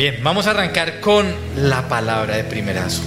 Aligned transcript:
Bien, 0.00 0.18
vamos 0.22 0.46
a 0.46 0.52
arrancar 0.52 1.00
con 1.00 1.30
la 1.56 1.86
palabra 1.86 2.34
de 2.34 2.44
primerazo. 2.44 3.02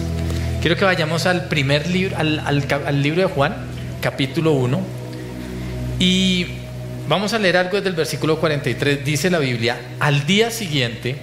Quiero 0.61 0.77
que 0.77 0.85
vayamos 0.85 1.25
al 1.25 1.47
primer 1.47 1.89
libro, 1.89 2.15
al, 2.15 2.37
al 2.37 3.01
libro 3.01 3.21
de 3.21 3.27
Juan, 3.33 3.55
capítulo 3.99 4.51
1. 4.51 4.79
Y 5.97 6.45
vamos 7.07 7.33
a 7.33 7.39
leer 7.39 7.57
algo 7.57 7.77
desde 7.77 7.89
el 7.89 7.95
versículo 7.95 8.37
43. 8.37 9.03
Dice 9.03 9.31
la 9.31 9.39
Biblia, 9.39 9.79
al 9.99 10.27
día 10.27 10.51
siguiente 10.51 11.15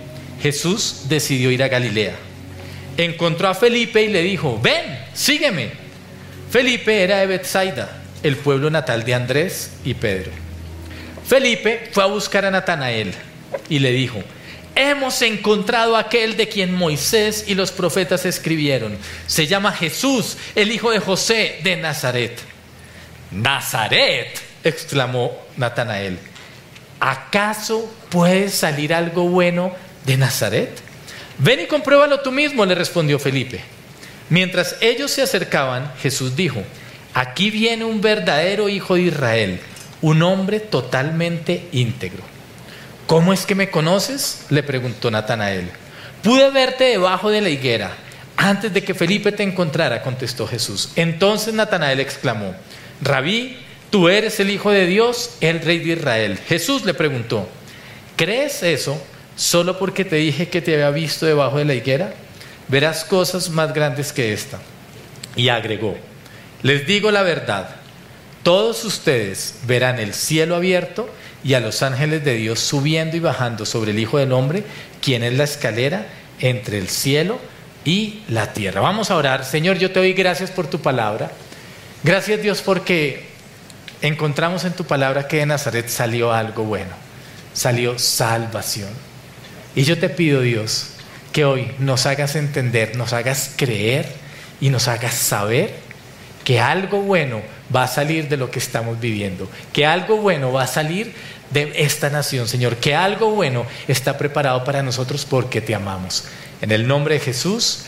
Jesús 0.43 1.03
decidió 1.09 1.53
ir 1.53 1.63
a 1.63 1.69
Galilea. 1.69 2.17
Encontró 2.97 3.47
a 3.47 3.55
Felipe 3.55 4.03
y 4.03 4.09
le 4.09 4.23
dijo, 4.23 4.59
ven, 4.61 4.99
sígueme. 5.15 5.71
Felipe 6.51 7.01
era 7.01 7.19
de 7.19 7.29
Bethsaida, 7.29 7.89
el 8.25 8.35
pueblo 8.35 8.71
natal 8.71 9.05
de 9.05 9.15
Andrés 9.15 9.71
y 9.85 9.95
Pedro. 9.95 10.33
Felipe 11.25 11.91
fue 11.93 12.03
a 12.03 12.07
buscar 12.07 12.45
a 12.45 12.51
Natanael 12.51 13.15
y 13.69 13.79
le 13.79 13.93
dijo, 13.93 14.21
hemos 14.89 15.21
encontrado 15.23 15.97
aquel 15.97 16.37
de 16.37 16.49
quien 16.49 16.73
Moisés 16.73 17.45
y 17.47 17.55
los 17.55 17.73
profetas 17.73 18.25
escribieron. 18.25 18.97
Se 19.27 19.47
llama 19.47 19.73
Jesús, 19.73 20.37
el 20.55 20.73
hijo 20.73 20.91
de 20.91 21.01
José 21.01 21.61
de 21.63 21.77
Nazaret. 21.77 22.39
Nazaret, 23.31 24.41
exclamó 24.65 25.37
Natanael. 25.57 26.19
¿Acaso 26.99 27.93
puede 28.09 28.49
salir 28.49 28.93
algo 28.93 29.29
bueno 29.29 29.73
de 30.05 30.17
Nazaret? 30.17 30.71
Ven 31.39 31.61
y 31.61 31.67
compruébalo 31.67 32.21
tú 32.21 32.33
mismo, 32.33 32.67
le 32.67 32.75
respondió 32.75 33.19
Felipe. 33.19 33.61
Mientras 34.29 34.77
ellos 34.81 35.11
se 35.11 35.23
acercaban, 35.23 35.93
Jesús 36.03 36.37
dijo, 36.37 36.63
aquí 37.15 37.51
viene 37.51 37.85
un 37.85 38.01
verdadero 38.01 38.69
hijo 38.69 38.95
de 38.95 39.03
Israel, 39.03 39.61
un 40.03 40.23
hombre 40.23 40.61
totalmente 40.61 41.69
íntegro. 41.73 42.23
¿Cómo 43.11 43.33
es 43.33 43.45
que 43.45 43.57
me 43.57 43.71
conoces? 43.71 44.43
le 44.51 44.63
preguntó 44.63 45.11
Natanael. 45.11 45.69
Pude 46.23 46.49
verte 46.53 46.85
debajo 46.85 47.29
de 47.29 47.41
la 47.41 47.49
higuera 47.49 47.91
antes 48.37 48.73
de 48.73 48.85
que 48.85 48.95
Felipe 48.95 49.33
te 49.33 49.43
encontrara, 49.43 50.01
contestó 50.01 50.47
Jesús. 50.47 50.91
Entonces 50.95 51.53
Natanael 51.53 51.99
exclamó, 51.99 52.55
Rabí, 53.03 53.59
tú 53.91 54.09
eres 54.09 54.39
el 54.39 54.49
Hijo 54.49 54.71
de 54.71 54.87
Dios, 54.87 55.31
el 55.41 55.61
Rey 55.61 55.81
de 55.81 55.95
Israel. 55.95 56.39
Jesús 56.47 56.85
le 56.85 56.95
preguntó, 56.95 57.49
¿crees 58.15 58.63
eso 58.63 58.97
solo 59.35 59.77
porque 59.77 60.05
te 60.05 60.15
dije 60.15 60.49
que 60.49 60.63
te 60.63 60.75
había 60.75 60.91
visto 60.91 61.27
debajo 61.27 61.59
de 61.59 61.65
la 61.65 61.75
higuera? 61.75 62.15
Verás 62.69 63.05
cosas 63.05 63.51
más 63.51 63.75
grandes 63.75 64.13
que 64.13 64.33
esta. 64.33 64.61
Y 65.35 65.49
agregó, 65.49 65.97
les 66.63 66.87
digo 66.87 67.11
la 67.11 67.23
verdad, 67.23 67.71
todos 68.45 68.85
ustedes 68.85 69.57
verán 69.67 69.99
el 69.99 70.15
cielo 70.15 70.55
abierto 70.55 71.11
y 71.43 71.55
a 71.55 71.61
los 71.61 71.83
ángeles 71.83 72.25
de 72.25 72.35
Dios 72.35 72.61
subiendo 72.61 73.17
y 73.17 73.21
bajando 73.21 73.65
sobre 73.67 73.93
el 73.93 73.99
Hijo 73.99 74.19
del 74.19 74.33
Hombre, 74.33 74.65
quien 75.01 75.23
es 75.23 75.33
la 75.35 75.45
escalera 75.45 76.07
entre 76.41 76.79
el 76.79 76.89
cielo 76.89 77.39
y 77.85 78.23
la 78.29 78.53
tierra. 78.53 78.81
Vamos 78.81 79.11
a 79.11 79.17
orar. 79.17 79.45
Señor, 79.45 79.79
yo 79.79 79.91
te 79.91 80.01
doy 80.01 80.13
gracias 80.13 80.51
por 80.51 80.67
tu 80.67 80.81
palabra. 80.81 81.31
Gracias 82.03 82.43
Dios 82.43 82.63
porque 82.63 83.27
encontramos 84.03 84.65
en 84.65 84.73
tu 84.73 84.85
palabra 84.85 85.29
que 85.29 85.39
de 85.39 85.47
Nazaret 85.47 85.89
salió 85.89 86.33
algo 86.33 86.65
bueno, 86.65 86.93
salió 87.53 87.99
salvación. 87.99 88.91
Y 89.75 89.85
yo 89.85 89.99
te 89.99 90.09
pido 90.09 90.41
Dios 90.41 90.93
que 91.33 91.45
hoy 91.45 91.71
nos 91.79 92.07
hagas 92.07 92.37
entender, 92.37 92.97
nos 92.97 93.13
hagas 93.13 93.53
creer 93.57 94.07
y 94.61 94.71
nos 94.71 94.89
hagas 94.89 95.15
saber 95.15 95.75
que 96.45 96.59
algo 96.59 97.03
bueno 97.03 97.43
va 97.75 97.85
a 97.85 97.89
salir 97.89 98.29
de 98.29 98.37
lo 98.37 98.51
que 98.51 98.59
estamos 98.59 98.99
viviendo, 98.99 99.49
que 99.73 99.87
algo 99.87 100.17
bueno 100.17 100.53
va 100.53 100.65
a 100.65 100.67
salir 100.67 101.13
de 101.51 101.73
esta 101.77 102.11
nación, 102.11 102.49
Señor, 102.49 102.77
que 102.77 102.95
algo 102.95 103.31
bueno 103.31 103.67
está 103.89 104.17
preparado 104.17 104.65
para 104.65 104.83
nosotros 104.83 105.25
porque 105.25 105.61
te 105.61 105.75
amamos. 105.75 106.25
En 106.61 106.71
el 106.73 106.87
nombre 106.87 107.15
de 107.15 107.21
Jesús, 107.21 107.85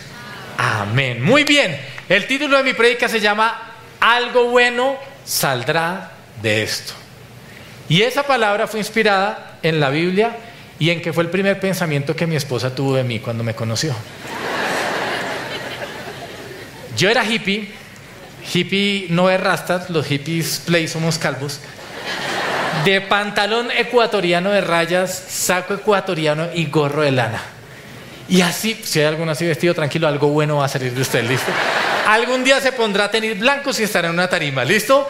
amén. 0.59 1.23
Muy 1.23 1.45
bien, 1.45 1.81
el 2.09 2.27
título 2.27 2.57
de 2.57 2.65
mi 2.65 2.75
predica 2.75 3.09
se 3.09 3.21
llama 3.21 3.73
algo 4.01 4.51
bueno 4.51 4.97
saldrá 5.25 6.13
de 6.43 6.63
esto. 6.63 6.93
Y 7.89 8.03
esa 8.03 8.25
palabra 8.25 8.67
fue 8.67 8.81
inspirada 8.81 9.59
en 9.63 9.79
la 9.79 9.91
Biblia 9.91 10.37
y 10.79 10.91
en 10.91 11.01
que 11.01 11.13
fue 11.13 11.23
el 11.23 11.31
primer 11.31 11.61
pensamiento 11.61 12.17
que 12.17 12.27
mi 12.27 12.37
esposa 12.37 12.75
tuvo 12.75 12.95
de 12.95 13.05
mí 13.05 13.21
cuando 13.21 13.45
me 13.45 13.55
conoció. 13.55 13.95
Yo 16.97 17.09
era 17.09 17.25
hippie, 17.25 17.71
hippie 18.53 19.07
no 19.11 19.31
es 19.31 19.41
rastas, 19.41 19.91
los 19.91 20.07
hippies 20.07 20.63
play 20.67 20.89
somos 20.89 21.19
calvos, 21.19 21.61
de 22.85 23.01
pantalón 23.01 23.71
ecuatoriano 23.71 24.51
de 24.51 24.61
rayas, 24.61 25.25
saco 25.29 25.75
ecuatoriano 25.75 26.49
y 26.55 26.67
gorro 26.67 27.03
de 27.03 27.13
lana. 27.13 27.43
Y 28.29 28.41
así, 28.41 28.81
si 28.83 29.01
hay 29.01 29.07
alguno 29.07 29.33
así 29.33 29.45
vestido, 29.45 29.75
tranquilo, 29.75 30.09
algo 30.09 30.29
bueno 30.29 30.57
va 30.57 30.65
a 30.65 30.69
salir 30.69 30.93
de 30.93 31.03
usted, 31.03 31.29
¿listo? 31.29 31.53
Algún 32.07 32.45
día 32.45 32.61
se 32.61 32.73
pondrá 32.73 33.05
a 33.05 33.11
tener 33.11 33.37
blancos 33.37 33.79
y 33.81 33.83
estará 33.83 34.09
en 34.09 34.15
una 34.15 34.29
tarima, 34.29 34.65
¿listo? 34.65 35.09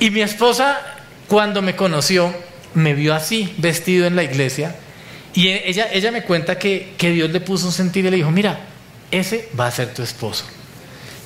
Y 0.00 0.10
mi 0.10 0.20
esposa, 0.20 0.80
cuando 1.28 1.62
me 1.62 1.74
conoció, 1.74 2.34
me 2.74 2.94
vio 2.94 3.14
así, 3.14 3.54
vestido 3.58 4.06
en 4.06 4.16
la 4.16 4.22
iglesia, 4.22 4.74
y 5.34 5.48
ella, 5.48 5.88
ella 5.92 6.10
me 6.10 6.22
cuenta 6.22 6.58
que, 6.58 6.94
que 6.96 7.10
Dios 7.10 7.30
le 7.30 7.40
puso 7.40 7.66
un 7.66 7.72
sentido 7.72 8.08
y 8.08 8.10
le 8.10 8.16
dijo, 8.18 8.30
mira, 8.30 8.60
ese 9.10 9.48
va 9.58 9.66
a 9.66 9.70
ser 9.70 9.92
tu 9.94 10.02
esposo. 10.02 10.44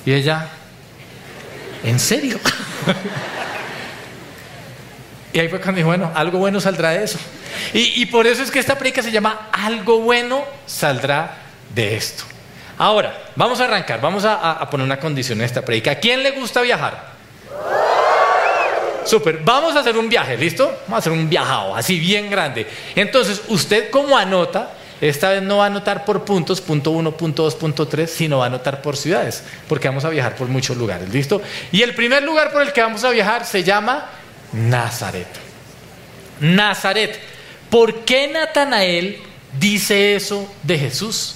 Y 0.05 0.13
ella, 0.13 0.47
¿en 1.83 1.99
serio? 1.99 2.39
y 5.33 5.39
ahí 5.39 5.47
fue 5.47 5.59
cuando 5.59 5.77
dijo, 5.77 5.87
bueno, 5.87 6.11
algo 6.13 6.39
bueno 6.39 6.59
saldrá 6.59 6.91
de 6.91 7.03
eso. 7.03 7.17
Y, 7.73 8.05
por 8.07 8.27
eso 8.27 8.43
es 8.43 8.51
que 8.51 8.59
esta 8.59 8.77
predica 8.77 9.01
se 9.01 9.11
llama 9.11 9.49
Algo 9.51 9.99
bueno 9.99 10.43
saldrá 10.65 11.37
de 11.73 11.95
esto. 11.95 12.23
Ahora, 12.77 13.15
vamos 13.35 13.61
a 13.61 13.65
arrancar, 13.65 14.01
vamos 14.01 14.25
a, 14.25 14.67
poner 14.69 14.85
una 14.85 14.99
condición 14.99 15.39
en 15.39 15.45
esta 15.45 15.63
predica. 15.63 15.91
¿A 15.91 15.95
quién 15.95 16.23
le 16.23 16.31
gusta 16.31 16.61
viajar? 16.61 17.11
Súper, 19.05 19.39
vamos 19.43 19.75
a 19.75 19.79
hacer 19.79 19.97
un 19.97 20.09
viaje, 20.09 20.37
¿listo? 20.37 20.65
Vamos 20.87 20.95
a 20.95 20.97
hacer 20.97 21.11
un 21.11 21.29
viajado, 21.29 21.75
así 21.75 21.99
bien 21.99 22.29
grande. 22.29 22.67
Entonces, 22.95 23.41
usted 23.47 23.89
como 23.89 24.17
anota, 24.17 24.71
esta 24.99 25.31
vez 25.31 25.41
no 25.41 25.57
va 25.57 25.63
a 25.63 25.67
anotar 25.67 26.05
por 26.05 26.23
puntos, 26.23 26.61
punto 26.61 26.91
uno, 26.91 27.11
punto 27.11 27.43
dos, 27.43 27.55
punto 27.55 27.87
tres, 27.87 28.11
sino 28.11 28.39
va 28.39 28.45
a 28.45 28.47
anotar 28.47 28.81
por 28.81 28.95
ciudades, 28.97 29.43
porque 29.67 29.87
vamos 29.87 30.05
a 30.05 30.09
viajar 30.09 30.35
por 30.35 30.47
muchos 30.47 30.77
lugares, 30.77 31.09
¿listo? 31.09 31.41
Y 31.71 31.81
el 31.81 31.95
primer 31.95 32.21
lugar 32.23 32.51
por 32.51 32.61
el 32.61 32.71
que 32.73 32.81
vamos 32.81 33.03
a 33.03 33.09
viajar 33.09 33.45
se 33.45 33.63
llama 33.63 34.09
Nazaret. 34.53 35.27
Nazaret. 36.39 37.19
¿Por 37.69 38.03
qué 38.03 38.27
Natanael 38.27 39.19
dice 39.59 40.15
eso 40.15 40.53
de 40.63 40.77
Jesús? 40.77 41.35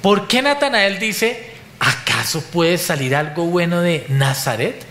¿Por 0.00 0.26
qué 0.28 0.42
Natanael 0.42 0.98
dice, 0.98 1.50
¿acaso 1.78 2.42
puede 2.42 2.78
salir 2.78 3.14
algo 3.14 3.44
bueno 3.44 3.80
de 3.80 4.06
Nazaret? 4.08 4.84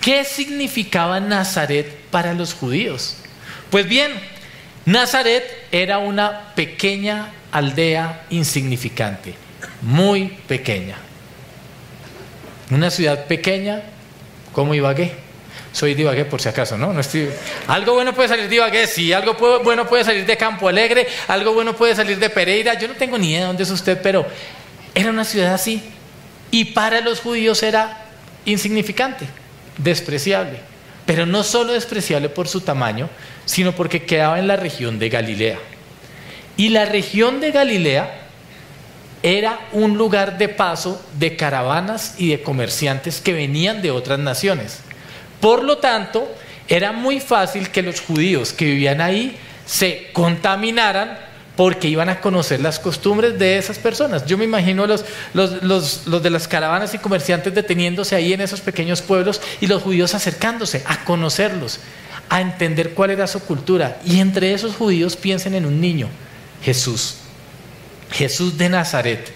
¿Qué 0.00 0.24
significaba 0.24 1.20
Nazaret 1.20 1.98
para 2.10 2.34
los 2.34 2.54
judíos? 2.54 3.16
Pues 3.70 3.88
bien, 3.88 4.12
Nazaret 4.84 5.44
era 5.72 5.98
una 5.98 6.54
pequeña 6.54 7.32
aldea 7.50 8.26
insignificante, 8.30 9.34
muy 9.82 10.28
pequeña. 10.46 10.96
Una 12.70 12.90
ciudad 12.90 13.26
pequeña 13.26 13.82
como 14.52 14.74
Ibagué 14.74 15.27
soy 15.78 15.94
divagué 15.94 16.24
por 16.24 16.42
si 16.42 16.48
acaso, 16.48 16.76
¿no? 16.76 16.92
no 16.92 17.00
estoy... 17.00 17.30
Algo 17.68 17.94
bueno 17.94 18.12
puede 18.12 18.28
salir 18.28 18.48
de 18.48 18.56
Ibagué, 18.56 18.88
sí, 18.88 19.12
algo 19.12 19.34
bueno 19.62 19.86
puede 19.86 20.02
salir 20.02 20.26
de 20.26 20.36
Campo 20.36 20.66
Alegre, 20.66 21.06
algo 21.28 21.52
bueno 21.52 21.76
puede 21.76 21.94
salir 21.94 22.18
de 22.18 22.28
Pereira, 22.30 22.74
yo 22.74 22.88
no 22.88 22.94
tengo 22.94 23.16
ni 23.16 23.30
idea 23.30 23.42
de 23.42 23.46
dónde 23.46 23.62
es 23.62 23.70
usted, 23.70 24.00
pero 24.02 24.26
era 24.92 25.10
una 25.10 25.24
ciudad 25.24 25.54
así. 25.54 25.80
Y 26.50 26.66
para 26.66 27.00
los 27.00 27.20
judíos 27.20 27.62
era 27.62 28.06
insignificante, 28.44 29.26
despreciable. 29.76 30.58
Pero 31.06 31.26
no 31.26 31.44
solo 31.44 31.74
despreciable 31.74 32.28
por 32.28 32.48
su 32.48 32.60
tamaño, 32.60 33.08
sino 33.44 33.72
porque 33.72 34.02
quedaba 34.02 34.40
en 34.40 34.48
la 34.48 34.56
región 34.56 34.98
de 34.98 35.08
Galilea. 35.08 35.58
Y 36.56 36.70
la 36.70 36.86
región 36.86 37.38
de 37.38 37.52
Galilea 37.52 38.22
era 39.22 39.60
un 39.70 39.96
lugar 39.96 40.38
de 40.38 40.48
paso 40.48 41.00
de 41.20 41.36
caravanas 41.36 42.16
y 42.18 42.30
de 42.30 42.42
comerciantes 42.42 43.20
que 43.20 43.32
venían 43.32 43.80
de 43.80 43.92
otras 43.92 44.18
naciones. 44.18 44.80
Por 45.40 45.64
lo 45.64 45.78
tanto, 45.78 46.28
era 46.68 46.92
muy 46.92 47.20
fácil 47.20 47.70
que 47.70 47.82
los 47.82 48.00
judíos 48.00 48.52
que 48.52 48.66
vivían 48.66 49.00
ahí 49.00 49.36
se 49.66 50.10
contaminaran 50.12 51.18
porque 51.58 51.88
iban 51.88 52.08
a 52.08 52.20
conocer 52.20 52.60
las 52.60 52.78
costumbres 52.78 53.36
de 53.36 53.58
esas 53.58 53.78
personas. 53.78 54.24
Yo 54.26 54.38
me 54.38 54.44
imagino 54.44 54.86
los, 54.86 55.04
los, 55.34 56.22
de 56.22 56.30
las 56.30 56.46
caravanas 56.46 56.94
y 56.94 56.98
comerciantes 56.98 57.52
deteniéndose 57.52 58.14
ahí 58.14 58.32
en 58.32 58.40
esos 58.40 58.60
pequeños 58.60 59.02
pueblos 59.02 59.40
y 59.60 59.66
los 59.66 59.82
judíos 59.82 60.14
acercándose 60.14 60.84
a 60.86 61.04
conocerlos, 61.04 61.80
a 62.28 62.40
entender 62.40 62.94
cuál 62.94 63.10
era 63.10 63.26
su 63.26 63.40
cultura. 63.40 64.00
Y 64.04 64.20
entre 64.20 64.52
esos 64.52 64.76
judíos 64.76 65.16
piensen 65.16 65.56
en 65.56 65.66
un 65.66 65.80
niño, 65.80 66.08
Jesús, 66.62 67.16
Jesús 68.12 68.56
de 68.56 68.68
Nazaret, 68.68 69.28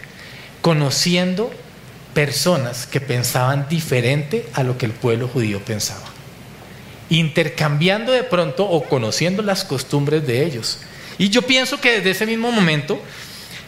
conociendo 0.60 1.52
personas 2.14 2.86
que 2.86 3.00
pensaban 3.00 3.68
diferente 3.68 4.46
a 4.54 4.62
lo 4.62 4.76
que 4.78 4.86
el 4.86 4.92
pueblo 4.92 5.28
judío 5.28 5.60
pensaba, 5.64 6.04
intercambiando 7.10 8.12
de 8.12 8.22
pronto 8.22 8.64
o 8.64 8.84
conociendo 8.84 9.42
las 9.42 9.64
costumbres 9.64 10.26
de 10.26 10.44
ellos. 10.44 10.78
Y 11.18 11.28
yo 11.28 11.42
pienso 11.42 11.80
que 11.80 11.92
desde 11.92 12.10
ese 12.10 12.26
mismo 12.26 12.52
momento 12.52 13.00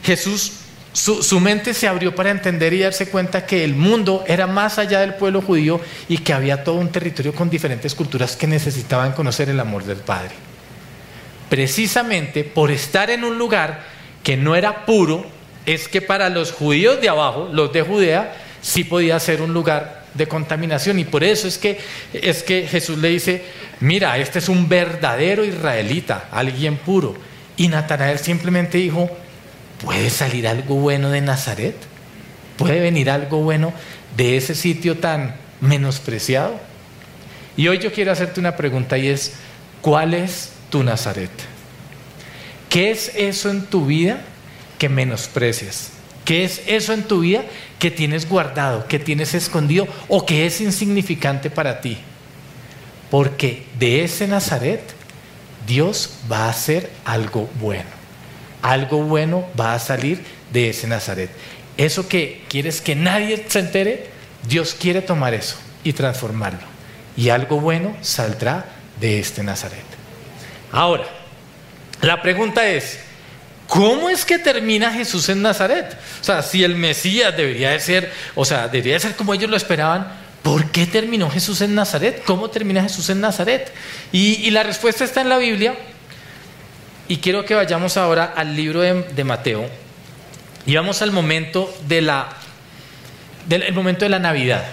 Jesús, 0.03 0.53
su, 0.93 1.23
su, 1.23 1.41
mente 1.41 1.75
se 1.75 1.89
abrió 1.89 2.15
para 2.15 2.31
entender 2.31 2.73
y 2.73 2.81
darse 2.81 3.09
cuenta 3.09 3.47
que 3.47 3.65
el 3.65 3.75
mundo 3.75 4.25
era 4.27 4.47
más 4.47 4.79
allá 4.79 5.01
del 5.01 5.15
pueblo 5.15 5.43
judío 5.43 5.81
y 6.09 6.19
que 6.19 6.33
había 6.33 6.63
todo 6.63 6.77
un 6.77 6.91
territorio 6.93 7.35
con 7.35 7.51
diferentes 7.51 7.95
culturas 7.95 8.37
que 8.37 8.47
necesitaban 8.47 9.13
conocer 9.13 9.49
el 9.49 9.59
amor 9.59 9.85
del 9.85 9.99
Padre. 9.99 10.33
Precisamente 11.49 12.45
por 12.45 12.71
estar 12.71 13.11
en 13.11 13.25
un 13.25 13.39
lugar 13.39 13.85
que 14.23 14.37
no 14.37 14.57
era 14.57 14.87
puro, 14.87 15.27
es 15.67 15.89
que 15.89 16.03
para 16.03 16.29
los 16.29 16.53
judíos 16.53 17.01
de 17.01 17.09
abajo, 17.09 17.49
los 17.53 17.73
de 17.73 17.83
Judea, 17.83 18.37
sí 18.61 18.85
podía 18.85 19.19
ser 19.21 19.43
un 19.43 19.53
lugar 19.53 20.05
de 20.15 20.27
contaminación. 20.27 20.99
Y 20.99 21.05
por 21.05 21.25
eso 21.25 21.49
es 21.49 21.59
que, 21.59 21.79
es 22.13 22.43
que 22.43 22.67
Jesús 22.67 22.99
le 22.99 23.09
dice, 23.09 23.45
mira, 23.81 24.19
este 24.19 24.39
es 24.39 24.49
un 24.49 24.69
verdadero 24.69 25.45
israelita, 25.45 26.29
alguien 26.31 26.77
puro. 26.77 27.15
Y 27.57 27.69
Natanael 27.69 28.19
simplemente 28.19 28.79
dijo, 28.79 29.11
¿puede 29.85 30.11
salir 30.11 30.49
algo 30.49 30.77
bueno 30.77 31.11
de 31.11 31.21
Nazaret? 31.21 31.77
¿Puede 32.57 32.81
venir 32.81 33.11
algo 33.11 33.39
bueno 33.43 33.73
de 34.17 34.37
ese 34.37 34.55
sitio 34.55 34.99
tan 34.99 35.37
menospreciado? 35.61 36.59
Y 37.57 37.69
hoy 37.69 37.79
yo 37.79 37.93
quiero 37.93 38.13
hacerte 38.13 38.41
una 38.41 38.57
pregunta 38.57 38.99
y 38.99 39.09
es, 39.09 39.35
¿cuál 39.81 40.15
es 40.15 40.51
tu 40.71 40.83
Nazaret? 40.83 41.31
¿Qué 42.69 42.91
es 42.91 43.13
eso 43.15 43.51
en 43.51 43.67
tu 43.67 43.87
vida 43.87 44.21
que 44.85 44.91
menosprecias? 44.91 45.93
¿Qué 46.27 46.45
es 46.45 46.61
eso 46.67 46.93
en 46.93 47.05
tu 47.05 47.21
vida 47.21 47.43
que 47.79 47.91
tienes 47.91 48.29
guardado, 48.29 48.87
que 48.87 48.99
tienes 48.99 49.33
escondido 49.33 49.89
o 50.09 50.27
que 50.27 50.45
es 50.45 50.61
insignificante 50.61 51.49
para 51.49 51.81
ti? 51.81 51.97
Porque 53.11 53.65
de 53.79 54.05
ese 54.05 54.29
Nazaret 54.29 54.83
Dios 55.67 56.17
va 56.31 56.45
a 56.45 56.51
hacer 56.51 56.91
algo 57.07 57.49
bueno. 57.59 57.89
Algo 58.61 59.03
bueno 59.05 59.47
va 59.59 59.73
a 59.73 59.79
salir 59.79 60.23
de 60.53 60.69
ese 60.69 60.87
Nazaret. 60.87 61.31
Eso 61.79 62.07
que 62.07 62.45
quieres 62.51 62.83
que 62.83 62.95
nadie 62.95 63.43
se 63.49 63.61
entere, 63.61 64.09
Dios 64.47 64.77
quiere 64.79 65.01
tomar 65.01 65.33
eso 65.33 65.57
y 65.83 65.95
transformarlo. 65.95 66.61
Y 67.17 67.31
algo 67.31 67.59
bueno 67.59 67.97
saldrá 68.03 68.67
de 69.01 69.19
este 69.19 69.43
Nazaret. 69.43 69.85
Ahora, 70.73 71.07
la 72.03 72.21
pregunta 72.21 72.69
es, 72.69 72.99
¿Cómo 73.75 74.09
es 74.09 74.25
que 74.25 74.39
termina 74.39 74.93
Jesús 74.93 75.29
en 75.29 75.43
Nazaret? 75.43 75.99
O 76.21 76.25
sea, 76.25 76.43
si 76.43 76.63
el 76.63 76.77
Mesías 76.77 77.37
debería 77.37 77.71
de 77.71 77.81
ser, 77.81 78.13
o 78.37 78.45
sea, 78.45 78.69
debería 78.69 78.95
de 78.95 79.01
ser 79.01 79.17
como 79.17 79.35
ellos 79.35 79.51
lo 79.51 79.57
esperaban, 79.57 80.13
¿por 80.45 80.71
qué 80.71 80.87
terminó 80.87 81.29
Jesús 81.29 81.61
en 81.61 81.75
Nazaret? 81.75 82.23
¿Cómo 82.25 82.51
termina 82.51 82.85
Jesús 82.85 83.11
en 83.11 83.21
Nazaret? 83.21 83.73
Y, 84.13 84.49
la 84.53 84.63
respuesta 84.63 85.03
está 85.03 85.23
en 85.23 85.29
la 85.29 85.39
Biblia. 85.39 85.75
Y 87.09 87.17
quiero 87.17 87.45
que 87.45 87.57
vayamos 87.57 87.97
ahora 87.97 88.33
al 88.37 88.55
libro 88.55 88.81
de, 88.81 89.25
Mateo. 89.25 89.69
Y 90.67 90.77
vamos 90.77 91.03
al 91.03 91.11
momento 91.11 91.77
de 91.89 92.01
la, 92.01 92.29
del 93.49 93.73
momento 93.73 94.05
de 94.05 94.09
la 94.09 94.21
Navidad. 94.21 94.65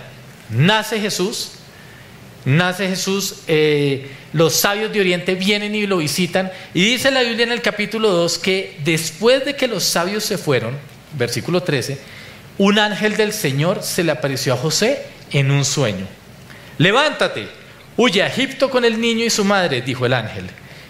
Nace 0.51 0.99
Jesús, 0.99 1.53
nace 2.45 2.87
Jesús. 2.87 3.41
Eh, 3.47 4.09
los 4.33 4.53
sabios 4.55 4.91
de 4.93 4.99
Oriente 4.99 5.35
vienen 5.35 5.75
y 5.75 5.85
lo 5.85 5.97
visitan. 5.97 6.51
Y 6.73 6.83
dice 6.83 7.11
la 7.11 7.21
Biblia 7.21 7.43
en 7.43 7.51
el 7.51 7.61
capítulo 7.61 8.09
2 8.09 8.37
que 8.37 8.77
después 8.83 9.45
de 9.45 9.55
que 9.55 9.67
los 9.67 9.83
sabios 9.83 10.23
se 10.23 10.37
fueron, 10.37 10.77
versículo 11.17 11.61
13, 11.61 11.97
un 12.57 12.79
ángel 12.79 13.17
del 13.17 13.33
Señor 13.33 13.83
se 13.83 14.03
le 14.03 14.11
apareció 14.11 14.53
a 14.53 14.57
José 14.57 15.03
en 15.31 15.51
un 15.51 15.65
sueño. 15.65 16.05
Levántate, 16.77 17.47
huye 17.97 18.23
a 18.23 18.27
Egipto 18.27 18.69
con 18.69 18.85
el 18.85 18.99
niño 18.99 19.25
y 19.25 19.29
su 19.29 19.43
madre, 19.43 19.81
dijo 19.81 20.05
el 20.05 20.13
ángel. 20.13 20.49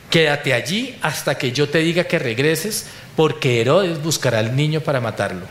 Quédate 0.09 0.53
allí 0.53 0.97
hasta 1.01 1.37
que 1.37 1.51
yo 1.51 1.69
te 1.69 1.79
diga 1.79 2.03
que 2.03 2.19
regreses, 2.19 2.87
porque 3.15 3.61
Herodes 3.61 4.01
buscará 4.01 4.39
al 4.39 4.55
niño 4.55 4.81
para 4.81 4.99
matarlo. 4.99 5.45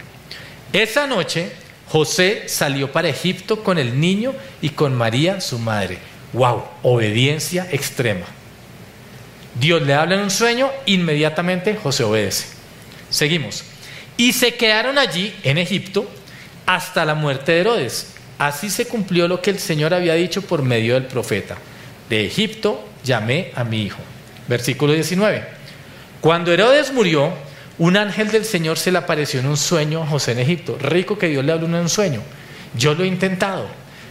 Esa 0.73 1.07
noche 1.07 1.51
José 1.91 2.45
salió 2.47 2.93
para 2.93 3.09
Egipto 3.09 3.65
con 3.65 3.79
el 3.79 4.01
niño 4.01 4.33
y 4.63 4.71
con 4.71 4.95
María, 4.95 5.41
su 5.41 5.59
madre 5.59 5.99
Wow, 6.33 6.63
obediencia 6.83 7.67
extrema. 7.73 8.27
Dios 9.59 9.83
le 9.83 9.95
habla 9.95 10.15
en 10.15 10.23
un 10.23 10.31
sueño, 10.31 10.71
inmediatamente 10.87 11.75
José 11.75 12.05
obedece. 12.05 12.47
Seguimos. 13.09 13.65
Y 14.17 14.33
se 14.33 14.55
quedaron 14.55 14.99
allí, 14.99 15.35
en 15.43 15.59
Egipto, 15.59 16.09
hasta 16.67 17.05
la 17.05 17.15
muerte 17.15 17.53
de 17.53 17.61
Herodes. 17.61 18.15
Así 18.39 18.71
se 18.71 18.87
cumplió 18.87 19.27
lo 19.27 19.43
que 19.43 19.51
el 19.51 19.59
Señor 19.59 19.93
había 19.93 20.15
dicho 20.15 20.43
por 20.43 20.63
medio 20.63 20.95
del 20.95 21.07
profeta. 21.07 21.59
De 22.09 22.25
Egipto 22.27 22.89
llamé 23.03 23.51
a 23.57 23.65
mi 23.65 23.83
hijo. 23.83 23.99
Versículo 24.47 24.93
19. 24.93 25.45
Cuando 26.21 26.53
Herodes 26.53 26.93
murió, 26.93 27.33
un 27.81 27.97
ángel 27.97 28.31
del 28.31 28.45
Señor 28.45 28.79
se 28.79 28.93
le 28.93 28.99
apareció 28.99 29.41
en 29.41 29.47
un 29.47 29.57
sueño 29.57 30.05
a 30.05 30.07
José 30.07 30.33
en 30.33 30.39
Egipto. 30.39 30.79
Rico 30.81 31.19
que 31.19 31.27
Dios 31.27 31.45
le 31.45 31.51
habló 31.51 31.67
en 31.67 31.75
un 31.75 31.89
sueño. 31.89 32.23
Yo 32.77 32.95
lo 32.95 33.03
he 33.03 33.09
intentado 33.09 33.67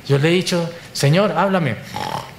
yo 0.09 0.17
le 0.17 0.29
he 0.29 0.31
dicho, 0.31 0.67
Señor, 0.91 1.31
háblame. 1.31 1.75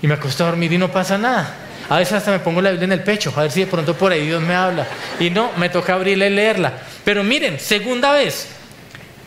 Y 0.02 0.08
me 0.08 0.14
acuesto 0.14 0.42
a 0.42 0.48
dormir 0.48 0.72
y 0.72 0.76
no 0.76 0.90
pasa 0.90 1.16
nada. 1.16 1.54
A 1.88 1.98
veces 1.98 2.14
hasta 2.14 2.32
me 2.32 2.40
pongo 2.40 2.60
la 2.60 2.70
Biblia 2.70 2.86
en 2.86 2.92
el 2.92 3.04
pecho, 3.04 3.32
a 3.36 3.42
ver 3.42 3.50
si 3.52 3.60
de 3.60 3.66
pronto 3.68 3.94
por 3.96 4.10
ahí 4.10 4.26
Dios 4.26 4.42
me 4.42 4.56
habla. 4.56 4.88
Y 5.20 5.30
no, 5.30 5.52
me 5.56 5.68
toca 5.68 5.94
abrirla 5.94 6.26
y 6.26 6.30
leerla. 6.30 6.72
Pero 7.04 7.22
miren, 7.22 7.60
segunda 7.60 8.10
vez, 8.10 8.48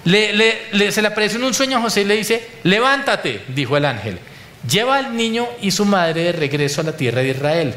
se 0.04 1.02
le 1.02 1.08
apareció 1.08 1.40
en 1.40 1.46
un 1.46 1.54
sueño 1.54 1.78
a 1.78 1.82
José 1.82 2.02
y 2.02 2.06
le 2.06 2.18
dice, 2.18 2.46
levántate, 2.64 3.44
dijo 3.48 3.78
el 3.78 3.86
ángel, 3.86 4.20
lleva 4.70 4.98
al 4.98 5.16
niño 5.16 5.48
y 5.62 5.72
su 5.72 5.86
madre 5.86 6.24
de 6.24 6.32
regreso 6.34 6.82
a 6.82 6.84
la 6.84 6.98
tierra 6.98 7.22
de 7.22 7.30
Israel, 7.30 7.76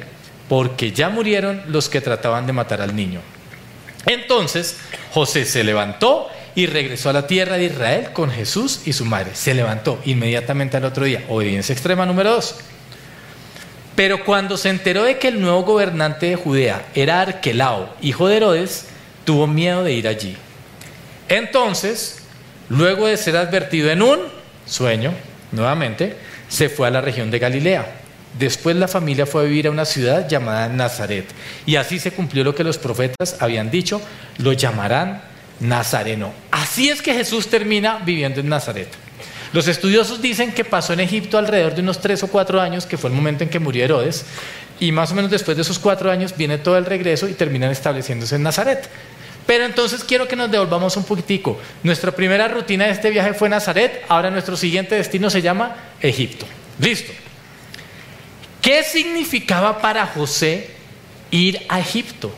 porque 0.49 0.90
ya 0.90 1.11
murieron 1.11 1.62
los 1.69 1.88
que 1.88 2.00
trataban 2.00 2.44
de 2.44 2.52
matar 2.52 2.81
al 2.81 2.94
niño. 2.96 3.20
Entonces 4.06 4.78
José 5.12 5.44
se 5.44 5.64
levantó 5.64 6.28
y 6.54 6.66
regresó 6.66 7.10
a 7.10 7.12
la 7.12 7.26
tierra 7.26 7.58
de 7.58 7.64
Israel 7.64 8.08
con 8.12 8.30
Jesús 8.30 8.80
y 8.86 8.92
su 8.92 9.04
madre. 9.04 9.34
Se 9.34 9.52
levantó 9.52 10.00
inmediatamente 10.04 10.76
al 10.78 10.84
otro 10.84 11.04
día. 11.04 11.24
Obediencia 11.28 11.72
extrema 11.72 12.06
número 12.06 12.30
dos. 12.30 12.56
Pero 13.94 14.24
cuando 14.24 14.56
se 14.56 14.70
enteró 14.70 15.04
de 15.04 15.18
que 15.18 15.28
el 15.28 15.40
nuevo 15.40 15.62
gobernante 15.62 16.26
de 16.26 16.36
Judea 16.36 16.86
era 16.94 17.22
Arquelao, 17.22 17.94
hijo 18.00 18.28
de 18.28 18.36
Herodes, 18.36 18.86
tuvo 19.24 19.46
miedo 19.46 19.84
de 19.84 19.92
ir 19.92 20.06
allí. 20.06 20.36
Entonces, 21.28 22.18
luego 22.68 23.06
de 23.06 23.16
ser 23.16 23.36
advertido 23.36 23.90
en 23.90 24.02
un 24.02 24.20
sueño, 24.66 25.12
nuevamente, 25.50 26.16
se 26.48 26.68
fue 26.68 26.88
a 26.88 26.90
la 26.90 27.00
región 27.00 27.30
de 27.30 27.38
Galilea. 27.38 28.05
Después 28.38 28.76
la 28.76 28.88
familia 28.88 29.26
fue 29.26 29.42
a 29.42 29.44
vivir 29.44 29.66
a 29.66 29.70
una 29.70 29.84
ciudad 29.84 30.28
llamada 30.28 30.68
Nazaret. 30.68 31.26
Y 31.64 31.76
así 31.76 31.98
se 31.98 32.12
cumplió 32.12 32.44
lo 32.44 32.54
que 32.54 32.64
los 32.64 32.78
profetas 32.78 33.36
habían 33.40 33.70
dicho, 33.70 34.00
lo 34.38 34.52
llamarán 34.52 35.22
nazareno. 35.60 36.32
Así 36.50 36.90
es 36.90 37.00
que 37.00 37.14
Jesús 37.14 37.49
termina 37.49 37.99
viviendo 38.04 38.40
en 38.40 38.49
Nazaret. 38.49 38.88
Los 39.52 39.68
estudiosos 39.68 40.20
dicen 40.20 40.52
que 40.52 40.64
pasó 40.64 40.92
en 40.92 41.00
Egipto 41.00 41.38
alrededor 41.38 41.75
de 41.75 41.80
unos 41.80 42.00
tres 42.00 42.22
o 42.22 42.28
cuatro 42.28 42.61
años, 42.61 42.84
que 42.84 42.99
fue 42.99 43.11
el 43.11 43.16
momento 43.16 43.44
en 43.44 43.49
que 43.50 43.58
murió 43.58 43.84
Herodes, 43.84 44.26
y 44.80 44.92
más 44.92 45.12
o 45.12 45.14
menos 45.14 45.30
después 45.30 45.56
de 45.56 45.62
esos 45.62 45.78
cuatro 45.78 46.11
años 46.11 46.37
viene 46.37 46.58
todo 46.58 46.76
el 46.76 46.84
regreso 46.84 47.28
y 47.28 47.32
terminan 47.32 47.70
estableciéndose 47.70 48.37
en 48.37 48.42
Nazaret. 48.42 48.87
Pero 49.46 49.64
entonces 49.64 50.04
quiero 50.04 50.28
que 50.28 50.37
nos 50.37 50.50
devolvamos 50.50 50.96
un 50.96 51.04
poquitico. 51.04 51.58
Nuestra 51.84 52.11
primera 52.11 52.49
rutina 52.49 52.87
de 52.87 52.90
este 52.90 53.11
viaje 53.11 53.32
fue 53.32 53.49
Nazaret, 53.49 54.04
ahora 54.08 54.30
nuestro 54.30 54.56
siguiente 54.56 54.96
destino 54.96 55.30
se 55.30 55.40
llama 55.40 55.75
Egipto. 56.00 56.44
Listo. 56.78 57.12
¿Qué 58.66 58.82
significaba 58.82 59.80
para 59.80 60.04
José 60.08 60.70
ir 61.30 61.62
a 61.68 61.78
Egipto? 61.78 62.35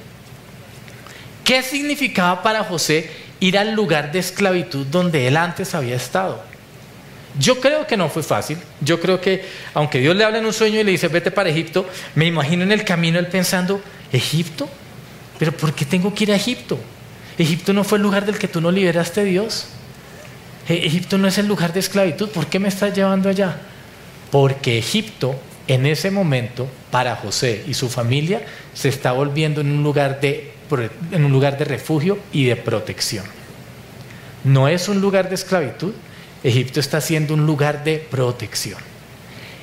¿Qué 1.42 1.62
significaba 1.62 2.42
para 2.42 2.64
José 2.64 3.11
ir 3.40 3.56
al 3.56 3.73
lugar 3.73 4.12
de 4.12 4.18
esclavitud 4.18 4.87
donde 4.88 5.26
él 5.26 5.38
antes 5.38 5.75
había 5.75 5.97
estado? 5.97 6.42
Yo 7.38 7.61
creo 7.61 7.87
que 7.87 7.97
no 7.97 8.11
fue 8.11 8.23
fácil. 8.23 8.58
Yo 8.82 9.00
creo 9.00 9.23
que, 9.23 9.42
aunque 9.73 10.00
Dios 10.00 10.14
le 10.14 10.23
habla 10.23 10.37
en 10.37 10.44
un 10.44 10.52
sueño 10.52 10.78
y 10.78 10.85
le 10.85 10.90
dice, 10.90 11.08
vete 11.08 11.30
para 11.30 11.49
Egipto, 11.49 11.88
me 12.14 12.26
imagino 12.26 12.62
en 12.62 12.73
el 12.73 12.85
camino 12.85 13.18
él 13.18 13.28
pensando, 13.28 13.80
¿Egipto? 14.12 14.68
¿Pero 15.38 15.52
por 15.52 15.73
qué 15.73 15.87
tengo 15.87 16.14
que 16.14 16.25
ir 16.25 16.32
a 16.32 16.37
Egipto? 16.37 16.78
Egipto 17.38 17.73
no 17.73 17.85
fue 17.85 17.97
el 17.97 18.02
lugar 18.02 18.26
del 18.26 18.37
que 18.37 18.49
tú 18.49 18.61
no 18.61 18.70
liberaste 18.70 19.23
a 19.23 19.25
Dios. 19.25 19.68
E, 20.68 20.75
Egipto 20.75 21.16
no 21.16 21.26
es 21.26 21.38
el 21.38 21.49
lugar 21.49 21.73
de 21.73 21.80
esclavitud. 21.80 22.28
¿Por 22.28 22.49
qué 22.49 22.58
me 22.58 22.68
estás 22.68 22.94
llevando 22.94 23.30
allá? 23.30 23.56
Porque 24.30 24.76
Egipto, 24.76 25.40
en 25.68 25.87
ese 25.87 26.10
momento, 26.10 26.66
para 26.90 27.14
José 27.16 27.62
y 27.68 27.75
su 27.75 27.88
familia, 27.88 28.42
se 28.75 28.88
está 28.88 29.12
volviendo 29.12 29.60
en 29.60 29.70
un 29.70 29.82
lugar 29.82 30.20
de 30.20 30.52
en 31.12 31.25
un 31.25 31.32
lugar 31.32 31.56
de 31.56 31.64
refugio 31.64 32.18
y 32.32 32.44
de 32.44 32.56
protección. 32.56 33.25
No 34.44 34.68
es 34.68 34.88
un 34.88 35.00
lugar 35.00 35.28
de 35.28 35.34
esclavitud, 35.34 35.92
Egipto 36.44 36.80
está 36.80 37.00
siendo 37.00 37.34
un 37.34 37.46
lugar 37.46 37.84
de 37.84 37.98
protección. 37.98 38.78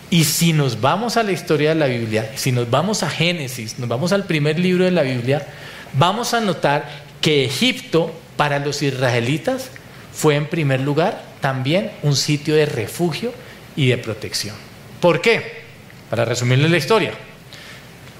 Y 0.10 0.24
si 0.24 0.54
nos 0.54 0.82
vamos 0.82 1.18
a 1.18 1.24
la 1.24 1.32
historia 1.32 1.70
de 1.70 1.76
la 1.76 1.88
Biblia, 1.88 2.32
si 2.36 2.52
nos 2.52 2.70
vamos 2.70 3.04
a 3.04 3.10
Génesis, 3.10 3.80
nos 3.80 3.90
vamos 3.90 4.14
al 4.14 4.26
primer 4.26 4.60
libro 4.60 4.86
de 4.86 4.92
la 4.92 5.04
Biblia, 5.04 5.46
vamos 5.94 6.34
a 6.34 6.42
notar 6.42 6.90
que 7.22 7.46
Egipto 7.46 8.14
para 8.38 8.60
los 8.60 8.82
israelitas 8.82 9.70
fue 10.14 10.36
en 10.36 10.48
primer 10.48 10.82
lugar 10.82 11.24
también 11.42 11.92
un 12.04 12.16
sitio 12.16 12.56
de 12.56 12.66
refugio 12.66 13.34
y 13.76 13.88
de 13.88 13.98
protección. 13.98 14.56
¿Por 15.00 15.22
qué? 15.22 15.55
Para 16.16 16.24
resumirles 16.24 16.72
la 16.72 16.78
historia. 16.78 17.12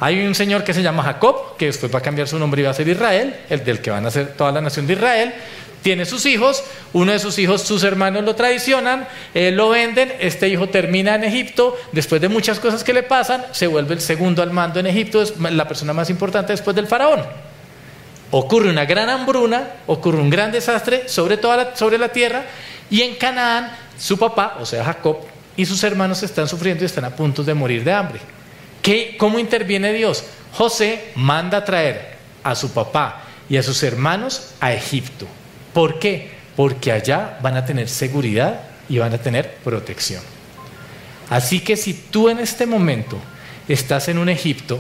Hay 0.02 0.28
un 0.28 0.36
señor 0.36 0.66
que 0.66 0.74
se 0.74 0.84
llama 0.84 1.02
Jacob, 1.02 1.56
que 1.56 1.68
después 1.68 1.96
va 1.96 2.00
a 2.00 2.02
cambiar 2.02 2.28
su 2.28 2.38
nombre 2.38 2.62
y 2.62 2.66
va 2.66 2.72
a 2.72 2.74
ser 2.74 2.90
Israel, 2.90 3.34
el 3.50 3.64
del 3.64 3.80
que 3.80 3.90
van 3.90 4.06
a 4.06 4.12
ser 4.12 4.34
toda 4.34 4.52
la 4.52 4.60
nación 4.60 4.86
de 4.86 4.96
Israel. 4.96 5.34
Tiene 5.82 6.04
sus 6.04 6.26
hijos, 6.26 6.62
uno 6.92 7.14
de 7.14 7.20
sus 7.20 7.40
hijos, 7.40 7.62
sus 7.62 7.86
hermanos 7.86 8.26
lo 8.26 8.36
traicionan, 8.36 9.08
eh, 9.34 9.50
lo 9.50 9.70
venden, 9.70 10.12
este 10.20 10.50
hijo 10.50 10.68
termina 10.68 11.16
en 11.16 11.24
Egipto, 11.24 11.78
después 11.94 12.20
de 12.20 12.28
muchas 12.28 12.60
cosas 12.60 12.84
que 12.84 12.92
le 12.92 13.02
pasan, 13.02 13.46
se 13.54 13.66
vuelve 13.66 13.94
el 13.94 14.02
segundo 14.02 14.44
al 14.44 14.52
mando 14.52 14.82
en 14.82 14.88
Egipto, 14.88 15.22
es 15.22 15.40
la 15.40 15.66
persona 15.66 15.94
más 15.94 16.10
importante 16.10 16.52
después 16.52 16.76
del 16.76 16.88
faraón. 16.88 17.24
Ocurre 18.32 18.72
una 18.72 18.84
gran 18.84 19.10
hambruna, 19.10 19.70
ocurre 19.88 20.18
un 20.18 20.30
gran 20.30 20.52
desastre 20.52 21.08
sobre, 21.08 21.38
toda 21.38 21.56
la, 21.56 21.76
sobre 21.78 21.98
la 21.98 22.10
tierra, 22.10 22.44
y 22.90 23.04
en 23.04 23.16
Canaán 23.16 23.72
su 23.98 24.20
papá, 24.20 24.58
o 24.60 24.66
sea 24.66 24.84
Jacob, 24.84 25.20
y 25.58 25.66
sus 25.66 25.84
hermanos 25.84 26.24
están 26.24 26.48
sufriendo 26.48 26.84
y 26.84 26.88
están 26.88 27.06
a 27.06 27.16
punto 27.16 27.44
de 27.44 27.54
morir 27.54 27.84
de 27.84 27.94
hambre. 27.94 28.20
¿Qué, 28.82 29.16
¿Cómo 29.18 29.40
interviene 29.40 29.94
Dios? 29.94 30.24
José 30.54 31.12
manda 31.16 31.60
a 31.60 31.66
traer 31.66 32.16
a 32.44 32.56
su 32.56 32.72
papá 32.72 33.24
y 33.50 33.58
a 33.58 33.64
sus 33.64 33.82
hermanos 33.84 34.54
a 34.60 34.74
Egipto. 34.74 35.28
¿Por 35.74 36.00
qué? 36.00 36.32
Porque 36.56 36.92
allá 36.92 37.40
van 37.42 37.58
a 37.58 37.66
tener 37.66 37.90
seguridad 37.90 38.62
y 38.88 39.00
van 39.00 39.14
a 39.14 39.18
tener 39.18 39.56
protección. 39.64 40.22
Así 41.30 41.60
que 41.60 41.76
si 41.76 41.94
tú 41.94 42.30
en 42.30 42.40
este 42.40 42.66
momento 42.66 43.18
estás 43.68 44.08
en 44.08 44.18
un 44.18 44.30
Egipto, 44.30 44.80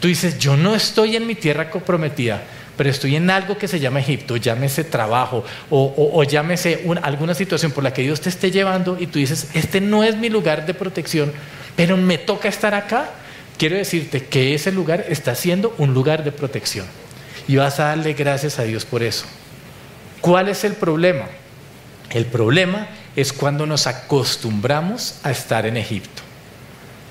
tú 0.00 0.08
dices, 0.08 0.38
yo 0.38 0.56
no 0.56 0.74
estoy 0.74 1.16
en 1.16 1.26
mi 1.26 1.34
tierra 1.34 1.70
comprometida, 1.70 2.42
pero 2.76 2.90
estoy 2.90 3.16
en 3.16 3.30
algo 3.30 3.56
que 3.56 3.68
se 3.68 3.80
llama 3.80 4.00
Egipto, 4.00 4.36
llámese 4.36 4.84
trabajo 4.84 5.44
o, 5.70 6.22
llámese 6.24 6.84
alguna 7.02 7.34
situación 7.34 7.72
por 7.72 7.82
la 7.82 7.92
que 7.92 8.02
Dios 8.02 8.20
te 8.20 8.28
esté 8.28 8.50
llevando 8.50 8.96
y 9.00 9.06
tú 9.06 9.18
dices, 9.18 9.48
este 9.54 9.80
no 9.80 10.04
es 10.04 10.16
mi 10.16 10.28
lugar 10.28 10.66
de 10.66 10.74
protección, 10.74 11.32
pero 11.74 11.96
me 11.96 12.18
toca 12.18 12.48
estar 12.48 12.74
acá, 12.74 13.10
quiero 13.58 13.76
decirte 13.76 14.24
que 14.24 14.54
ese 14.54 14.72
lugar 14.72 15.06
está 15.08 15.34
siendo 15.34 15.74
un 15.78 15.94
lugar 15.94 16.24
de 16.24 16.32
protección. 16.32 16.86
Y 17.48 17.56
vas 17.56 17.78
a 17.78 17.84
darle 17.84 18.14
gracias 18.14 18.58
a 18.58 18.64
Dios 18.64 18.84
por 18.84 19.02
eso. 19.02 19.24
¿Cuál 20.20 20.48
es 20.48 20.64
el 20.64 20.74
problema? 20.74 21.26
El 22.10 22.26
problema 22.26 22.88
es 23.14 23.32
cuando 23.32 23.66
nos 23.66 23.86
acostumbramos 23.86 25.20
a 25.22 25.30
estar 25.30 25.64
en 25.66 25.76
Egipto. 25.76 26.22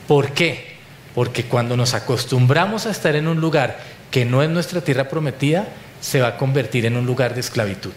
¿Por 0.07 0.31
qué? 0.31 0.75
Porque 1.15 1.45
cuando 1.45 1.77
nos 1.77 1.93
acostumbramos 1.93 2.85
a 2.85 2.91
estar 2.91 3.15
en 3.15 3.27
un 3.27 3.39
lugar 3.39 3.79
que 4.15 4.23
no 4.23 4.41
es 4.41 4.49
nuestra 4.49 4.79
tierra 4.79 5.09
prometida, 5.09 5.67
se 5.99 6.21
va 6.21 6.29
a 6.29 6.37
convertir 6.37 6.85
en 6.85 6.95
un 6.95 7.05
lugar 7.05 7.33
de 7.33 7.41
esclavitud. 7.41 7.91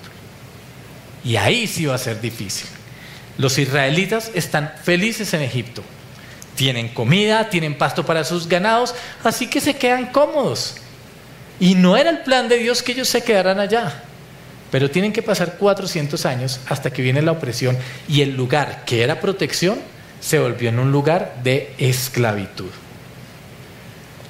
Y 1.22 1.36
ahí 1.36 1.68
sí 1.68 1.86
va 1.86 1.94
a 1.94 1.98
ser 1.98 2.20
difícil. 2.20 2.68
Los 3.36 3.56
israelitas 3.56 4.32
están 4.34 4.72
felices 4.82 5.32
en 5.32 5.42
Egipto. 5.42 5.84
Tienen 6.56 6.88
comida, 6.88 7.50
tienen 7.50 7.78
pasto 7.78 8.04
para 8.04 8.24
sus 8.24 8.48
ganados, 8.48 8.96
así 9.22 9.46
que 9.46 9.60
se 9.60 9.76
quedan 9.76 10.06
cómodos. 10.06 10.78
Y 11.60 11.76
no 11.76 11.96
era 11.96 12.10
el 12.10 12.22
plan 12.22 12.48
de 12.48 12.58
Dios 12.58 12.82
que 12.82 12.90
ellos 12.90 13.08
se 13.08 13.22
quedaran 13.22 13.60
allá. 13.60 14.02
Pero 14.72 14.90
tienen 14.90 15.12
que 15.12 15.22
pasar 15.22 15.56
400 15.56 16.26
años 16.26 16.58
hasta 16.68 16.90
que 16.90 17.00
viene 17.00 17.22
la 17.22 17.30
opresión 17.30 17.78
y 18.08 18.22
el 18.22 18.34
lugar 18.34 18.84
que 18.84 19.04
era 19.04 19.20
protección 19.20 19.78
se 20.18 20.40
volvió 20.40 20.68
en 20.68 20.80
un 20.80 20.90
lugar 20.90 21.36
de 21.44 21.72
esclavitud. 21.78 22.72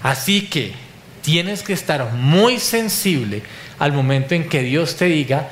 Así 0.03 0.51
que 0.51 0.88
tienes 1.23 1.63
que 1.63 1.73
estar 1.73 2.13
muy 2.13 2.59
sensible 2.59 3.43
al 3.79 3.93
momento 3.93 4.35
en 4.35 4.49
que 4.49 4.63
Dios 4.63 4.97
te 4.97 5.07
diga, 5.07 5.51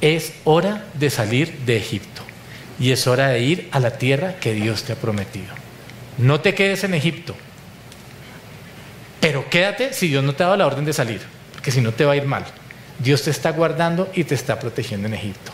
es 0.00 0.32
hora 0.44 0.84
de 0.94 1.10
salir 1.10 1.52
de 1.66 1.76
Egipto 1.76 2.22
y 2.78 2.90
es 2.90 3.06
hora 3.06 3.28
de 3.28 3.40
ir 3.40 3.68
a 3.72 3.80
la 3.80 3.98
tierra 3.98 4.36
que 4.36 4.52
Dios 4.52 4.84
te 4.84 4.92
ha 4.92 4.96
prometido. 4.96 5.54
No 6.18 6.40
te 6.40 6.54
quedes 6.54 6.84
en 6.84 6.94
Egipto, 6.94 7.34
pero 9.20 9.48
quédate 9.48 9.92
si 9.92 10.08
Dios 10.08 10.22
no 10.22 10.34
te 10.34 10.42
ha 10.42 10.46
dado 10.46 10.58
la 10.58 10.66
orden 10.66 10.84
de 10.84 10.92
salir, 10.92 11.20
porque 11.52 11.70
si 11.70 11.80
no 11.80 11.92
te 11.92 12.04
va 12.04 12.12
a 12.12 12.16
ir 12.16 12.26
mal. 12.26 12.44
Dios 12.98 13.22
te 13.22 13.30
está 13.30 13.50
guardando 13.50 14.10
y 14.14 14.24
te 14.24 14.34
está 14.34 14.58
protegiendo 14.58 15.08
en 15.08 15.14
Egipto. 15.14 15.52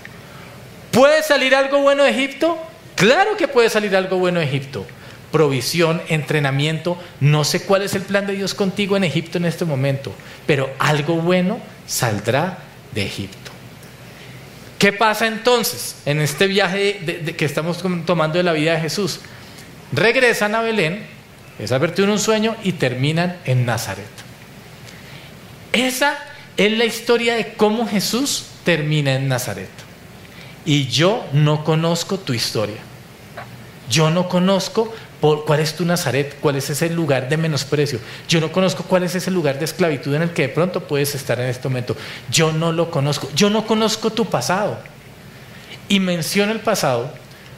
¿Puede 0.91 1.23
salir 1.23 1.55
algo 1.55 1.81
bueno 1.81 2.03
de 2.03 2.11
Egipto? 2.11 2.59
Claro 2.97 3.37
que 3.37 3.49
puede 3.49 3.71
salir 3.71 3.97
algo 3.97 4.19
bueno 4.19 4.41
de 4.41 4.47
Egipto 4.47 4.85
provisión, 5.31 6.03
entrenamiento. 6.09 6.99
No 7.21 7.45
sé 7.45 7.63
cuál 7.63 7.83
es 7.83 7.95
el 7.95 8.03
plan 8.03 8.27
de 8.27 8.35
Dios 8.35 8.55
contigo 8.55 8.97
en 8.97 9.05
Egipto 9.05 9.39
en 9.39 9.45
este 9.45 9.65
momento, 9.65 10.13
pero 10.47 10.71
algo 10.79 11.17
bueno 11.17 11.59
saldrá 11.87 12.59
de 12.93 13.05
Egipto. 13.05 13.51
¿Qué 14.79 14.93
pasa 14.93 15.27
entonces 15.27 15.97
en 16.07 16.21
este 16.21 16.47
viaje 16.47 17.35
que 17.37 17.45
estamos 17.45 17.83
tomando 18.07 18.39
de 18.39 18.43
la 18.43 18.53
vida 18.53 18.73
de 18.73 18.81
Jesús? 18.81 19.21
Regresan 19.93 20.55
a 20.55 20.63
Belén, 20.63 21.05
es 21.59 21.73
advertido 21.73 22.07
en 22.07 22.13
un 22.13 22.19
sueño 22.19 22.57
y 22.65 22.73
terminan 22.73 23.37
en 23.45 23.67
Nazaret. 23.67 24.09
Esa 25.73 26.19
es 26.57 26.73
la 26.73 26.85
historia 26.85 27.35
de 27.35 27.53
cómo 27.55 27.87
Jesús 27.87 28.47
termina 28.65 29.15
en 29.15 29.29
Nazaret. 29.29 29.69
Y 30.65 30.87
yo 30.87 31.27
no 31.33 31.65
conozco 31.65 32.19
tu 32.19 32.33
historia. 32.33 32.79
Yo 33.91 34.11
no 34.11 34.29
conozco 34.29 34.95
¿Cuál 35.21 35.61
es 35.61 35.75
tu 35.75 35.85
Nazaret? 35.85 36.37
¿Cuál 36.41 36.57
es 36.57 36.71
ese 36.71 36.89
lugar 36.89 37.29
de 37.29 37.37
menosprecio? 37.37 37.99
Yo 38.27 38.41
no 38.41 38.51
conozco 38.51 38.85
cuál 38.85 39.03
es 39.03 39.15
ese 39.15 39.31
lugar 39.31 39.59
de 39.59 39.67
esclavitud 39.67 40.15
en 40.15 40.23
el 40.23 40.31
que 40.31 40.43
de 40.43 40.49
pronto 40.49 40.81
puedes 40.81 41.15
estar 41.15 41.39
en 41.39 41.49
este 41.49 41.69
momento. 41.69 41.95
Yo 42.31 42.53
no 42.53 42.73
lo 42.73 42.91
conozco. 42.91 43.29
Yo 43.35 43.51
no 43.51 43.67
conozco 43.67 44.11
tu 44.11 44.25
pasado. 44.25 44.79
Y 45.89 46.01
menciono 46.01 46.53
el 46.53 46.61
pasado 46.61 47.13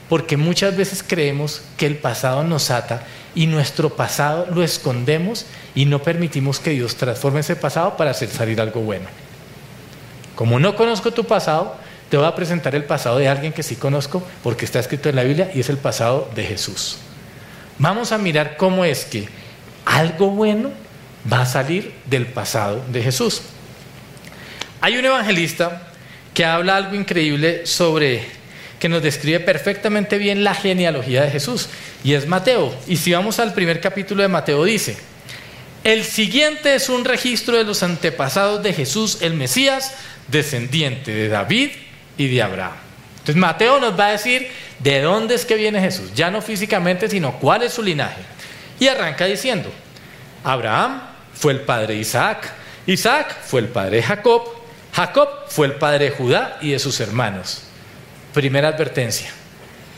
porque 0.08 0.36
muchas 0.36 0.76
veces 0.76 1.04
creemos 1.06 1.62
que 1.76 1.86
el 1.86 1.96
pasado 1.96 2.42
nos 2.42 2.70
ata 2.70 3.04
y 3.34 3.46
nuestro 3.46 3.90
pasado 3.90 4.46
lo 4.52 4.62
escondemos 4.62 5.46
y 5.74 5.84
no 5.84 6.02
permitimos 6.02 6.58
que 6.58 6.70
Dios 6.70 6.96
transforme 6.96 7.40
ese 7.40 7.56
pasado 7.56 7.96
para 7.96 8.10
hacer 8.10 8.28
salir 8.28 8.60
algo 8.60 8.80
bueno. 8.80 9.06
Como 10.34 10.58
no 10.58 10.74
conozco 10.74 11.12
tu 11.12 11.24
pasado, 11.24 11.76
te 12.10 12.16
voy 12.16 12.26
a 12.26 12.34
presentar 12.34 12.74
el 12.74 12.84
pasado 12.84 13.18
de 13.18 13.28
alguien 13.28 13.52
que 13.52 13.62
sí 13.62 13.76
conozco 13.76 14.22
porque 14.42 14.64
está 14.64 14.80
escrito 14.80 15.08
en 15.08 15.16
la 15.16 15.22
Biblia 15.22 15.50
y 15.54 15.60
es 15.60 15.68
el 15.68 15.78
pasado 15.78 16.28
de 16.34 16.44
Jesús. 16.44 16.98
Vamos 17.78 18.12
a 18.12 18.18
mirar 18.18 18.56
cómo 18.56 18.84
es 18.84 19.04
que 19.04 19.28
algo 19.84 20.30
bueno 20.30 20.70
va 21.30 21.42
a 21.42 21.46
salir 21.46 21.92
del 22.06 22.26
pasado 22.26 22.84
de 22.88 23.02
Jesús. 23.02 23.42
Hay 24.80 24.96
un 24.96 25.04
evangelista 25.04 25.88
que 26.34 26.44
habla 26.44 26.76
algo 26.76 26.94
increíble 26.94 27.66
sobre 27.66 28.24
que 28.78 28.88
nos 28.88 29.02
describe 29.02 29.38
perfectamente 29.38 30.18
bien 30.18 30.42
la 30.42 30.54
genealogía 30.54 31.22
de 31.22 31.30
Jesús 31.30 31.68
y 32.02 32.14
es 32.14 32.26
Mateo. 32.26 32.74
Y 32.88 32.96
si 32.96 33.12
vamos 33.12 33.38
al 33.38 33.54
primer 33.54 33.80
capítulo 33.80 34.22
de 34.22 34.28
Mateo 34.28 34.64
dice, 34.64 34.96
el 35.84 36.04
siguiente 36.04 36.74
es 36.74 36.88
un 36.88 37.04
registro 37.04 37.56
de 37.56 37.64
los 37.64 37.82
antepasados 37.82 38.62
de 38.62 38.72
Jesús, 38.72 39.18
el 39.20 39.34
Mesías, 39.34 39.94
descendiente 40.28 41.12
de 41.12 41.28
David 41.28 41.70
y 42.18 42.28
de 42.28 42.42
Abraham. 42.42 42.74
Entonces 43.18 43.36
Mateo 43.36 43.78
nos 43.78 43.98
va 43.98 44.08
a 44.08 44.12
decir 44.12 44.48
de 44.82 45.00
dónde 45.00 45.34
es 45.34 45.44
que 45.44 45.54
viene 45.54 45.80
Jesús, 45.80 46.12
ya 46.14 46.30
no 46.30 46.42
físicamente, 46.42 47.08
sino 47.08 47.38
cuál 47.38 47.62
es 47.62 47.72
su 47.72 47.82
linaje. 47.82 48.22
Y 48.80 48.88
arranca 48.88 49.26
diciendo, 49.26 49.70
Abraham 50.42 51.02
fue 51.34 51.52
el 51.52 51.60
padre 51.60 51.94
de 51.94 52.00
Isaac, 52.00 52.52
Isaac 52.86 53.36
fue 53.44 53.60
el 53.60 53.68
padre 53.68 53.96
de 53.96 54.02
Jacob, 54.02 54.42
Jacob 54.92 55.28
fue 55.48 55.66
el 55.66 55.74
padre 55.74 56.06
de 56.06 56.10
Judá 56.10 56.58
y 56.60 56.72
de 56.72 56.78
sus 56.78 56.98
hermanos. 57.00 57.62
Primera 58.34 58.68
advertencia, 58.68 59.30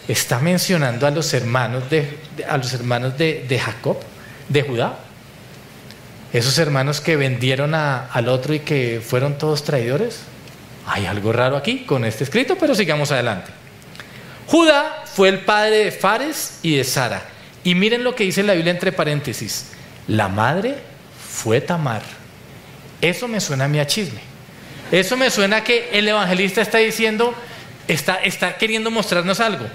está 0.06 0.38
mencionando 0.38 1.06
a 1.06 1.10
los 1.10 1.32
hermanos 1.32 1.88
de, 1.88 2.18
a 2.48 2.56
los 2.58 2.72
hermanos 2.74 3.16
de, 3.16 3.58
Jacob, 3.58 3.96
de 4.48 4.62
Judá, 4.62 4.98
esos 6.32 6.58
hermanos 6.58 7.00
que 7.00 7.16
vendieron 7.16 7.74
al 7.74 8.28
otro 8.28 8.54
y 8.54 8.60
que 8.60 9.00
fueron 9.04 9.38
todos 9.38 9.64
traidores. 9.64 10.20
Hay 10.86 11.06
algo 11.06 11.32
raro 11.32 11.56
aquí 11.56 11.84
con 11.84 12.04
este 12.04 12.24
escrito, 12.24 12.56
pero 12.58 12.74
sigamos 12.74 13.10
adelante. 13.12 13.50
Judá 14.46 15.04
fue 15.06 15.28
el 15.28 15.40
padre 15.40 15.84
de 15.84 15.90
Fares 15.92 16.58
y 16.62 16.76
de 16.76 16.84
Sara. 16.84 17.22
Y 17.62 17.74
miren 17.74 18.04
lo 18.04 18.14
que 18.14 18.24
dice 18.24 18.42
la 18.42 18.54
Biblia 18.54 18.72
entre 18.72 18.92
paréntesis. 18.92 19.70
La 20.06 20.28
madre 20.28 20.76
fue 21.30 21.60
Tamar. 21.60 22.02
Eso 23.00 23.26
me 23.26 23.40
suena 23.40 23.64
a 23.64 23.68
mí 23.68 23.78
a 23.78 23.86
chisme. 23.86 24.20
Eso 24.90 25.16
me 25.16 25.30
suena 25.30 25.58
a 25.58 25.64
que 25.64 25.90
el 25.92 26.06
evangelista 26.06 26.60
está 26.60 26.78
diciendo, 26.78 27.34
está, 27.88 28.16
está 28.16 28.56
queriendo 28.56 28.90
mostrarnos 28.90 29.40
algo. 29.40 29.66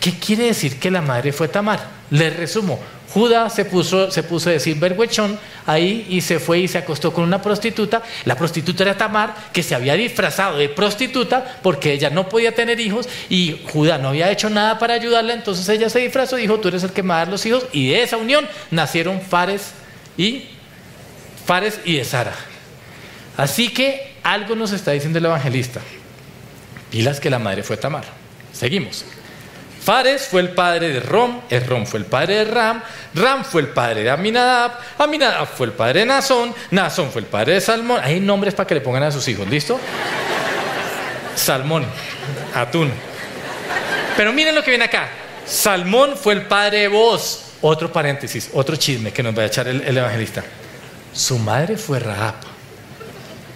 ¿Qué 0.00 0.12
quiere 0.18 0.44
decir 0.46 0.78
que 0.78 0.90
la 0.90 1.00
madre 1.00 1.32
fue 1.32 1.48
Tamar? 1.48 1.80
Les 2.10 2.34
resumo. 2.36 2.80
Judas 3.14 3.54
se 3.54 3.64
puso, 3.64 4.10
se 4.10 4.24
puso 4.24 4.50
de 4.50 4.74
vergüechón 4.74 5.38
ahí 5.66 6.04
y 6.10 6.20
se 6.20 6.40
fue 6.40 6.58
y 6.58 6.66
se 6.66 6.78
acostó 6.78 7.12
con 7.12 7.22
una 7.22 7.40
prostituta. 7.40 8.02
La 8.24 8.34
prostituta 8.34 8.82
era 8.82 8.96
Tamar, 8.96 9.36
que 9.52 9.62
se 9.62 9.76
había 9.76 9.94
disfrazado 9.94 10.58
de 10.58 10.68
prostituta 10.68 11.60
porque 11.62 11.92
ella 11.92 12.10
no 12.10 12.28
podía 12.28 12.56
tener 12.56 12.80
hijos 12.80 13.08
y 13.30 13.60
Judá 13.72 13.98
no 13.98 14.08
había 14.08 14.32
hecho 14.32 14.50
nada 14.50 14.80
para 14.80 14.94
ayudarla. 14.94 15.32
Entonces 15.32 15.68
ella 15.68 15.88
se 15.88 16.00
disfrazó 16.00 16.38
y 16.38 16.42
dijo: 16.42 16.58
Tú 16.58 16.66
eres 16.66 16.82
el 16.82 16.90
que 16.90 17.04
me 17.04 17.10
va 17.10 17.14
a 17.14 17.18
dar 17.18 17.28
los 17.28 17.46
hijos. 17.46 17.66
Y 17.70 17.90
de 17.90 18.02
esa 18.02 18.16
unión 18.16 18.48
nacieron 18.72 19.20
Fares 19.20 19.70
y 20.16 20.46
Fares 21.46 21.78
y 21.84 21.98
de 21.98 22.04
Sara. 22.04 22.34
Así 23.36 23.68
que 23.68 24.16
algo 24.24 24.56
nos 24.56 24.72
está 24.72 24.90
diciendo 24.90 25.20
el 25.20 25.26
evangelista. 25.26 25.80
Pilas 26.90 27.20
que 27.20 27.30
la 27.30 27.38
madre 27.38 27.62
fue 27.62 27.76
Tamar. 27.76 28.06
Seguimos. 28.52 29.04
Fares 29.84 30.28
fue 30.28 30.40
el 30.40 30.48
padre 30.50 30.88
de 30.88 31.00
Rom, 31.00 31.42
Rom 31.66 31.84
fue 31.84 32.00
el 32.00 32.06
padre 32.06 32.36
de 32.36 32.44
Ram, 32.46 32.82
Ram 33.12 33.44
fue 33.44 33.60
el 33.60 33.68
padre 33.68 34.02
de 34.02 34.10
Aminadab, 34.10 34.78
Aminadab 34.96 35.46
fue 35.46 35.66
el 35.66 35.74
padre 35.74 36.00
de 36.00 36.06
Nazón, 36.06 36.54
Nazón 36.70 37.10
fue 37.10 37.20
el 37.20 37.26
padre 37.26 37.52
de 37.52 37.60
Salmón. 37.60 38.00
Hay 38.02 38.18
nombres 38.18 38.54
para 38.54 38.66
que 38.66 38.74
le 38.76 38.80
pongan 38.80 39.02
a 39.02 39.10
sus 39.10 39.28
hijos, 39.28 39.46
¿listo? 39.46 39.78
Salmón, 41.36 41.84
atún. 42.54 42.90
Pero 44.16 44.32
miren 44.32 44.54
lo 44.54 44.64
que 44.64 44.70
viene 44.70 44.86
acá. 44.86 45.06
Salmón 45.44 46.16
fue 46.16 46.32
el 46.32 46.46
padre 46.46 46.78
de 46.78 46.88
vos. 46.88 47.42
Otro 47.60 47.92
paréntesis, 47.92 48.48
otro 48.54 48.76
chisme 48.76 49.12
que 49.12 49.22
nos 49.22 49.36
va 49.36 49.42
a 49.42 49.46
echar 49.46 49.68
el, 49.68 49.82
el 49.82 49.98
evangelista. 49.98 50.42
Su 51.12 51.38
madre 51.38 51.76
fue 51.76 51.98
Rahab. 51.98 52.36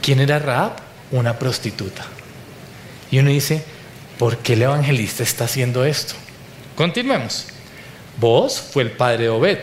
¿Quién 0.03 0.21
era 0.21 0.39
Rahab? 0.39 0.73
Una 1.11 1.39
prostituta. 1.39 2.05
Y 3.11 3.19
uno 3.19 3.31
dice, 3.31 3.65
¿por 4.19 4.39
qué 4.39 4.55
el 4.55 4.63
evangelista 4.63 5.23
está 5.23 5.45
haciendo 5.45 5.85
esto? 5.85 6.15
Continuemos. 6.77 7.47
Vos 8.21 8.61
fue 8.61 8.83
el 8.83 8.91
padre 8.91 9.25
de 9.25 9.29
Obed, 9.29 9.59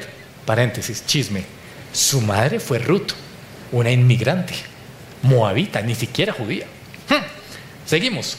paréntesis, 0.46 1.06
chisme. 1.06 1.44
Su 1.92 2.22
madre 2.22 2.60
fue 2.60 2.80
Ruth, 2.80 3.12
una 3.72 3.92
inmigrante, 3.92 4.54
moabita, 5.22 5.82
ni 5.82 5.96
siquiera 5.96 6.34
judía. 6.34 6.66
Hm. 7.10 7.24
Seguimos. 7.86 8.38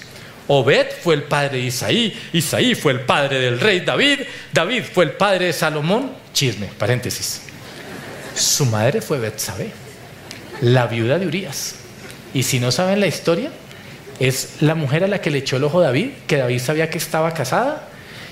Obed 0.48 0.86
fue 1.02 1.14
el 1.14 1.24
padre 1.24 1.58
de 1.58 1.64
Isaí, 1.64 2.16
Isaí 2.32 2.74
fue 2.74 2.92
el 2.92 3.00
padre 3.00 3.40
del 3.40 3.58
rey 3.58 3.80
David, 3.80 4.20
David 4.52 4.84
fue 4.84 5.04
el 5.04 5.12
padre 5.12 5.46
de 5.46 5.52
Salomón, 5.52 6.12
chisme, 6.32 6.70
paréntesis. 6.78 7.42
Su 8.34 8.64
madre 8.66 9.00
fue 9.00 9.18
Betsabé, 9.18 9.72
la 10.60 10.86
viuda 10.86 11.18
de 11.18 11.26
Urias. 11.26 11.74
Y 12.32 12.42
si 12.44 12.60
no 12.60 12.70
saben 12.70 13.00
la 13.00 13.06
historia, 13.06 13.50
es 14.20 14.62
la 14.62 14.74
mujer 14.74 15.04
a 15.04 15.08
la 15.08 15.20
que 15.20 15.30
le 15.30 15.38
echó 15.38 15.56
el 15.56 15.64
ojo 15.64 15.80
David, 15.80 16.10
que 16.26 16.36
David 16.36 16.58
sabía 16.60 16.90
que 16.90 16.98
estaba 16.98 17.32
casada 17.32 17.88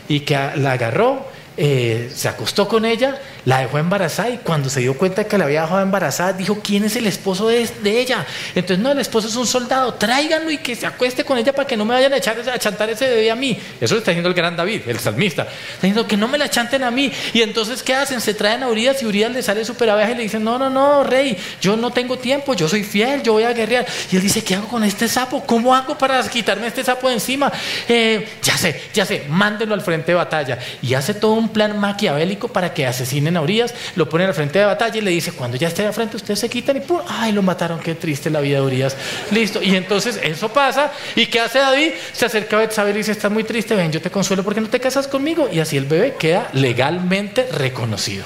y 0.08 0.20
que 0.20 0.34
la 0.56 0.72
agarró, 0.72 1.26
eh, 1.56 2.10
se 2.14 2.28
acostó 2.28 2.68
con 2.68 2.84
ella 2.84 3.20
la 3.44 3.58
dejó 3.58 3.78
embarazada 3.78 4.30
y 4.30 4.38
cuando 4.38 4.70
se 4.70 4.80
dio 4.80 4.96
cuenta 4.96 5.24
que 5.24 5.36
la 5.36 5.44
había 5.44 5.62
dejado 5.62 5.82
embarazada, 5.82 6.32
dijo, 6.32 6.60
¿quién 6.62 6.84
es 6.84 6.96
el 6.96 7.06
esposo 7.06 7.48
de, 7.48 7.68
ella? 7.84 8.26
Entonces, 8.54 8.78
no, 8.78 8.92
el 8.92 8.98
esposo 8.98 9.28
es 9.28 9.36
un 9.36 9.46
soldado, 9.46 9.94
tráiganlo 9.94 10.50
y 10.50 10.58
que 10.58 10.74
se 10.74 10.86
acueste 10.86 11.24
con 11.24 11.38
ella 11.38 11.52
para 11.52 11.66
que 11.66 11.76
no 11.76 11.84
me 11.84 11.94
vayan 11.94 12.12
a, 12.12 12.16
echar, 12.16 12.38
a 12.48 12.58
chantar 12.58 12.88
ese 12.90 13.06
bebé 13.06 13.30
a 13.30 13.36
mí. 13.36 13.58
Eso 13.80 13.94
lo 13.94 13.98
está 13.98 14.10
diciendo 14.10 14.28
el 14.28 14.34
gran 14.34 14.56
David, 14.56 14.82
el 14.86 14.98
salmista. 14.98 15.42
Está 15.42 15.86
diciendo 15.86 16.06
que 16.06 16.16
no 16.16 16.28
me 16.28 16.38
la 16.38 16.48
chanten 16.48 16.82
a 16.82 16.90
mí. 16.90 17.12
Y 17.32 17.42
entonces, 17.42 17.82
¿qué 17.82 17.94
hacen? 17.94 18.20
Se 18.20 18.34
traen 18.34 18.62
a 18.62 18.68
Urias 18.68 19.02
y 19.02 19.06
Urias 19.06 19.30
le 19.30 19.42
sale 19.42 19.64
súper 19.64 19.90
abeja 19.90 20.12
y 20.12 20.14
le 20.16 20.22
dicen, 20.22 20.42
no, 20.42 20.58
no, 20.58 20.70
no, 20.70 21.04
rey, 21.04 21.36
yo 21.60 21.76
no 21.76 21.90
tengo 21.90 22.18
tiempo, 22.18 22.54
yo 22.54 22.68
soy 22.68 22.82
fiel, 22.82 23.22
yo 23.22 23.34
voy 23.34 23.44
a 23.44 23.52
guerrear. 23.52 23.86
Y 24.10 24.16
él 24.16 24.22
dice, 24.22 24.42
¿qué 24.42 24.54
hago 24.54 24.68
con 24.68 24.84
este 24.84 25.06
sapo? 25.06 25.44
¿Cómo 25.44 25.74
hago 25.74 25.98
para 25.98 26.22
quitarme 26.28 26.66
este 26.66 26.82
sapo 26.82 27.08
de 27.08 27.14
encima? 27.14 27.52
Eh, 27.88 28.26
ya 28.42 28.56
sé, 28.56 28.80
ya 28.94 29.04
sé, 29.04 29.24
mándenlo 29.28 29.74
al 29.74 29.82
frente 29.82 30.12
de 30.12 30.14
batalla. 30.14 30.58
Y 30.80 30.94
hace 30.94 31.12
todo 31.12 31.32
un 31.32 31.43
plan 31.48 31.78
maquiavélico 31.78 32.48
para 32.48 32.74
que 32.74 32.86
asesinen 32.86 33.36
a 33.36 33.42
Urias, 33.42 33.74
lo 33.96 34.08
pone 34.08 34.24
al 34.24 34.34
frente 34.34 34.58
de 34.58 34.64
batalla 34.64 34.98
y 34.98 35.00
le 35.00 35.10
dice, 35.10 35.32
cuando 35.32 35.56
ya 35.56 35.68
esté 35.68 35.86
al 35.86 35.92
frente, 35.92 36.16
ustedes 36.16 36.38
se 36.38 36.48
quitan 36.48 36.76
y 36.76 36.80
¡pum! 36.80 37.00
¡ay, 37.08 37.32
lo 37.32 37.42
mataron! 37.42 37.80
¡Qué 37.80 37.94
triste 37.94 38.30
la 38.30 38.40
vida 38.40 38.58
de 38.58 38.66
Urias! 38.66 38.96
Listo. 39.30 39.62
Y 39.62 39.76
entonces 39.76 40.18
eso 40.22 40.48
pasa. 40.48 40.92
¿Y 41.16 41.26
qué 41.26 41.40
hace 41.40 41.58
David? 41.58 41.90
Se 42.12 42.26
acerca 42.26 42.56
a 42.56 42.60
Betsabé 42.60 42.90
y 42.90 42.94
dice, 42.94 43.12
estás 43.12 43.30
muy 43.30 43.44
triste, 43.44 43.74
ven, 43.74 43.92
yo 43.92 44.00
te 44.00 44.10
consuelo 44.10 44.42
porque 44.42 44.60
no 44.60 44.68
te 44.68 44.80
casas 44.80 45.06
conmigo. 45.06 45.48
Y 45.52 45.60
así 45.60 45.76
el 45.76 45.86
bebé 45.86 46.14
queda 46.18 46.48
legalmente 46.52 47.48
reconocido. 47.52 48.24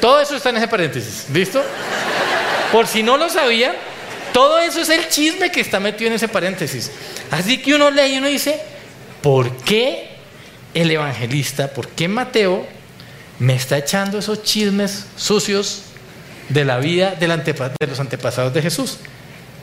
Todo 0.00 0.20
eso 0.20 0.36
está 0.36 0.50
en 0.50 0.56
ese 0.56 0.68
paréntesis. 0.68 1.26
¿Listo? 1.32 1.62
Por 2.72 2.86
si 2.86 3.02
no 3.02 3.16
lo 3.16 3.28
sabían, 3.28 3.74
todo 4.32 4.58
eso 4.58 4.80
es 4.80 4.88
el 4.88 5.08
chisme 5.08 5.52
que 5.52 5.60
está 5.60 5.78
metido 5.78 6.08
en 6.08 6.14
ese 6.14 6.28
paréntesis. 6.28 6.90
Así 7.30 7.58
que 7.58 7.74
uno 7.74 7.90
lee 7.90 8.14
y 8.14 8.18
uno 8.18 8.28
dice, 8.28 8.60
¿por 9.20 9.56
qué 9.58 10.11
el 10.74 10.90
evangelista, 10.90 11.68
por 11.68 11.88
qué 11.88 12.08
Mateo 12.08 12.66
me 13.38 13.54
está 13.54 13.78
echando 13.78 14.18
esos 14.18 14.42
chismes 14.42 15.06
sucios 15.16 15.82
de 16.48 16.64
la 16.64 16.78
vida 16.78 17.14
de 17.14 17.28
los 17.28 18.00
antepasados 18.00 18.52
de 18.54 18.62
Jesús. 18.62 18.98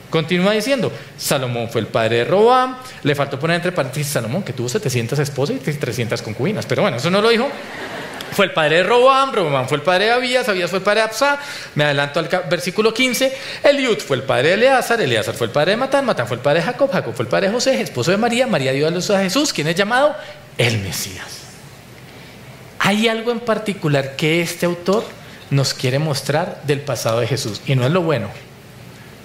Continúa 0.09 0.53
diciendo, 0.53 0.91
Salomón 1.17 1.69
fue 1.69 1.81
el 1.81 1.87
padre 1.87 2.17
de 2.17 2.25
Robam, 2.25 2.77
le 3.03 3.13
faltó 3.13 3.39
poner 3.39 3.57
entre 3.57 3.71
paréntesis 3.71 4.11
Salomón, 4.11 4.41
que 4.41 4.53
tuvo 4.53 4.67
700 4.67 5.19
esposas 5.19 5.57
y 5.57 5.59
300 5.59 6.21
concubinas, 6.21 6.65
pero 6.65 6.81
bueno, 6.81 6.97
eso 6.97 7.11
no 7.11 7.21
lo 7.21 7.29
dijo. 7.29 7.47
Fue 8.31 8.45
el 8.45 8.51
padre 8.51 8.77
de 8.77 8.83
Robam, 8.83 9.33
Robam 9.33 9.67
fue 9.67 9.77
el 9.77 9.83
padre 9.83 10.05
de 10.05 10.11
Abías, 10.11 10.47
Abías 10.47 10.69
fue 10.69 10.79
el 10.79 10.85
padre 10.85 11.01
de 11.01 11.05
Absa, 11.05 11.39
me 11.75 11.83
adelanto 11.83 12.19
al 12.19 12.29
versículo 12.49 12.93
15, 12.93 13.35
Eliud 13.63 13.97
fue 13.99 14.17
el 14.17 14.23
padre 14.23 14.49
de 14.49 14.53
Eleazar, 14.55 15.01
Eleazar 15.01 15.35
fue 15.35 15.47
el 15.47 15.51
padre 15.51 15.71
de 15.71 15.77
Matán, 15.77 16.05
Matán 16.05 16.27
fue 16.27 16.37
el 16.37 16.41
padre 16.41 16.59
de 16.59 16.65
Jacob, 16.65 16.91
Jacob 16.91 17.13
fue 17.13 17.23
el 17.23 17.29
padre 17.29 17.47
de 17.47 17.53
José, 17.53 17.81
esposo 17.81 18.11
de 18.11 18.17
María, 18.17 18.47
María 18.47 18.71
dio 18.71 18.87
a 18.87 18.91
luz 18.91 19.09
a 19.09 19.19
Jesús, 19.19 19.53
quien 19.53 19.67
es 19.67 19.75
llamado 19.75 20.15
el 20.57 20.79
Mesías. 20.79 21.39
Hay 22.79 23.07
algo 23.07 23.31
en 23.31 23.39
particular 23.39 24.15
que 24.15 24.41
este 24.41 24.65
autor 24.65 25.03
nos 25.49 25.73
quiere 25.73 25.99
mostrar 25.99 26.61
del 26.65 26.81
pasado 26.81 27.19
de 27.19 27.27
Jesús. 27.27 27.61
Y 27.65 27.75
no 27.75 27.85
es 27.85 27.91
lo 27.91 28.01
bueno, 28.01 28.29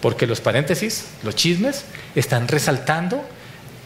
porque 0.01 0.27
los 0.27 0.41
paréntesis, 0.41 1.07
los 1.23 1.37
chismes, 1.37 1.85
están 2.15 2.49
resaltando 2.49 3.25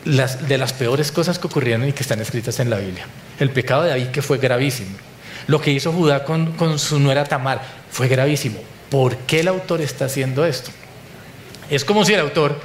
las, 0.04 0.48
de 0.48 0.58
las 0.58 0.72
peores 0.72 1.12
cosas 1.12 1.38
que 1.38 1.46
ocurrieron 1.46 1.86
y 1.88 1.92
que 1.92 2.02
están 2.02 2.20
escritas 2.20 2.60
en 2.60 2.70
la 2.70 2.78
Biblia. 2.78 3.06
El 3.38 3.50
pecado 3.50 3.82
de 3.82 3.90
David 3.90 4.08
que 4.08 4.22
fue 4.22 4.38
gravísimo. 4.38 4.96
Lo 5.48 5.60
que 5.60 5.72
hizo 5.72 5.92
Judá 5.92 6.24
con, 6.24 6.52
con 6.52 6.78
su 6.78 7.00
nuera 7.00 7.24
Tamar 7.24 7.60
fue 7.90 8.06
gravísimo. 8.06 8.60
¿Por 8.90 9.16
qué 9.18 9.40
el 9.40 9.48
autor 9.48 9.80
está 9.80 10.04
haciendo 10.04 10.46
esto? 10.46 10.70
Es 11.68 11.84
como 11.84 12.04
si 12.04 12.14
el 12.14 12.20
autor 12.20 12.60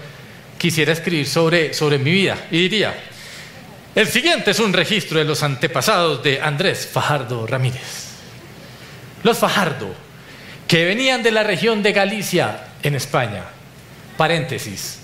quisiera 0.57 0.93
escribir 0.93 1.27
sobre, 1.27 1.73
sobre 1.73 1.97
mi 1.97 2.11
vida 2.11 2.37
y 2.51 2.61
diría, 2.61 2.93
el 3.95 4.07
siguiente 4.07 4.51
es 4.51 4.59
un 4.59 4.73
registro 4.73 5.19
de 5.19 5.25
los 5.25 5.43
antepasados 5.43 6.23
de 6.23 6.41
Andrés 6.41 6.87
Fajardo 6.91 7.45
Ramírez. 7.45 8.07
Los 9.23 9.37
Fajardo, 9.37 9.93
que 10.67 10.85
venían 10.85 11.23
de 11.23 11.31
la 11.31 11.43
región 11.43 11.83
de 11.83 11.93
Galicia, 11.93 12.67
en 12.81 12.95
España, 12.95 13.43
paréntesis, 14.17 14.99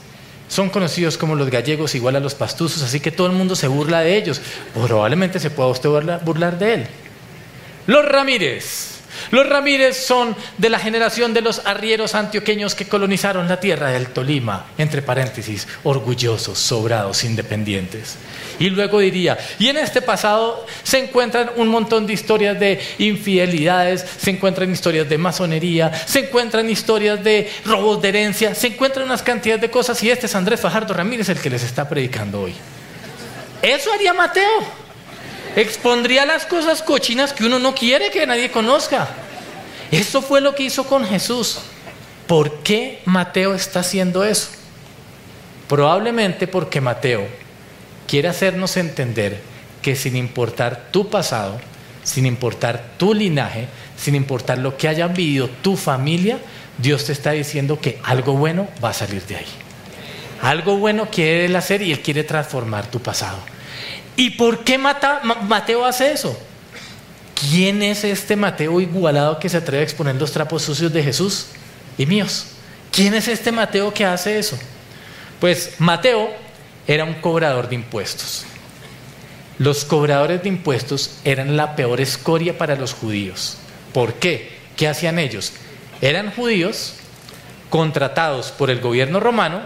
son 0.49 0.69
conocidos 0.69 1.17
como 1.17 1.35
los 1.35 1.49
gallegos 1.49 1.95
igual 1.95 2.15
a 2.15 2.19
los 2.19 2.35
pastuzos, 2.35 2.81
así 2.81 2.99
que 2.99 3.11
todo 3.11 3.27
el 3.27 3.33
mundo 3.33 3.55
se 3.55 3.67
burla 3.67 4.01
de 4.01 4.17
ellos. 4.17 4.41
Probablemente 4.73 5.39
se 5.39 5.51
pueda 5.51 5.69
usted 5.69 5.89
burlar 6.23 6.57
de 6.57 6.73
él. 6.73 6.87
Los 7.87 8.05
Ramírez, 8.05 8.99
los 9.31 9.47
Ramírez 9.47 9.97
son 9.97 10.35
de 10.57 10.69
la 10.69 10.79
generación 10.79 11.33
de 11.33 11.41
los 11.41 11.61
arrieros 11.65 12.15
antioqueños 12.15 12.73
que 12.73 12.87
colonizaron 12.87 13.47
la 13.47 13.59
tierra 13.59 13.89
del 13.89 14.07
Tolima, 14.07 14.65
entre 14.77 15.01
paréntesis, 15.01 15.67
orgullosos, 15.83 16.57
sobrados, 16.57 17.23
independientes. 17.23 18.15
Y 18.59 18.69
luego 18.69 18.99
diría, 18.99 19.37
y 19.59 19.67
en 19.67 19.77
este 19.77 20.01
pasado 20.01 20.65
se 20.83 20.99
encuentran 20.99 21.51
un 21.57 21.67
montón 21.67 22.07
de 22.07 22.13
historias 22.13 22.59
de 22.59 22.81
infidelidades, 22.97 24.03
se 24.17 24.31
encuentran 24.31 24.71
historias 24.71 25.07
de 25.07 25.17
masonería, 25.17 25.93
se 26.07 26.19
encuentran 26.19 26.69
historias 26.69 27.23
de 27.23 27.51
robos 27.65 28.01
de 28.01 28.09
herencia, 28.09 28.55
se 28.55 28.67
encuentran 28.67 29.05
unas 29.05 29.21
cantidades 29.21 29.61
de 29.61 29.69
cosas 29.69 30.01
y 30.03 30.09
este 30.09 30.25
es 30.25 30.35
Andrés 30.35 30.59
Fajardo 30.59 30.93
Ramírez 30.93 31.29
el 31.29 31.39
que 31.39 31.49
les 31.49 31.63
está 31.63 31.87
predicando 31.87 32.41
hoy. 32.41 32.55
Eso 33.61 33.93
haría 33.93 34.13
Mateo 34.13 34.88
expondría 35.61 36.25
las 36.25 36.45
cosas 36.45 36.81
cochinas 36.81 37.33
que 37.33 37.45
uno 37.45 37.59
no 37.59 37.73
quiere 37.73 38.11
que 38.11 38.25
nadie 38.25 38.51
conozca. 38.51 39.07
Eso 39.91 40.21
fue 40.21 40.41
lo 40.41 40.55
que 40.55 40.63
hizo 40.63 40.85
con 40.85 41.05
Jesús. 41.05 41.59
¿Por 42.27 42.59
qué 42.59 43.01
Mateo 43.05 43.55
está 43.55 43.79
haciendo 43.79 44.23
eso? 44.23 44.49
Probablemente 45.67 46.47
porque 46.47 46.81
Mateo 46.81 47.27
quiere 48.07 48.27
hacernos 48.27 48.77
entender 48.77 49.41
que 49.81 49.95
sin 49.95 50.15
importar 50.15 50.89
tu 50.91 51.09
pasado, 51.09 51.59
sin 52.03 52.25
importar 52.25 52.91
tu 52.97 53.13
linaje, 53.13 53.67
sin 53.97 54.15
importar 54.15 54.57
lo 54.59 54.77
que 54.77 54.87
haya 54.87 55.07
vivido 55.07 55.49
tu 55.61 55.75
familia, 55.75 56.39
Dios 56.77 57.05
te 57.05 57.11
está 57.11 57.31
diciendo 57.31 57.79
que 57.79 57.99
algo 58.03 58.33
bueno 58.33 58.67
va 58.83 58.89
a 58.89 58.93
salir 58.93 59.23
de 59.25 59.37
ahí. 59.37 59.45
Algo 60.41 60.77
bueno 60.77 61.09
quiere 61.09 61.45
él 61.45 61.55
hacer 61.55 61.81
y 61.81 61.91
él 61.91 62.01
quiere 62.01 62.23
transformar 62.23 62.87
tu 62.87 62.99
pasado. 63.01 63.37
¿Y 64.19 64.31
por 64.31 64.65
qué 64.65 64.77
Mateo 64.77 65.85
hace 65.85 66.11
eso? 66.11 66.37
¿Quién 67.49 67.81
es 67.81 68.03
este 68.03 68.35
Mateo 68.35 68.81
igualado 68.81 69.39
que 69.39 69.47
se 69.47 69.55
atreve 69.55 69.79
a 69.79 69.85
exponer 69.85 70.17
los 70.17 70.33
trapos 70.33 70.61
sucios 70.61 70.91
de 70.91 71.01
Jesús 71.01 71.45
y 71.97 72.05
míos? 72.05 72.47
¿Quién 72.91 73.13
es 73.13 73.29
este 73.29 73.53
Mateo 73.53 73.93
que 73.93 74.03
hace 74.03 74.37
eso? 74.37 74.59
Pues 75.39 75.75
Mateo 75.79 76.31
era 76.85 77.05
un 77.05 77.13
cobrador 77.13 77.69
de 77.69 77.75
impuestos. 77.75 78.43
Los 79.57 79.85
cobradores 79.85 80.43
de 80.43 80.49
impuestos 80.49 81.19
eran 81.23 81.55
la 81.55 81.77
peor 81.77 82.01
escoria 82.01 82.57
para 82.57 82.75
los 82.75 82.93
judíos. 82.93 83.55
¿Por 83.93 84.15
qué? 84.15 84.51
¿Qué 84.75 84.89
hacían 84.89 85.17
ellos? 85.17 85.53
Eran 86.01 86.31
judíos 86.31 86.95
contratados 87.69 88.51
por 88.51 88.69
el 88.69 88.81
gobierno 88.81 89.21
romano 89.21 89.61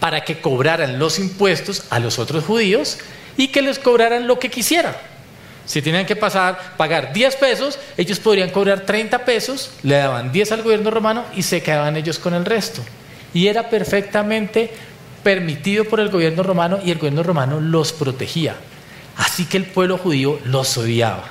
para 0.00 0.24
que 0.24 0.40
cobraran 0.40 0.98
los 0.98 1.18
impuestos 1.18 1.84
a 1.90 1.98
los 1.98 2.18
otros 2.18 2.42
judíos 2.42 2.96
y 3.36 3.48
que 3.48 3.62
les 3.62 3.78
cobraran 3.78 4.26
lo 4.26 4.38
que 4.38 4.50
quisieran. 4.50 4.94
Si 5.66 5.82
tenían 5.82 6.06
que 6.06 6.14
pasar, 6.14 6.76
pagar 6.76 7.12
10 7.12 7.36
pesos, 7.36 7.78
ellos 7.96 8.20
podrían 8.20 8.50
cobrar 8.50 8.80
30 8.80 9.24
pesos, 9.24 9.72
le 9.82 9.96
daban 9.96 10.30
10 10.30 10.52
al 10.52 10.62
gobierno 10.62 10.90
romano 10.90 11.24
y 11.34 11.42
se 11.42 11.60
quedaban 11.60 11.96
ellos 11.96 12.20
con 12.20 12.34
el 12.34 12.44
resto. 12.44 12.82
Y 13.34 13.48
era 13.48 13.68
perfectamente 13.68 14.70
permitido 15.24 15.84
por 15.84 15.98
el 15.98 16.08
gobierno 16.08 16.44
romano 16.44 16.78
y 16.84 16.92
el 16.92 16.98
gobierno 16.98 17.24
romano 17.24 17.58
los 17.60 17.92
protegía. 17.92 18.54
Así 19.16 19.44
que 19.46 19.56
el 19.56 19.64
pueblo 19.64 19.98
judío 19.98 20.38
los 20.44 20.78
odiaba. 20.78 21.24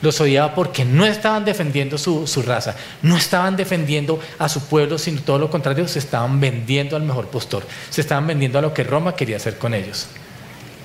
Los 0.00 0.18
odiaba 0.22 0.54
porque 0.54 0.86
no 0.86 1.04
estaban 1.04 1.44
defendiendo 1.44 1.98
su, 1.98 2.26
su, 2.26 2.40
raza, 2.40 2.74
no 3.02 3.18
estaban 3.18 3.56
defendiendo 3.56 4.18
a 4.38 4.48
su 4.48 4.62
pueblo, 4.64 4.96
sino 4.96 5.20
todo 5.20 5.38
lo 5.38 5.50
contrario, 5.50 5.86
se 5.86 5.98
estaban 5.98 6.40
vendiendo 6.40 6.96
al 6.96 7.02
mejor 7.02 7.26
postor, 7.26 7.66
se 7.90 8.00
estaban 8.00 8.26
vendiendo 8.26 8.58
a 8.58 8.62
lo 8.62 8.72
que 8.72 8.84
Roma 8.84 9.14
quería 9.14 9.36
hacer 9.36 9.58
con 9.58 9.74
ellos. 9.74 10.06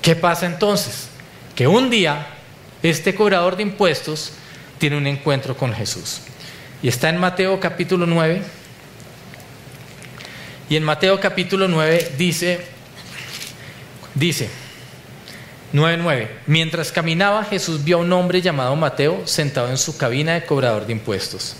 ¿Qué 0.06 0.14
pasa 0.14 0.46
entonces? 0.46 1.08
Que 1.56 1.66
un 1.66 1.90
día 1.90 2.28
este 2.80 3.16
cobrador 3.16 3.56
de 3.56 3.64
impuestos 3.64 4.34
tiene 4.78 4.96
un 4.96 5.08
encuentro 5.08 5.56
con 5.56 5.72
Jesús. 5.72 6.20
Y 6.80 6.86
está 6.86 7.08
en 7.08 7.18
Mateo 7.18 7.58
capítulo 7.58 8.06
9. 8.06 8.40
Y 10.68 10.76
en 10.76 10.84
Mateo 10.84 11.18
capítulo 11.18 11.66
9 11.66 12.12
dice, 12.16 12.60
dice, 14.14 14.48
9.9. 15.72 16.28
Mientras 16.46 16.92
caminaba, 16.92 17.42
Jesús 17.42 17.82
vio 17.82 17.96
a 17.96 18.02
un 18.02 18.12
hombre 18.12 18.40
llamado 18.40 18.76
Mateo 18.76 19.26
sentado 19.26 19.70
en 19.70 19.76
su 19.76 19.96
cabina 19.98 20.34
de 20.34 20.46
cobrador 20.46 20.86
de 20.86 20.92
impuestos. 20.92 21.56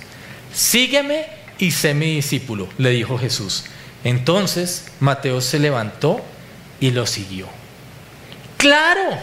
Sígueme 0.54 1.26
y 1.58 1.72
sé 1.72 1.94
mi 1.94 2.14
discípulo, 2.14 2.68
le 2.78 2.90
dijo 2.90 3.18
Jesús. 3.18 3.64
Entonces 4.04 4.84
Mateo 5.00 5.40
se 5.40 5.58
levantó 5.58 6.24
y 6.78 6.92
lo 6.92 7.06
siguió. 7.06 7.48
Claro. 8.66 9.16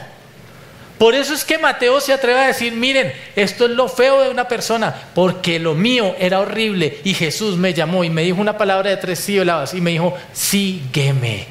Por 0.97 1.15
eso 1.15 1.33
es 1.33 1.43
que 1.43 1.57
Mateo 1.57 1.99
se 1.99 2.13
atreve 2.13 2.39
a 2.39 2.47
decir, 2.47 2.71
miren, 2.71 3.11
esto 3.35 3.65
es 3.65 3.71
lo 3.71 3.89
feo 3.89 4.21
de 4.21 4.29
una 4.29 4.47
persona, 4.47 4.95
porque 5.13 5.59
lo 5.59 5.73
mío 5.73 6.15
era 6.17 6.39
horrible 6.39 6.99
y 7.03 7.13
Jesús 7.13 7.57
me 7.57 7.73
llamó 7.73 8.05
y 8.05 8.09
me 8.09 8.21
dijo 8.21 8.39
una 8.39 8.57
palabra 8.57 8.89
de 8.89 8.95
tres 8.95 9.19
sílabas 9.19 9.73
y 9.73 9.81
me 9.81 9.91
dijo, 9.91 10.15
sígueme. 10.31 11.47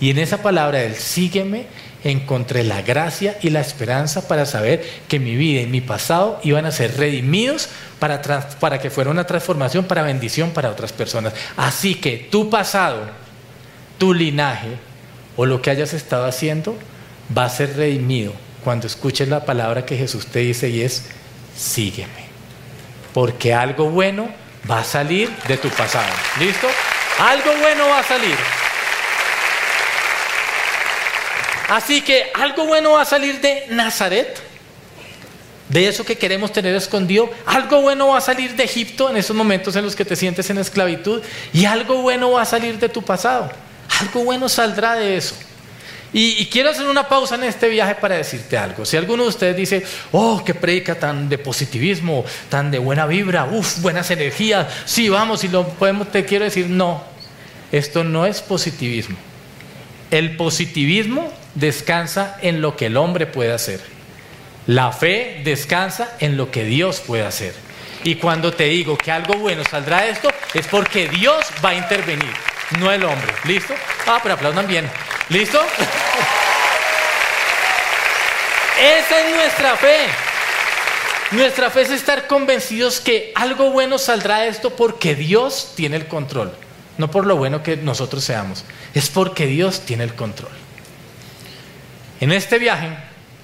Y 0.00 0.10
en 0.10 0.18
esa 0.18 0.42
palabra 0.42 0.80
del 0.80 0.96
sígueme 0.96 1.66
encontré 2.02 2.64
la 2.64 2.82
gracia 2.82 3.38
y 3.40 3.50
la 3.50 3.60
esperanza 3.60 4.26
para 4.26 4.44
saber 4.44 4.84
que 5.06 5.20
mi 5.20 5.36
vida 5.36 5.60
y 5.60 5.66
mi 5.66 5.80
pasado 5.80 6.40
iban 6.42 6.66
a 6.66 6.72
ser 6.72 6.96
redimidos 6.96 7.68
para, 8.00 8.20
para 8.58 8.80
que 8.80 8.90
fuera 8.90 9.10
una 9.10 9.28
transformación, 9.28 9.84
para 9.84 10.02
bendición 10.02 10.50
para 10.50 10.70
otras 10.70 10.92
personas. 10.92 11.32
Así 11.56 11.94
que 11.94 12.26
tu 12.28 12.50
pasado, 12.50 13.02
tu 13.98 14.12
linaje 14.12 14.70
o 15.36 15.46
lo 15.46 15.62
que 15.62 15.70
hayas 15.70 15.94
estado 15.94 16.24
haciendo 16.24 16.76
va 17.36 17.44
a 17.44 17.48
ser 17.48 17.76
redimido 17.76 18.32
cuando 18.64 18.86
escuches 18.86 19.28
la 19.28 19.44
palabra 19.44 19.86
que 19.86 19.96
Jesús 19.96 20.26
te 20.26 20.40
dice 20.40 20.68
y 20.68 20.82
es, 20.82 21.04
sígueme. 21.56 22.26
Porque 23.14 23.54
algo 23.54 23.90
bueno 23.90 24.28
va 24.70 24.80
a 24.80 24.84
salir 24.84 25.30
de 25.48 25.56
tu 25.56 25.68
pasado. 25.70 26.12
¿Listo? 26.40 26.68
Algo 27.18 27.56
bueno 27.60 27.88
va 27.88 28.00
a 28.00 28.02
salir. 28.02 28.36
Así 31.68 32.02
que 32.02 32.30
algo 32.34 32.66
bueno 32.66 32.92
va 32.92 33.02
a 33.02 33.04
salir 33.04 33.40
de 33.40 33.66
Nazaret, 33.70 34.40
de 35.68 35.88
eso 35.88 36.04
que 36.04 36.16
queremos 36.16 36.52
tener 36.52 36.74
escondido. 36.76 37.30
Algo 37.44 37.82
bueno 37.82 38.08
va 38.08 38.18
a 38.18 38.20
salir 38.20 38.54
de 38.54 38.64
Egipto 38.64 39.10
en 39.10 39.16
esos 39.16 39.34
momentos 39.34 39.74
en 39.74 39.84
los 39.84 39.96
que 39.96 40.04
te 40.04 40.14
sientes 40.14 40.48
en 40.50 40.58
esclavitud. 40.58 41.22
Y 41.52 41.64
algo 41.64 42.02
bueno 42.02 42.32
va 42.32 42.42
a 42.42 42.46
salir 42.46 42.78
de 42.78 42.88
tu 42.88 43.02
pasado. 43.02 43.50
Algo 44.00 44.24
bueno 44.24 44.48
saldrá 44.48 44.94
de 44.94 45.16
eso. 45.16 45.34
Y, 46.12 46.46
quiero 46.46 46.70
hacer 46.70 46.86
una 46.86 47.08
pausa 47.08 47.34
en 47.34 47.44
este 47.44 47.68
viaje 47.68 47.96
para 47.96 48.16
decirte 48.16 48.56
algo. 48.56 48.84
Si 48.84 48.96
alguno 48.96 49.24
de 49.24 49.28
ustedes 49.28 49.56
dice, 49.56 49.84
oh, 50.12 50.42
qué 50.44 50.54
predica 50.54 50.94
tan 50.94 51.28
de 51.28 51.38
positivismo, 51.38 52.24
tan 52.48 52.70
de 52.70 52.78
buena 52.78 53.06
vibra, 53.06 53.44
uff, 53.44 53.80
buenas 53.80 54.10
energías, 54.10 54.66
sí, 54.84 55.08
vamos, 55.08 55.44
y 55.44 55.48
lo 55.48 55.68
podemos, 55.68 56.10
te 56.10 56.24
quiero 56.24 56.44
decir, 56.44 56.68
no, 56.68 57.02
esto 57.72 58.04
no 58.04 58.24
es 58.24 58.40
positivismo. 58.40 59.16
El 60.10 60.36
positivismo 60.36 61.32
descansa 61.54 62.38
en 62.40 62.60
lo 62.60 62.76
que 62.76 62.86
el 62.86 62.96
hombre 62.96 63.26
puede 63.26 63.52
hacer. 63.52 63.80
La 64.66 64.92
fe 64.92 65.42
descansa 65.44 66.16
en 66.20 66.36
lo 66.36 66.50
que 66.50 66.64
Dios 66.64 67.00
puede 67.00 67.24
hacer. 67.24 67.54
Y 68.04 68.16
cuando 68.16 68.52
te 68.52 68.64
digo 68.64 68.96
que 68.96 69.10
algo 69.10 69.34
bueno 69.34 69.62
saldrá 69.68 70.02
de 70.02 70.10
esto, 70.10 70.30
es 70.54 70.66
porque 70.68 71.08
Dios 71.08 71.44
va 71.64 71.70
a 71.70 71.74
intervenir, 71.74 72.32
no 72.78 72.92
el 72.92 73.04
hombre. 73.04 73.32
¿Listo? 73.44 73.74
Ah, 74.06 74.20
pero 74.22 74.34
aplaudan 74.34 74.66
bien. 74.66 74.90
¿Listo? 75.28 75.60
Esa 78.78 79.20
es 79.20 79.34
nuestra 79.34 79.76
fe. 79.76 80.06
Nuestra 81.32 81.70
fe 81.70 81.82
es 81.82 81.90
estar 81.90 82.26
convencidos 82.26 83.00
que 83.00 83.32
algo 83.34 83.70
bueno 83.70 83.98
saldrá 83.98 84.40
de 84.40 84.48
esto 84.48 84.70
porque 84.70 85.14
Dios 85.14 85.72
tiene 85.74 85.96
el 85.96 86.06
control. 86.06 86.52
No 86.98 87.10
por 87.10 87.26
lo 87.26 87.36
bueno 87.36 87.62
que 87.62 87.76
nosotros 87.76 88.24
seamos, 88.24 88.64
es 88.94 89.10
porque 89.10 89.46
Dios 89.46 89.80
tiene 89.80 90.04
el 90.04 90.14
control. 90.14 90.52
En 92.20 92.32
este 92.32 92.58
viaje 92.58 92.96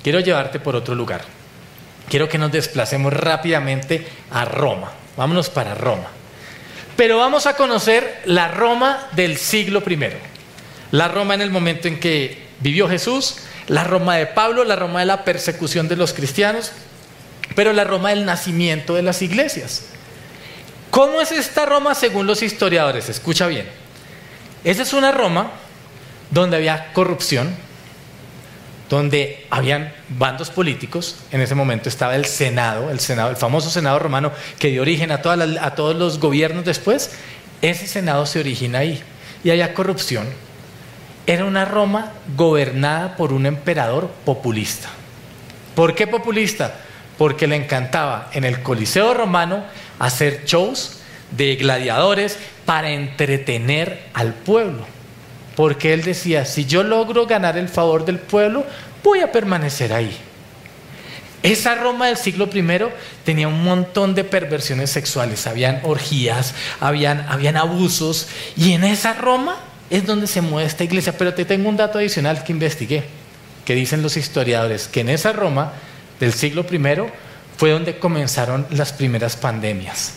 quiero 0.03 0.21
llevarte 0.21 0.61
por 0.61 0.77
otro 0.77 0.95
lugar. 0.95 1.23
Quiero 2.09 2.29
que 2.29 2.39
nos 2.39 2.53
desplacemos 2.53 3.13
rápidamente 3.13 4.07
a 4.31 4.45
Roma. 4.45 4.93
Vámonos 5.17 5.51
para 5.51 5.75
Roma. 5.75 6.09
Pero 7.03 7.17
vamos 7.17 7.47
a 7.47 7.57
conocer 7.57 8.23
la 8.27 8.47
Roma 8.47 9.09
del 9.17 9.37
siglo 9.37 9.83
I. 9.85 9.99
La 10.93 11.09
Roma 11.09 11.35
en 11.35 11.41
el 11.41 11.51
momento 11.51 11.89
en 11.89 11.99
que 11.99 12.47
vivió 12.61 12.89
Jesús, 12.89 13.39
la 13.67 13.83
Roma 13.83 14.15
de 14.19 14.27
Pablo, 14.27 14.63
la 14.63 14.77
Roma 14.77 15.01
de 15.01 15.07
la 15.07 15.25
persecución 15.25 15.89
de 15.89 15.97
los 15.97 16.13
cristianos, 16.13 16.71
pero 17.57 17.73
la 17.73 17.83
Roma 17.83 18.11
del 18.11 18.25
nacimiento 18.25 18.95
de 18.95 19.03
las 19.03 19.21
iglesias. 19.21 19.87
¿Cómo 20.93 21.21
es 21.21 21.33
esta 21.33 21.67
Roma 21.67 21.97
según 21.97 22.29
los 22.29 22.41
historiadores? 22.41 23.09
Escucha 23.09 23.49
bien. 23.49 23.69
Esa 24.63 24.83
es 24.83 24.93
una 24.93 25.11
Roma 25.11 25.51
donde 26.31 26.57
había 26.57 26.93
corrupción, 26.93 27.53
donde 28.97 29.47
habían 29.49 29.91
bandos 30.11 30.51
políticos, 30.51 31.17
en 31.31 31.41
ese 31.41 31.55
momento 31.55 31.89
estaba 31.89 32.15
el 32.15 32.27
Senado, 32.27 32.91
el 32.91 33.01
famoso 33.37 33.71
Senado 33.71 33.99
romano 33.99 34.33
que 34.59 34.69
dio 34.69 34.83
origen 34.83 35.11
a, 35.11 35.15
a 35.15 35.75
todos 35.75 35.97
los 35.97 36.21
gobiernos 36.21 36.67
después, 36.67 37.13
ese 37.63 37.87
Senado 37.87 38.27
se 38.27 38.41
origina 38.41 38.81
ahí 38.81 39.03
y 39.43 39.49
había 39.49 39.73
corrupción. 39.73 40.27
Era 41.27 41.47
una 41.47 41.65
Roma 41.65 42.13
gobernada 42.37 43.17
por 43.17 43.33
un 43.33 43.47
emperador 43.47 44.11
populista. 44.27 44.91
¿Por 45.75 45.95
qué 45.95 46.07
populista? 46.07 46.75
Porque 47.17 47.47
le 47.47 47.57
encantaba 47.57 48.29
en 48.35 48.45
el 48.45 48.63
Coliseo 48.63 49.15
romano 49.15 49.65
hacer 50.01 50.45
shows 50.45 51.01
de 51.31 51.57
gladiadores 51.57 52.37
para 52.67 52.91
entretener 52.91 54.03
al 54.13 54.35
pueblo. 54.35 54.92
Porque 55.57 55.93
él 55.93 56.03
decía, 56.03 56.45
si 56.45 56.65
yo 56.65 56.83
logro 56.83 57.27
ganar 57.27 57.59
el 57.59 57.69
favor 57.69 58.05
del 58.05 58.19
pueblo, 58.19 58.65
voy 59.03 59.21
a 59.21 59.33
permanecer 59.33 59.93
ahí. 59.93 60.17
Esa 61.43 61.75
Roma 61.75 62.07
del 62.07 62.17
siglo 62.17 62.49
I 62.53 62.65
tenía 63.25 63.49
un 63.49 63.65
montón 63.65 64.15
de 64.15 64.23
perversiones 64.23 64.91
sexuales, 64.91 65.47
habían 65.47 65.81
orgías, 65.83 66.55
habían, 66.79 67.27
habían 67.29 67.57
abusos, 67.57 68.29
y 68.57 68.73
en 68.73 68.85
esa 68.85 69.13
Roma 69.15 69.57
es 69.91 70.07
donde 70.07 70.29
se 70.29 70.41
mueve 70.41 70.69
esta 70.69 70.85
iglesia. 70.85 71.19
Pero 71.19 71.35
te 71.35 71.45
tengo 71.45 71.69
un 71.69 71.77
dato 71.77 71.99
adicional 71.99 72.45
que 72.45 72.53
investigué, 72.53 73.05
que 73.65 73.75
dicen 73.75 74.03
los 74.03 74.17
historiadores, 74.17 74.87
que 74.87 75.01
en 75.01 75.09
esa 75.09 75.33
Roma 75.33 75.73
del 76.21 76.33
siglo 76.33 76.65
I 76.71 77.11
fue 77.57 77.71
donde 77.71 77.99
comenzaron 77.99 78.67
las 78.71 78.93
primeras 78.93 79.37
pandemias. 79.37 80.15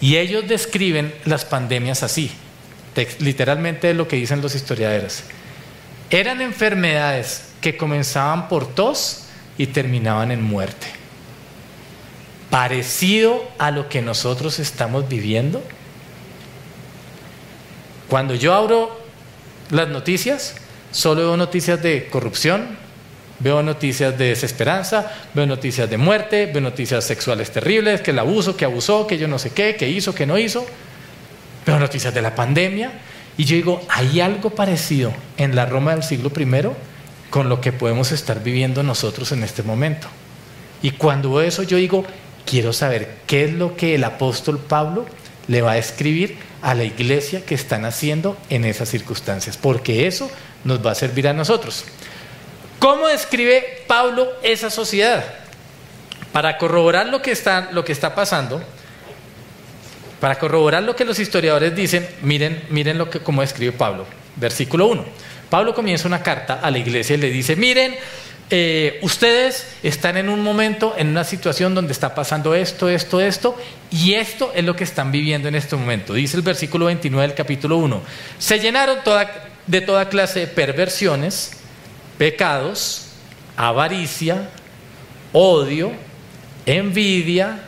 Y 0.00 0.16
ellos 0.16 0.48
describen 0.48 1.14
las 1.26 1.44
pandemias 1.44 2.02
así 2.02 2.32
literalmente 3.18 3.94
lo 3.94 4.08
que 4.08 4.16
dicen 4.16 4.40
los 4.40 4.54
historiadores. 4.54 5.24
Eran 6.10 6.40
enfermedades 6.40 7.44
que 7.60 7.76
comenzaban 7.76 8.48
por 8.48 8.66
tos 8.74 9.26
y 9.58 9.68
terminaban 9.68 10.30
en 10.30 10.42
muerte. 10.42 10.88
Parecido 12.50 13.48
a 13.58 13.70
lo 13.70 13.88
que 13.88 14.02
nosotros 14.02 14.58
estamos 14.58 15.08
viviendo. 15.08 15.62
Cuando 18.08 18.34
yo 18.34 18.54
abro 18.54 19.00
las 19.70 19.88
noticias, 19.88 20.56
solo 20.90 21.20
veo 21.20 21.36
noticias 21.36 21.80
de 21.80 22.08
corrupción, 22.08 22.76
veo 23.38 23.62
noticias 23.62 24.18
de 24.18 24.30
desesperanza, 24.30 25.12
veo 25.32 25.46
noticias 25.46 25.88
de 25.88 25.96
muerte, 25.96 26.46
veo 26.46 26.60
noticias 26.60 27.04
sexuales 27.04 27.52
terribles, 27.52 28.00
que 28.00 28.10
el 28.10 28.18
abuso, 28.18 28.56
que 28.56 28.64
abusó, 28.64 29.06
que 29.06 29.16
yo 29.16 29.28
no 29.28 29.38
sé 29.38 29.50
qué, 29.50 29.76
que 29.76 29.88
hizo, 29.88 30.12
que 30.12 30.26
no 30.26 30.36
hizo 30.38 30.66
veo 31.66 31.78
noticias 31.78 32.14
de 32.14 32.22
la 32.22 32.34
pandemia 32.34 32.92
y 33.36 33.44
yo 33.44 33.56
digo, 33.56 33.80
hay 33.88 34.20
algo 34.20 34.50
parecido 34.50 35.12
en 35.36 35.54
la 35.56 35.66
Roma 35.66 35.92
del 35.92 36.02
siglo 36.02 36.30
I 36.36 36.46
con 37.30 37.48
lo 37.48 37.60
que 37.60 37.72
podemos 37.72 38.12
estar 38.12 38.42
viviendo 38.42 38.82
nosotros 38.82 39.32
en 39.32 39.44
este 39.44 39.62
momento. 39.62 40.08
Y 40.82 40.92
cuando 40.92 41.32
veo 41.34 41.46
eso 41.46 41.62
yo 41.62 41.76
digo, 41.76 42.04
quiero 42.44 42.72
saber 42.72 43.18
qué 43.26 43.44
es 43.44 43.52
lo 43.52 43.76
que 43.76 43.94
el 43.94 44.04
apóstol 44.04 44.58
Pablo 44.58 45.06
le 45.46 45.62
va 45.62 45.72
a 45.72 45.78
escribir 45.78 46.38
a 46.62 46.74
la 46.74 46.84
iglesia 46.84 47.44
que 47.44 47.54
están 47.54 47.84
haciendo 47.84 48.36
en 48.50 48.64
esas 48.64 48.88
circunstancias, 48.88 49.56
porque 49.56 50.06
eso 50.06 50.30
nos 50.64 50.84
va 50.84 50.92
a 50.92 50.94
servir 50.94 51.28
a 51.28 51.32
nosotros. 51.32 51.84
¿Cómo 52.78 53.08
describe 53.08 53.84
Pablo 53.86 54.28
esa 54.42 54.70
sociedad? 54.70 55.24
Para 56.32 56.58
corroborar 56.58 57.08
lo 57.08 57.22
que 57.22 57.32
está, 57.32 57.70
lo 57.72 57.84
que 57.84 57.92
está 57.92 58.14
pasando, 58.14 58.62
para 60.20 60.38
corroborar 60.38 60.82
lo 60.82 60.94
que 60.94 61.04
los 61.04 61.18
historiadores 61.18 61.74
dicen, 61.74 62.06
miren, 62.22 62.62
miren 62.68 62.98
lo 62.98 63.08
que, 63.08 63.20
escribe 63.42 63.72
Pablo. 63.72 64.06
Versículo 64.36 64.86
1. 64.86 65.04
Pablo 65.48 65.74
comienza 65.74 66.06
una 66.06 66.22
carta 66.22 66.60
a 66.62 66.70
la 66.70 66.78
iglesia 66.78 67.16
y 67.16 67.18
le 67.18 67.30
dice, 67.30 67.56
miren, 67.56 67.96
eh, 68.50 68.98
ustedes 69.02 69.66
están 69.82 70.16
en 70.16 70.28
un 70.28 70.42
momento, 70.42 70.94
en 70.96 71.08
una 71.08 71.24
situación 71.24 71.74
donde 71.74 71.92
está 71.92 72.14
pasando 72.14 72.54
esto, 72.54 72.88
esto, 72.88 73.20
esto, 73.20 73.56
y 73.90 74.14
esto 74.14 74.52
es 74.54 74.64
lo 74.64 74.76
que 74.76 74.84
están 74.84 75.10
viviendo 75.10 75.48
en 75.48 75.54
este 75.54 75.74
momento. 75.74 76.14
Dice 76.14 76.36
el 76.36 76.42
versículo 76.42 76.86
29 76.86 77.28
del 77.28 77.36
capítulo 77.36 77.78
1. 77.78 78.02
Se 78.38 78.58
llenaron 78.58 78.98
de 79.66 79.80
toda 79.80 80.08
clase 80.08 80.40
de 80.40 80.46
perversiones, 80.48 81.52
pecados, 82.18 83.06
avaricia, 83.56 84.50
odio, 85.32 85.92
envidia, 86.66 87.62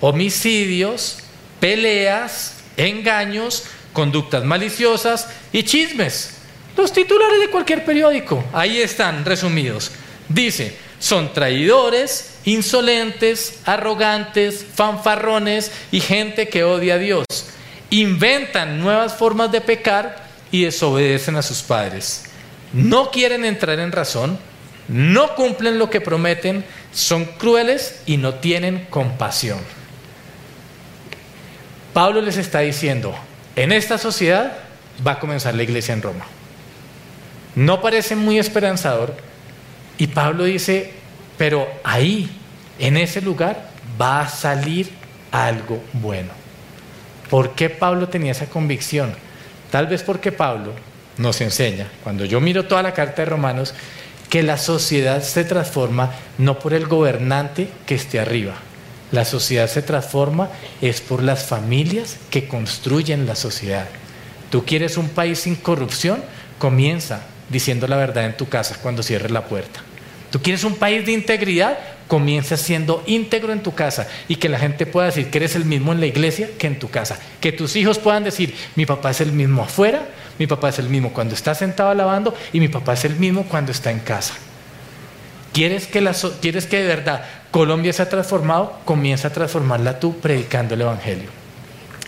homicidios, 0.00 1.18
peleas, 1.60 2.54
engaños, 2.76 3.64
conductas 3.92 4.44
maliciosas 4.44 5.28
y 5.52 5.62
chismes. 5.62 6.34
Los 6.76 6.92
titulares 6.92 7.40
de 7.40 7.48
cualquier 7.48 7.84
periódico, 7.84 8.44
ahí 8.52 8.80
están 8.80 9.24
resumidos. 9.24 9.90
Dice, 10.28 10.76
son 10.98 11.32
traidores, 11.32 12.38
insolentes, 12.44 13.60
arrogantes, 13.64 14.64
fanfarrones 14.74 15.70
y 15.90 16.00
gente 16.00 16.48
que 16.48 16.64
odia 16.64 16.94
a 16.94 16.98
Dios. 16.98 17.26
Inventan 17.90 18.80
nuevas 18.80 19.14
formas 19.14 19.52
de 19.52 19.60
pecar 19.60 20.26
y 20.50 20.64
desobedecen 20.64 21.36
a 21.36 21.42
sus 21.42 21.62
padres. 21.62 22.24
No 22.72 23.10
quieren 23.10 23.44
entrar 23.44 23.78
en 23.78 23.92
razón, 23.92 24.38
no 24.88 25.34
cumplen 25.34 25.78
lo 25.78 25.90
que 25.90 26.00
prometen, 26.00 26.64
son 26.92 27.24
crueles 27.24 28.00
y 28.06 28.16
no 28.16 28.34
tienen 28.34 28.86
compasión. 28.90 29.58
Pablo 31.96 32.20
les 32.20 32.36
está 32.36 32.58
diciendo, 32.58 33.14
en 33.56 33.72
esta 33.72 33.96
sociedad 33.96 34.52
va 35.04 35.12
a 35.12 35.18
comenzar 35.18 35.54
la 35.54 35.62
iglesia 35.62 35.94
en 35.94 36.02
Roma. 36.02 36.26
No 37.54 37.80
parece 37.80 38.14
muy 38.14 38.38
esperanzador, 38.38 39.14
y 39.96 40.08
Pablo 40.08 40.44
dice, 40.44 40.92
pero 41.38 41.66
ahí, 41.84 42.28
en 42.78 42.98
ese 42.98 43.22
lugar, 43.22 43.70
va 43.98 44.20
a 44.20 44.28
salir 44.28 44.90
algo 45.32 45.82
bueno. 45.94 46.32
¿Por 47.30 47.54
qué 47.54 47.70
Pablo 47.70 48.10
tenía 48.10 48.32
esa 48.32 48.44
convicción? 48.44 49.14
Tal 49.70 49.86
vez 49.86 50.02
porque 50.02 50.32
Pablo 50.32 50.74
nos 51.16 51.40
enseña, 51.40 51.88
cuando 52.04 52.26
yo 52.26 52.42
miro 52.42 52.66
toda 52.66 52.82
la 52.82 52.92
carta 52.92 53.22
de 53.22 53.30
Romanos, 53.30 53.72
que 54.28 54.42
la 54.42 54.58
sociedad 54.58 55.22
se 55.22 55.44
transforma 55.44 56.12
no 56.36 56.58
por 56.58 56.74
el 56.74 56.88
gobernante 56.88 57.70
que 57.86 57.94
esté 57.94 58.20
arriba. 58.20 58.52
La 59.12 59.24
sociedad 59.24 59.68
se 59.68 59.82
transforma 59.82 60.50
es 60.80 61.00
por 61.00 61.22
las 61.22 61.44
familias 61.44 62.16
que 62.30 62.48
construyen 62.48 63.26
la 63.26 63.36
sociedad. 63.36 63.86
¿Tú 64.50 64.64
quieres 64.64 64.96
un 64.96 65.08
país 65.08 65.40
sin 65.40 65.54
corrupción? 65.54 66.22
Comienza 66.58 67.22
diciendo 67.48 67.86
la 67.86 67.96
verdad 67.96 68.26
en 68.26 68.36
tu 68.36 68.48
casa 68.48 68.78
cuando 68.82 69.02
cierres 69.02 69.30
la 69.30 69.44
puerta. 69.44 69.80
¿Tú 70.30 70.42
quieres 70.42 70.64
un 70.64 70.74
país 70.74 71.06
de 71.06 71.12
integridad? 71.12 71.78
Comienza 72.08 72.56
siendo 72.56 73.02
íntegro 73.06 73.52
en 73.52 73.62
tu 73.62 73.74
casa 73.74 74.08
y 74.28 74.36
que 74.36 74.48
la 74.48 74.58
gente 74.58 74.86
pueda 74.86 75.06
decir 75.06 75.30
que 75.30 75.38
eres 75.38 75.56
el 75.56 75.64
mismo 75.64 75.92
en 75.92 76.00
la 76.00 76.06
iglesia 76.06 76.50
que 76.58 76.66
en 76.66 76.78
tu 76.78 76.88
casa. 76.88 77.18
Que 77.40 77.52
tus 77.52 77.76
hijos 77.76 77.98
puedan 77.98 78.24
decir, 78.24 78.54
mi 78.74 78.86
papá 78.86 79.10
es 79.10 79.20
el 79.20 79.32
mismo 79.32 79.62
afuera, 79.62 80.06
mi 80.38 80.46
papá 80.46 80.68
es 80.68 80.78
el 80.78 80.88
mismo 80.88 81.12
cuando 81.12 81.34
está 81.34 81.54
sentado 81.54 81.94
lavando 81.94 82.34
y 82.52 82.60
mi 82.60 82.68
papá 82.68 82.94
es 82.94 83.04
el 83.04 83.16
mismo 83.16 83.44
cuando 83.44 83.72
está 83.72 83.90
en 83.90 84.00
casa. 84.00 84.34
¿Quieres 85.56 85.86
que, 85.86 86.06
¿Quieres 86.42 86.66
que 86.66 86.82
de 86.82 86.86
verdad 86.86 87.24
Colombia 87.50 87.90
se 87.90 88.02
ha 88.02 88.10
transformado? 88.10 88.78
Comienza 88.84 89.28
a 89.28 89.32
transformarla 89.32 89.98
tú 89.98 90.20
predicando 90.20 90.74
el 90.74 90.82
Evangelio. 90.82 91.30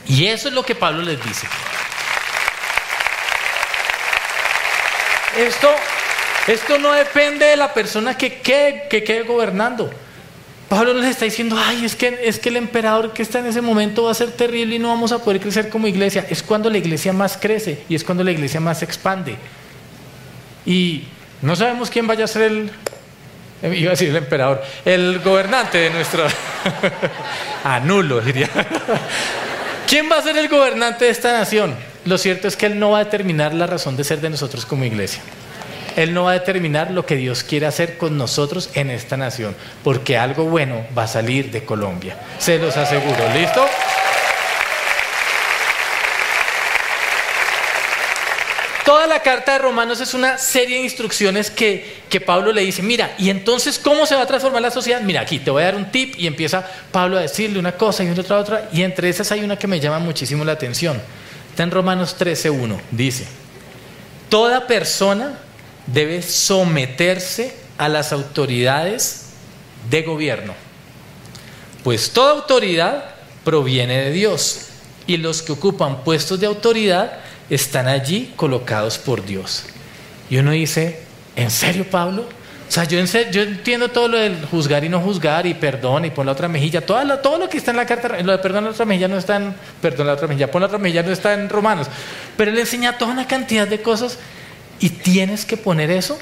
Y 0.07 0.27
eso 0.27 0.49
es 0.49 0.55
lo 0.55 0.63
que 0.65 0.75
Pablo 0.75 1.01
les 1.01 1.17
dice. 1.25 1.47
Esto, 5.39 5.71
esto 6.47 6.79
no 6.79 6.93
depende 6.93 7.47
de 7.47 7.57
la 7.57 7.73
persona 7.73 8.19
que 8.19 8.35
quede, 8.43 8.87
que 8.91 9.03
quede 9.03 9.23
gobernando. 9.23 9.91
Pablo 10.69 10.93
les 10.93 11.07
está 11.07 11.25
diciendo, 11.25 11.57
ay, 11.59 11.87
es 11.87 11.97
que, 11.97 12.21
es 12.25 12.39
que 12.39 12.51
el 12.51 12.59
emperador 12.59 13.15
que 13.15 13.23
está 13.23 13.39
en 13.39 13.47
ese 13.47 13.63
momento 13.63 14.03
va 14.03 14.11
a 14.11 14.15
ser 14.15 14.31
terrible 14.33 14.77
y 14.77 14.79
no 14.79 14.89
vamos 14.89 15.11
a 15.11 15.25
poder 15.25 15.41
crecer 15.41 15.71
como 15.71 15.87
iglesia. 15.87 16.27
Es 16.29 16.43
cuando 16.43 16.69
la 16.69 16.77
iglesia 16.77 17.15
más 17.15 17.39
crece 17.39 17.83
y 17.89 17.95
es 17.95 18.05
cuando 18.05 18.25
la 18.25 18.31
iglesia 18.31 18.61
más 18.61 18.81
se 18.81 18.85
expande. 18.85 19.37
Y 20.67 21.05
no 21.41 21.57
sabemos 21.57 21.89
quién 21.89 22.07
vaya 22.07 22.27
a 22.27 22.29
ser 22.29 22.43
el, 22.43 22.71
iba 23.63 23.89
a 23.89 23.93
decir 23.93 24.11
el 24.11 24.17
emperador, 24.17 24.63
el 24.85 25.21
gobernante 25.21 25.79
de 25.79 25.91
nuestro... 25.91 26.27
Anulo, 27.65 28.21
diría. 28.21 28.49
¿Quién 29.87 30.11
va 30.11 30.19
a 30.19 30.23
ser 30.23 30.37
el 30.37 30.49
gobernante 30.49 31.07
de 31.07 31.11
esta 31.11 31.33
nación? 31.33 31.75
Lo 32.05 32.19
cierto 32.19 32.49
es 32.49 32.57
que 32.57 32.67
Él 32.67 32.79
no 32.79 32.91
va 32.91 33.01
a 33.01 33.05
determinar 33.05 33.55
la 33.55 33.67
razón 33.67 33.97
de 33.97 34.05
ser 34.05 34.21
de 34.21 34.31
nosotros 34.31 34.65
como 34.65 34.85
iglesia. 34.85 35.21
Él 35.97 36.15
no 36.15 36.25
va 36.25 36.31
a 36.31 36.35
determinar 36.35 36.93
lo 36.93 37.05
que 37.05 37.17
Dios 37.17 37.43
quiere 37.43 37.67
hacer 37.67 37.99
con 37.99 38.17
nosotros 38.17 38.71
en 38.75 38.91
esta 38.91 39.17
nación, 39.17 39.57
porque 39.83 40.17
algo 40.17 40.45
bueno 40.45 40.87
va 40.97 41.05
a 41.05 41.09
salir 41.09 41.51
de 41.51 41.65
Colombia. 41.65 42.17
Se 42.39 42.59
los 42.59 42.77
aseguro. 42.77 43.17
¿Listo? 43.35 43.67
Toda 48.89 49.07
la 49.07 49.21
carta 49.21 49.53
de 49.53 49.59
Romanos 49.59 50.01
es 50.01 50.15
una 50.15 50.39
serie 50.39 50.79
de 50.79 50.85
instrucciones 50.85 51.51
que, 51.51 52.01
Pablo 52.25 52.55
le 52.55 52.63
dice, 52.63 52.83
mira, 52.83 53.15
¿y 53.19 53.29
entonces 53.29 53.79
cómo 53.79 54.07
se 54.07 54.15
va 54.15 54.23
a 54.23 54.27
transformar 54.27 54.63
la 54.63 54.71
sociedad? 54.71 55.03
Mira, 55.03 55.21
aquí 55.21 55.41
te 55.41 55.51
voy 55.51 55.61
a 55.61 55.67
dar 55.67 55.77
un 55.77 55.91
tip 55.91 56.15
y 56.17 56.27
empieza 56.27 56.67
Pablo 56.91 57.19
a 57.19 57.21
decirle 57.21 57.59
una 57.59 57.73
cosa 57.73 58.03
y 58.03 58.09
otra, 58.09 58.39
otra, 58.39 58.71
y 58.73 58.81
entre 58.81 59.11
esas 59.11 59.31
hay 59.31 59.41
una 59.41 59.59
que 59.59 59.67
me 59.67 59.79
llama 59.79 59.99
muchísimo 59.99 60.43
la 60.43 60.53
atención. 60.53 60.99
Está 61.51 61.65
en 61.65 61.71
Romanos 61.71 62.17
13.1. 62.19 62.81
Dice, 62.91 63.27
toda 64.31 64.67
persona 64.67 65.39
debe 65.87 66.23
someterse 66.23 67.55
a 67.77 67.91
las 67.91 68.15
autoridades 68.15 69.27
de 69.91 70.01
gobierno, 70.01 70.55
pues 71.85 72.11
toda 72.11 72.33
autoridad 72.33 73.05
proviene 73.45 74.05
de 74.05 74.13
Dios 74.13 74.69
y 75.07 75.19
los 75.19 75.43
que 75.43 75.53
ocupan 75.53 76.05
puestos 76.05 76.41
de 76.41 76.47
autoridad 76.47 77.28
están 77.51 77.89
allí 77.89 78.33
colocados 78.37 78.99
por 78.99 79.25
Dios. 79.25 79.65
Y 80.31 80.39
uno 80.39 80.51
dice, 80.51 81.01
¿en 81.37 81.51
serio 81.51 81.89
Pablo? 81.89 82.23
O 82.69 82.71
sea, 82.71 82.85
yo, 82.85 82.99
entiendo 82.99 83.89
todo 83.89 84.09
lo 84.09 84.19
del 84.19 84.45
juzgar 84.45 84.85
y 84.85 84.91
no 84.91 85.01
juzgar 85.01 85.47
y 85.47 85.55
perdón 85.55 86.05
y 86.05 86.11
pon 86.11 86.27
la 86.27 86.33
otra 86.33 86.49
mejilla, 86.49 86.85
todo 86.85 87.03
lo, 87.03 87.19
todo 87.21 87.39
lo 87.39 87.49
que 87.49 87.57
está 87.57 87.71
en 87.71 87.79
la 87.79 87.87
carta, 87.87 88.21
lo 88.23 88.33
de 88.33 88.39
perdón 88.39 88.65
la 88.65 88.71
otra 88.71 88.85
mejilla 88.85 89.09
no 89.09 89.17
está 89.17 89.37
en, 89.37 89.55
perdón 89.81 90.07
la 90.07 90.13
otra 90.13 90.29
mejilla, 90.29 90.51
pon 90.51 90.61
la 90.61 90.67
otra 90.67 90.79
mejilla 90.79 91.03
no 91.03 91.11
está 91.11 91.33
en 91.33 91.49
Romanos, 91.49 91.87
pero 92.37 92.51
él 92.51 92.59
enseña 92.59 92.99
toda 92.99 93.13
una 93.13 93.27
cantidad 93.27 93.67
de 93.67 93.81
cosas 93.81 94.19
y 94.81 94.91
tienes 94.91 95.47
que 95.47 95.57
poner 95.57 95.91
eso, 95.91 96.19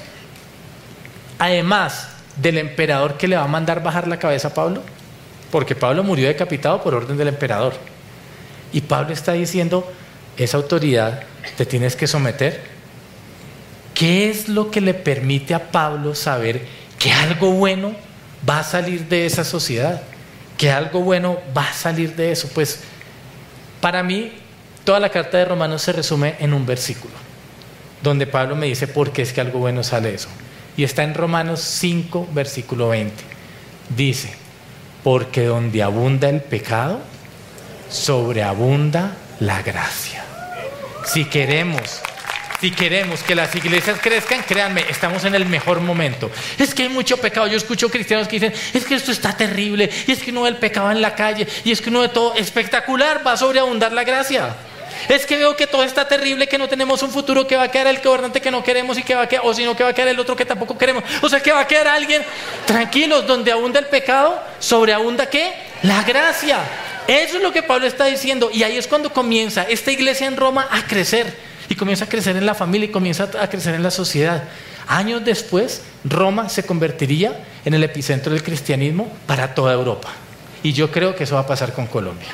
además 1.37 2.07
del 2.37 2.59
emperador 2.59 3.17
que 3.17 3.27
le 3.27 3.35
va 3.35 3.43
a 3.43 3.47
mandar 3.47 3.83
bajar 3.83 4.07
la 4.07 4.17
cabeza 4.17 4.47
a 4.47 4.53
Pablo, 4.53 4.83
porque 5.51 5.75
Pablo 5.75 6.01
murió 6.01 6.29
decapitado 6.29 6.81
por 6.81 6.95
orden 6.95 7.17
del 7.17 7.27
emperador. 7.27 7.73
Y 8.71 8.81
Pablo 8.81 9.13
está 9.13 9.33
diciendo, 9.33 9.89
esa 10.37 10.57
autoridad 10.57 11.23
te 11.57 11.65
tienes 11.65 11.95
que 11.95 12.07
someter 12.07 12.77
¿Qué 13.97 14.29
es 14.29 14.47
lo 14.47 14.69
que 14.69 14.79
le 14.79 14.93
permite 14.93 15.55
a 15.55 15.71
Pablo 15.71 16.13
saber 16.13 16.61
que 16.99 17.11
algo 17.11 17.53
bueno 17.53 17.95
va 18.47 18.59
a 18.59 18.63
salir 18.63 19.07
de 19.07 19.25
esa 19.25 19.43
sociedad? 19.43 20.03
Que 20.55 20.69
algo 20.69 21.01
bueno 21.01 21.39
va 21.57 21.67
a 21.67 21.73
salir 21.73 22.15
de 22.15 22.31
eso. 22.31 22.47
Pues 22.53 22.81
para 23.81 24.03
mí, 24.03 24.33
toda 24.83 24.99
la 24.99 25.09
carta 25.09 25.39
de 25.39 25.45
Romanos 25.45 25.81
se 25.81 25.93
resume 25.93 26.35
en 26.37 26.53
un 26.53 26.63
versículo, 26.67 27.15
donde 28.03 28.27
Pablo 28.27 28.55
me 28.55 28.67
dice 28.67 28.85
por 28.85 29.11
qué 29.11 29.23
es 29.23 29.33
que 29.33 29.41
algo 29.41 29.57
bueno 29.57 29.83
sale 29.83 30.09
de 30.09 30.15
eso. 30.15 30.29
Y 30.77 30.83
está 30.83 31.01
en 31.01 31.15
Romanos 31.15 31.61
5, 31.61 32.27
versículo 32.33 32.89
20. 32.89 33.15
Dice, 33.95 34.31
porque 35.03 35.45
donde 35.45 35.81
abunda 35.81 36.29
el 36.29 36.41
pecado, 36.41 36.99
sobreabunda 37.89 39.17
la 39.39 39.63
gracia. 39.63 40.26
Si 41.07 41.25
queremos 41.25 42.01
si 42.59 42.71
queremos 42.71 43.21
que 43.21 43.35
las 43.35 43.53
iglesias 43.55 43.99
crezcan, 44.01 44.41
créanme, 44.41 44.83
estamos 44.89 45.23
en 45.25 45.35
el 45.35 45.45
mejor 45.45 45.79
momento. 45.79 46.31
Es 46.57 46.73
que 46.73 46.83
hay 46.83 46.89
mucho 46.89 47.17
pecado. 47.17 47.45
Yo 47.45 47.55
escucho 47.55 47.89
cristianos 47.89 48.27
que 48.27 48.39
dicen, 48.39 48.53
es 48.73 48.83
que 48.83 48.95
esto 48.95 49.11
está 49.11 49.37
terrible, 49.37 49.89
y 50.07 50.11
es 50.11 50.23
que 50.23 50.31
uno 50.31 50.41
ve 50.41 50.49
el 50.49 50.55
pecado 50.57 50.89
en 50.89 50.99
la 50.99 51.13
calle, 51.13 51.47
y 51.63 51.71
es 51.71 51.81
que 51.81 51.89
uno 51.89 51.99
ve 51.99 52.09
todo 52.09 52.33
espectacular, 52.33 53.21
va 53.25 53.33
a 53.33 53.37
sobreabundar 53.37 53.91
la 53.91 54.03
gracia. 54.03 54.55
Es 55.07 55.27
que 55.27 55.37
veo 55.37 55.55
que 55.55 55.67
todo 55.67 55.83
está 55.83 56.07
terrible, 56.07 56.47
que 56.47 56.57
no 56.57 56.67
tenemos 56.67 57.03
un 57.03 57.11
futuro, 57.11 57.45
que 57.45 57.55
va 57.55 57.63
a 57.63 57.71
quedar 57.71 57.85
el 57.87 58.01
gobernante 58.01 58.41
que 58.41 58.49
no 58.49 58.63
queremos 58.63 58.97
y 58.97 59.03
que 59.03 59.13
va 59.13 59.23
a 59.23 59.27
quedar, 59.27 59.45
o 59.45 59.53
sino 59.53 59.75
que 59.75 59.83
va 59.83 59.91
a 59.91 59.93
quedar 59.93 60.07
el 60.07 60.19
otro 60.19 60.35
que 60.35 60.45
tampoco 60.45 60.75
queremos. 60.77 61.03
O 61.21 61.29
sea, 61.29 61.39
que 61.39 61.51
va 61.51 61.61
a 61.61 61.67
quedar 61.67 61.87
alguien. 61.87 62.23
Tranquilos, 62.65 63.27
donde 63.27 63.51
abunda 63.51 63.79
el 63.79 63.85
pecado, 63.85 64.41
sobreabunda 64.59 65.29
qué? 65.29 65.53
La 65.83 66.01
gracia. 66.01 66.57
Eso 67.07 67.37
es 67.37 67.43
lo 67.43 67.53
que 67.53 67.63
Pablo 67.63 67.87
está 67.87 68.05
diciendo. 68.05 68.49
Y 68.53 68.63
ahí 68.63 68.77
es 68.77 68.87
cuando 68.87 69.11
comienza 69.11 69.63
esta 69.63 69.91
iglesia 69.91 70.27
en 70.27 70.37
Roma 70.37 70.67
a 70.69 70.85
crecer 70.85 71.33
y 71.69 71.75
comienza 71.75 72.05
a 72.05 72.09
crecer 72.09 72.35
en 72.35 72.45
la 72.45 72.53
familia 72.53 72.87
y 72.87 72.91
comienza 72.91 73.29
a 73.39 73.49
crecer 73.49 73.75
en 73.75 73.83
la 73.83 73.91
sociedad. 73.91 74.43
Años 74.87 75.23
después, 75.23 75.81
Roma 76.03 76.49
se 76.49 76.63
convertiría 76.63 77.43
en 77.65 77.73
el 77.73 77.83
epicentro 77.83 78.33
del 78.33 78.43
cristianismo 78.43 79.11
para 79.25 79.53
toda 79.53 79.73
Europa. 79.73 80.09
Y 80.63 80.73
yo 80.73 80.91
creo 80.91 81.15
que 81.15 81.23
eso 81.23 81.35
va 81.35 81.41
a 81.41 81.47
pasar 81.47 81.73
con 81.73 81.87
Colombia. 81.87 82.29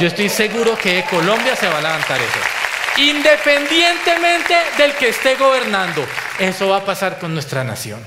Yo 0.00 0.06
estoy 0.06 0.28
seguro 0.28 0.76
que 0.76 1.04
Colombia 1.10 1.56
se 1.56 1.68
va 1.68 1.78
a 1.78 1.82
levantar 1.82 2.18
eso. 2.20 3.02
Independientemente 3.02 4.54
del 4.78 4.92
que 4.92 5.10
esté 5.10 5.36
gobernando, 5.36 6.02
eso 6.38 6.68
va 6.68 6.78
a 6.78 6.84
pasar 6.84 7.18
con 7.18 7.34
nuestra 7.34 7.64
nación. 7.64 8.00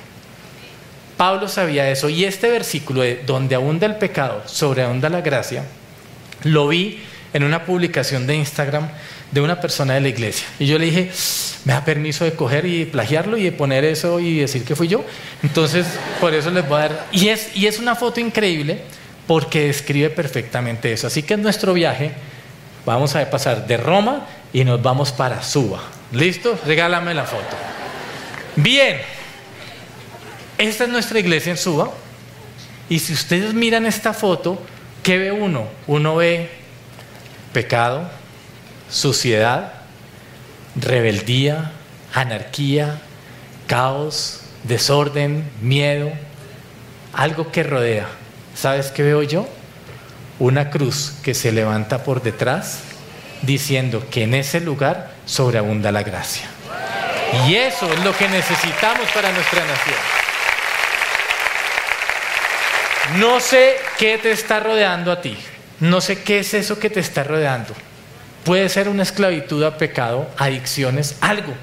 Pablo 1.18 1.48
sabía 1.48 1.90
eso 1.90 2.10
y 2.10 2.26
este 2.26 2.50
versículo 2.50 3.02
de 3.02 3.24
donde 3.26 3.54
abunda 3.54 3.86
el 3.86 3.98
pecado, 3.98 4.42
sobreabunda 4.46 5.10
la 5.10 5.22
gracia, 5.22 5.66
lo 6.44 6.68
vi 6.68 7.02
en 7.34 7.44
una 7.44 7.66
publicación 7.66 8.28
de 8.28 8.36
Instagram 8.36 8.90
de 9.32 9.42
una 9.42 9.62
persona 9.62 9.94
de 9.94 10.02
la 10.02 10.10
iglesia. 10.10 10.48
Y 10.58 10.66
yo 10.66 10.80
le 10.80 10.86
dije, 10.86 11.12
¿me 11.66 11.74
da 11.74 11.86
permiso 11.86 12.26
de 12.26 12.34
coger 12.34 12.66
y 12.66 12.86
plagiarlo 12.86 13.38
y 13.38 13.44
de 13.44 13.52
poner 13.52 13.86
eso 13.86 14.20
y 14.20 14.40
decir 14.40 14.64
que 14.64 14.76
fui 14.76 14.88
yo? 14.88 15.06
Entonces, 15.44 15.86
por 16.20 16.34
eso 16.34 16.50
les 16.50 16.68
voy 16.68 16.78
a 16.78 16.90
dar... 16.90 17.08
Y 17.12 17.30
es, 17.30 17.56
y 17.56 17.68
es 17.68 17.80
una 17.80 17.96
foto 17.96 18.20
increíble 18.20 18.82
porque 19.28 19.68
describe 19.68 20.10
perfectamente 20.10 20.92
eso. 20.92 21.08
Así 21.08 21.22
que 21.22 21.36
en 21.36 21.44
nuestro 21.44 21.74
viaje 21.74 22.12
vamos 22.86 23.16
a 23.16 23.30
pasar 23.30 23.68
de 23.68 23.78
Roma 23.78 24.26
y 24.52 24.64
nos 24.64 24.82
vamos 24.82 25.12
para 25.12 25.44
Suba. 25.44 25.82
¿Listo? 26.12 26.60
Regálame 26.66 27.14
la 27.14 27.26
foto. 27.26 27.56
Bien, 28.56 28.98
esta 30.58 30.86
es 30.86 30.90
nuestra 30.90 31.20
iglesia 31.20 31.52
en 31.52 31.58
Suba. 31.58 31.92
Y 32.90 32.98
si 32.98 33.14
ustedes 33.14 33.54
miran 33.54 33.86
esta 33.86 34.14
foto, 34.14 34.60
¿qué 35.04 35.18
ve 35.18 35.32
uno? 35.32 35.68
Uno 35.88 36.16
ve 36.16 36.50
pecado, 37.54 38.10
suciedad, 38.90 39.74
rebeldía, 40.76 41.72
anarquía, 42.14 43.02
caos, 43.68 44.42
desorden, 44.64 45.50
miedo, 45.62 46.12
algo 47.14 47.52
que 47.52 47.64
rodea. 47.64 48.08
¿Sabes 48.56 48.92
qué 48.92 49.04
veo 49.04 49.24
yo? 49.24 49.48
Una 50.40 50.70
cruz 50.70 51.14
que 51.24 51.34
se 51.34 51.52
levanta 51.52 52.04
por 52.04 52.22
detrás 52.22 52.80
diciendo 53.42 54.06
que 54.10 54.24
en 54.24 54.34
ese 54.34 54.60
lugar 54.60 55.14
sobreabunda 55.26 55.92
la 55.92 56.04
gracia. 56.04 56.50
Y 57.48 57.56
eso 57.56 57.92
es 57.92 58.00
lo 58.04 58.16
que 58.18 58.28
necesitamos 58.28 59.08
para 59.14 59.32
nuestra 59.32 59.62
nación. 59.66 59.96
No 63.18 63.40
sé 63.40 63.78
qué 64.00 64.18
te 64.18 64.32
está 64.32 64.62
rodeando 64.62 65.12
a 65.12 65.20
ti. 65.20 65.36
No 65.82 66.00
sé 66.00 66.24
qué 66.24 66.40
es 66.40 66.54
eso 66.54 66.80
que 66.80 66.90
te 66.90 67.02
está 67.02 67.26
rodeando. 67.26 67.74
Puede 68.46 68.70
ser 68.70 68.88
una 68.88 69.04
esclavitud 69.04 69.62
a 69.64 69.78
pecado, 69.78 70.30
adicciones, 70.38 71.18
algo 71.20 71.54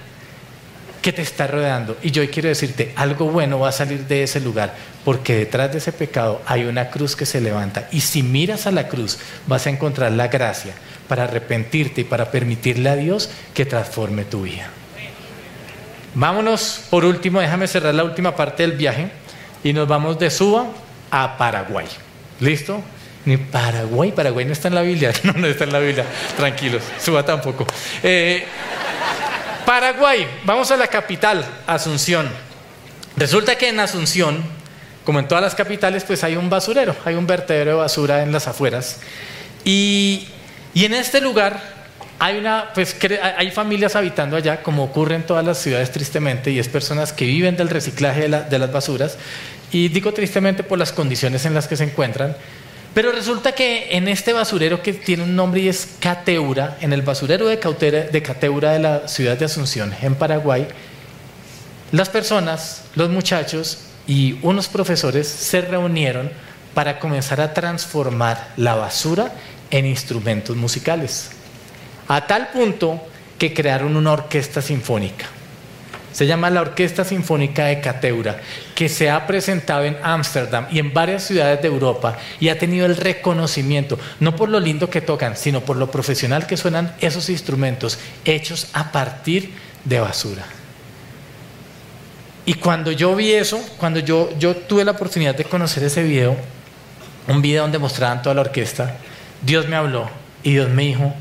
que 1.01 1.15
te 1.15 1.23
está 1.23 1.47
rodeando. 1.47 1.97
Y 2.03 2.11
yo 2.11 2.31
quiero 2.31 2.51
decirte, 2.51 2.93
algo 2.95 3.31
bueno 3.31 3.59
va 3.59 3.71
a 3.71 3.73
salir 3.73 4.07
de 4.07 4.23
ese 4.23 4.41
lugar, 4.41 4.75
porque 5.03 5.35
detrás 5.35 5.73
de 5.73 5.79
ese 5.79 5.93
pecado 5.93 6.43
hay 6.45 6.65
una 6.65 6.91
cruz 6.91 7.17
que 7.17 7.25
se 7.25 7.41
levanta. 7.41 7.89
Y 7.91 8.01
si 8.01 8.23
miras 8.23 8.67
a 8.67 8.71
la 8.71 8.87
cruz, 8.87 9.19
vas 9.47 9.67
a 9.67 9.71
encontrar 9.71 10.13
la 10.13 10.29
gracia 10.29 10.75
para 11.09 11.25
arrepentirte 11.25 12.03
y 12.03 12.05
para 12.05 12.31
permitirle 12.31 12.91
a 12.91 12.97
Dios 12.97 13.31
que 13.55 13.65
transforme 13.65 14.27
tu 14.27 14.43
vida. 14.43 14.69
Vámonos, 16.15 16.83
por 16.91 17.07
último, 17.07 17.41
déjame 17.41 17.67
cerrar 17.67 17.95
la 17.95 18.05
última 18.05 18.37
parte 18.37 18.63
del 18.63 18.73
viaje 18.73 19.09
y 19.65 19.73
nos 19.73 19.89
vamos 19.89 20.19
de 20.19 20.31
Suba 20.31 20.67
a 21.11 21.39
Paraguay. 21.39 21.87
¿Listo? 22.41 22.83
Ni 23.25 23.37
Paraguay, 23.37 24.13
Paraguay 24.13 24.45
no 24.45 24.53
está 24.53 24.69
en 24.69 24.75
la 24.75 24.83
Biblia. 24.83 25.13
No, 25.25 25.33
no 25.33 25.47
está 25.47 25.65
en 25.65 25.73
la 25.73 25.81
Biblia. 25.81 26.05
Tranquilos, 26.37 26.83
suba 27.01 27.25
tampoco. 27.25 27.67
Eh, 28.03 28.45
Paraguay, 29.67 30.27
vamos 30.45 30.71
a 30.71 30.77
la 30.77 30.87
capital, 30.87 31.45
Asunción. 31.67 32.29
Resulta 33.17 33.57
que 33.57 33.69
en 33.69 33.81
Asunción, 33.81 34.45
como 35.05 35.19
en 35.19 35.27
todas 35.27 35.43
las 35.43 35.57
capitales, 35.57 36.05
pues 36.05 36.23
hay 36.23 36.37
un 36.37 36.49
basurero, 36.49 36.95
hay 37.05 37.17
un 37.17 37.27
vertedero 37.27 37.73
de 37.73 37.77
basura 37.79 38.23
en 38.23 38.31
las 38.31 38.47
afueras. 38.47 39.01
Y, 39.65 40.29
y 40.73 40.85
en 40.85 40.95
este 40.95 41.21
lugar 41.21 41.61
hay, 42.21 42.39
una, 42.39 42.71
pues, 42.75 42.97
hay 43.37 43.51
familias 43.51 43.97
habitando 43.97 44.37
allá, 44.37 44.63
como 44.63 44.85
ocurre 44.85 45.17
en 45.17 45.25
todas 45.25 45.45
las 45.45 45.59
ciudades 45.59 45.91
tristemente, 45.91 46.53
y 46.53 46.61
es 46.61 46.69
personas 46.69 47.13
que 47.13 47.25
viven 47.25 47.57
del 47.57 47.69
reciclaje 47.69 48.29
de, 48.29 48.45
de 48.45 48.59
las 48.59 48.73
basuras. 48.73 49.19
Y 49.73 49.89
digo 49.89 50.13
tristemente 50.13 50.63
por 50.63 50.79
las 50.79 50.93
condiciones 50.93 51.45
en 51.45 51.55
las 51.55 51.67
que 51.67 51.77
se 51.77 51.85
encuentran. 51.85 52.37
Pero 52.97 53.13
resulta 53.13 53.53
que 53.53 53.95
en 53.95 54.09
este 54.09 54.33
basurero 54.33 54.83
que 54.83 54.95
tiene 54.95 55.25
un 55.25 55.37
nombre 55.37 55.61
y 55.61 55.69
es 55.69 55.97
Cateura, 56.01 56.79
en 56.81 56.95
el 56.95 57.03
basurero 57.03 57.47
de, 57.47 57.59
Cateura 57.59 58.73
de 58.73 58.79
la 58.79 59.07
ciudad 59.07 59.37
de 59.37 59.45
Asunción, 59.45 59.95
en 60.01 60.15
Paraguay, 60.15 60.67
las 61.93 62.09
personas, 62.09 62.85
los 62.95 63.11
muchachos 63.11 63.81
y 64.07 64.39
unos 64.41 64.69
profesores 64.69 65.29
se 65.29 65.61
reunieron 65.61 66.31
para 66.73 66.99
comenzar 66.99 67.41
a 67.43 67.53
transformar 67.53 68.53
la 68.57 68.75
basura 68.77 69.31
en 69.71 69.85
instrumentos 69.85 70.57
musicales. 70.57 71.33
A 72.09 72.27
tal 72.27 72.49
punto 72.49 73.07
que 73.39 73.53
crearon 73.53 73.95
una 73.97 74.13
orquesta 74.13 74.63
sinfónica. 74.63 75.27
Se 76.17 76.27
llama 76.27 76.49
la 76.49 76.63
Orquesta 76.63 77.05
Sinfónica 77.05 77.67
de 77.67 77.83
Cateura, 77.83 78.39
que 78.75 78.89
se 78.89 79.11
ha 79.11 79.27
presentado 79.27 79.85
en 79.85 79.99
Ámsterdam 80.03 80.67
y 80.71 80.79
en 80.79 80.95
varias 80.95 81.25
ciudades 81.25 81.61
de 81.61 81.69
Europa 81.69 82.17
y 82.41 82.49
ha 82.49 82.59
tenido 82.59 82.87
el 82.87 82.97
reconocimiento, 82.97 83.99
no 84.19 84.35
por 84.35 84.49
lo 84.49 84.59
lindo 84.59 84.89
que 84.89 85.03
tocan, 85.03 85.37
sino 85.37 85.61
por 85.61 85.77
lo 85.77 85.91
profesional 85.91 86.47
que 86.47 86.57
suenan 86.57 86.97
esos 87.03 87.29
instrumentos 87.29 87.99
hechos 88.25 88.69
a 88.73 88.93
partir 88.93 89.53
de 89.85 90.01
basura. 90.01 90.47
Y 92.47 92.55
cuando 92.55 92.93
yo 92.93 93.15
vi 93.15 93.33
eso, 93.33 93.63
cuando 93.77 94.01
yo, 94.01 94.31
yo 94.39 94.57
tuve 94.57 94.87
la 94.87 94.93
oportunidad 94.93 95.35
de 95.35 95.45
conocer 95.45 95.85
ese 95.85 96.03
video, 96.03 96.35
un 97.29 97.43
video 97.43 97.61
donde 97.61 97.79
mostraban 97.79 98.23
toda 98.23 98.37
la 98.37 98.41
orquesta, 98.41 98.97
Dios 99.43 99.69
me 99.69 99.77
habló 99.77 100.09
y 100.43 100.53
Dios 100.53 100.71
me 100.71 100.85
dijo, 100.85 101.13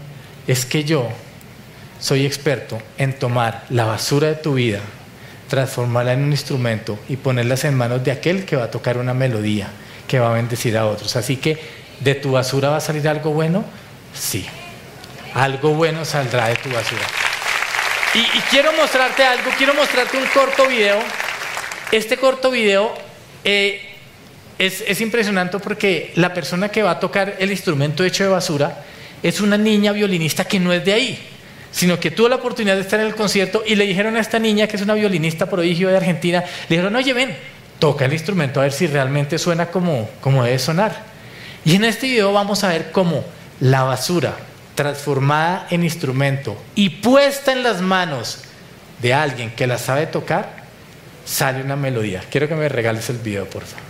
es 0.47 0.63
que 0.63 0.85
yo 0.85 1.09
soy 1.99 2.25
experto 2.25 2.81
en 2.97 3.17
tomar 3.17 3.65
la 3.69 3.85
basura 3.85 4.27
de 4.27 4.35
tu 4.35 4.55
vida, 4.55 4.79
transformarla 5.49 6.13
en 6.13 6.23
un 6.23 6.31
instrumento 6.31 6.99
y 7.09 7.17
ponerlas 7.17 7.63
en 7.63 7.75
manos 7.75 8.03
de 8.03 8.11
aquel 8.11 8.45
que 8.45 8.55
va 8.55 8.65
a 8.65 8.71
tocar 8.71 8.97
una 8.97 9.13
melodía, 9.13 9.69
que 10.07 10.19
va 10.19 10.31
a 10.31 10.33
bendecir 10.33 10.77
a 10.77 10.87
otros. 10.87 11.15
Así 11.15 11.37
que, 11.37 11.59
¿de 11.99 12.15
tu 12.15 12.31
basura 12.31 12.69
va 12.69 12.77
a 12.77 12.81
salir 12.81 13.07
algo 13.07 13.31
bueno? 13.31 13.63
Sí. 14.13 14.45
Algo 15.33 15.73
bueno 15.73 16.05
saldrá 16.05 16.47
de 16.47 16.55
tu 16.55 16.69
basura. 16.69 17.03
Y, 18.13 18.39
quiero 18.49 18.71
mostrarte 18.73 19.23
algo, 19.23 19.51
quiero 19.57 19.73
mostrarte 19.73 20.17
un 20.17 20.25
corto 20.27 20.67
video. 20.67 20.99
Este 21.91 22.15
corto 22.15 22.49
video 22.49 22.93
eh, 23.43 23.81
es, 24.57 24.83
es 24.87 25.01
impresionante 25.01 25.59
porque 25.59 26.13
la 26.15 26.33
persona 26.33 26.69
que 26.69 26.81
va 26.81 26.91
a 26.91 26.99
tocar 26.99 27.35
el 27.39 27.51
instrumento 27.51 28.05
hecho 28.05 28.23
de 28.23 28.29
basura 28.29 28.85
es 29.21 29.41
una 29.41 29.57
niña 29.57 29.91
violinista 29.91 30.45
que 30.45 30.59
no 30.59 30.71
es 30.71 30.85
de 30.85 30.93
ahí 30.93 31.34
sino 31.75 31.99
que 31.99 32.09
tuvo 32.09 32.29
la 32.29 32.37
oportunidad 32.37 32.75
de 32.75 32.81
estar 32.81 33.01
en 33.01 33.07
el 33.07 33.15
concierto 33.15 33.61
y 33.67 33.75
le 33.75 33.85
dijeron 33.85 34.15
a 34.15 34.21
esta 34.21 34.39
niña, 34.39 34.65
que 34.65 34.77
es 34.77 34.81
una 34.81 34.93
violinista 34.93 35.45
prodigio 35.47 35.89
de 35.89 35.97
Argentina, 35.97 36.41
le 36.69 36.77
dijeron, 36.77 36.95
oye, 36.95 37.11
ven, 37.11 37.35
toca 37.79 38.05
el 38.05 38.13
instrumento 38.13 38.61
a 38.61 38.63
ver 38.63 38.71
si 38.71 38.87
realmente 38.87 39.37
suena 39.37 39.65
como, 39.65 40.09
como 40.21 40.45
debe 40.45 40.57
sonar. 40.57 41.03
Y 41.65 41.75
en 41.75 41.83
este 41.83 42.07
video 42.07 42.31
vamos 42.31 42.63
a 42.63 42.69
ver 42.69 42.91
cómo 42.93 43.25
la 43.59 43.83
basura 43.83 44.35
transformada 44.73 45.67
en 45.69 45.83
instrumento 45.83 46.55
y 46.75 46.89
puesta 46.89 47.51
en 47.51 47.61
las 47.61 47.81
manos 47.81 48.43
de 49.01 49.13
alguien 49.13 49.51
que 49.51 49.67
la 49.67 49.77
sabe 49.77 50.07
tocar, 50.07 50.63
sale 51.25 51.61
una 51.61 51.75
melodía. 51.75 52.23
Quiero 52.31 52.47
que 52.47 52.55
me 52.55 52.69
regales 52.69 53.09
el 53.09 53.17
video, 53.17 53.49
por 53.49 53.63
favor. 53.63 53.84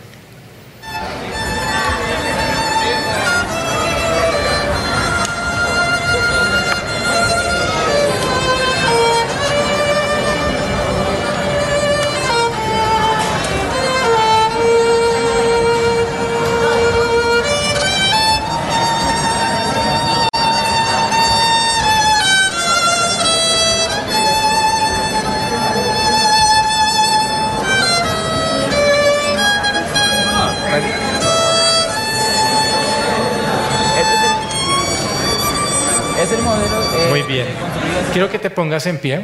Quiero 38.11 38.29
que 38.29 38.39
te 38.39 38.49
pongas 38.49 38.85
en 38.87 38.97
pie 38.97 39.21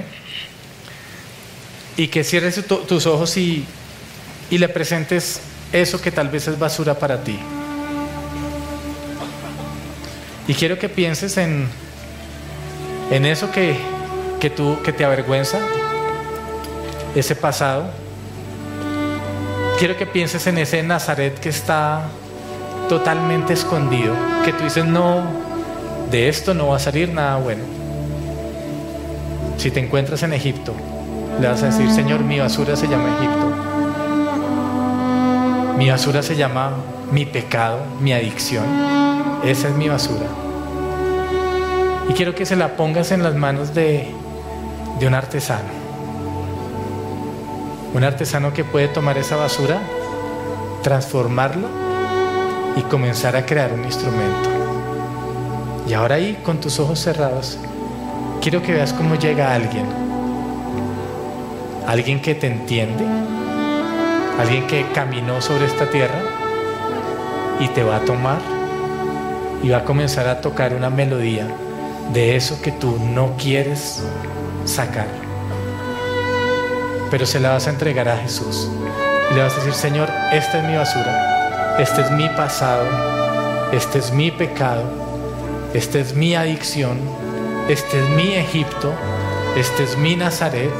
y 1.98 2.08
que 2.08 2.24
cierres 2.24 2.60
tus 2.66 3.06
ojos 3.06 3.36
y, 3.38 3.66
le 4.50 4.70
presentes 4.70 5.42
eso 5.72 6.02
que 6.02 6.12
tal 6.12 6.30
vez 6.30 6.48
es 6.48 6.60
basura 6.60 6.94
para 6.94 7.24
ti. 7.24 7.40
Y 10.48 10.54
quiero 10.54 10.78
que 10.78 10.90
pienses 10.90 11.38
en, 11.38 11.68
en 13.12 13.26
eso 13.26 13.52
que, 13.52 13.78
que, 14.40 14.50
tú, 14.50 14.78
que 14.84 14.92
te 14.92 15.06
avergüenza, 15.06 15.60
ese 17.16 17.36
pasado. 17.36 17.92
Quiero 19.80 19.98
que 19.98 20.06
pienses 20.06 20.46
en 20.48 20.58
ese 20.58 20.84
Nazaret 20.84 21.40
que 21.40 21.50
está 21.50 22.04
totalmente 22.90 23.54
escondido, 23.54 24.16
que 24.44 24.54
tú 24.54 24.64
dices, 24.64 24.86
no, 24.86 25.24
de 26.12 26.28
esto 26.28 26.54
no 26.54 26.68
va 26.68 26.76
a 26.76 26.80
salir 26.80 27.10
nada 27.10 27.38
bueno. 27.38 27.81
Si 29.62 29.70
te 29.70 29.80
encuentras 29.80 30.24
en 30.24 30.34
Egipto, 30.34 30.74
le 31.40 31.48
vas 31.48 31.62
a 31.62 31.68
decir, 31.68 31.88
Señor, 31.92 32.22
mi 32.22 32.40
basura 32.40 32.76
se 32.76 32.88
llama 32.88 33.16
Egipto. 33.20 33.46
Mi 35.78 35.88
basura 35.88 36.24
se 36.24 36.36
llama 36.36 36.72
mi 37.12 37.28
pecado, 37.28 37.78
mi 38.00 38.12
adicción. 38.12 38.66
Esa 39.44 39.68
es 39.68 39.76
mi 39.76 39.88
basura. 39.88 40.26
Y 42.10 42.14
quiero 42.14 42.34
que 42.34 42.48
se 42.48 42.56
la 42.56 42.76
pongas 42.76 43.12
en 43.12 43.22
las 43.22 43.36
manos 43.36 43.76
de, 43.76 44.08
de 45.00 45.06
un 45.06 45.14
artesano. 45.14 45.70
Un 47.94 48.04
artesano 48.04 48.54
que 48.54 48.64
puede 48.64 48.88
tomar 48.88 49.20
esa 49.20 49.36
basura, 49.36 49.80
transformarla 50.82 51.68
y 52.78 52.82
comenzar 52.82 53.36
a 53.36 53.46
crear 53.46 53.74
un 53.74 53.86
instrumento. 53.86 54.50
Y 55.88 55.94
ahora 55.94 56.16
ahí, 56.16 56.42
con 56.44 56.60
tus 56.60 56.80
ojos 56.80 56.98
cerrados, 56.98 57.60
quiero 58.42 58.64
que 58.64 58.74
veas 58.74 58.92
cómo 58.92 59.16
llega 59.16 59.54
alguien. 59.54 59.86
Alguien 61.88 62.22
que 62.22 62.34
te 62.34 62.48
entiende, 62.48 63.06
alguien 64.40 64.66
que 64.68 64.86
caminó 64.94 65.42
sobre 65.42 65.66
esta 65.66 65.90
tierra 65.90 66.20
y 67.60 67.68
te 67.70 67.84
va 67.84 67.98
a 67.98 68.00
tomar 68.00 68.40
y 69.62 69.70
va 69.70 69.78
a 69.78 69.84
comenzar 69.84 70.28
a 70.28 70.42
tocar 70.42 70.74
una 70.74 70.90
melodía 70.90 71.48
de 72.14 72.36
eso 72.36 72.62
que 72.62 72.72
tú 72.72 72.98
no 73.14 73.36
quieres 73.38 74.04
sacar. 74.66 75.08
Pero 77.12 77.26
se 77.26 77.40
la 77.40 77.52
vas 77.52 77.68
a 77.68 77.70
entregar 77.70 78.10
a 78.10 78.18
Jesús. 78.18 78.70
Y 79.30 79.36
le 79.36 79.44
vas 79.44 79.54
a 79.54 79.58
decir, 79.58 79.74
Señor, 79.74 80.10
esta 80.32 80.60
es 80.60 80.64
mi 80.68 80.76
basura, 80.76 81.78
este 81.80 82.02
es 82.02 82.12
mi 82.12 82.28
pasado, 82.30 82.86
este 83.72 84.00
es 84.00 84.12
mi 84.12 84.32
pecado, 84.32 84.84
esta 85.74 86.00
es 86.00 86.16
mi 86.16 86.36
adicción, 86.36 86.98
este 87.72 88.00
es 88.00 88.10
mi 88.10 88.34
Egipto, 88.34 88.94
este 89.56 89.84
es 89.84 89.98
mi 89.98 90.18
Nazaret, 90.18 90.74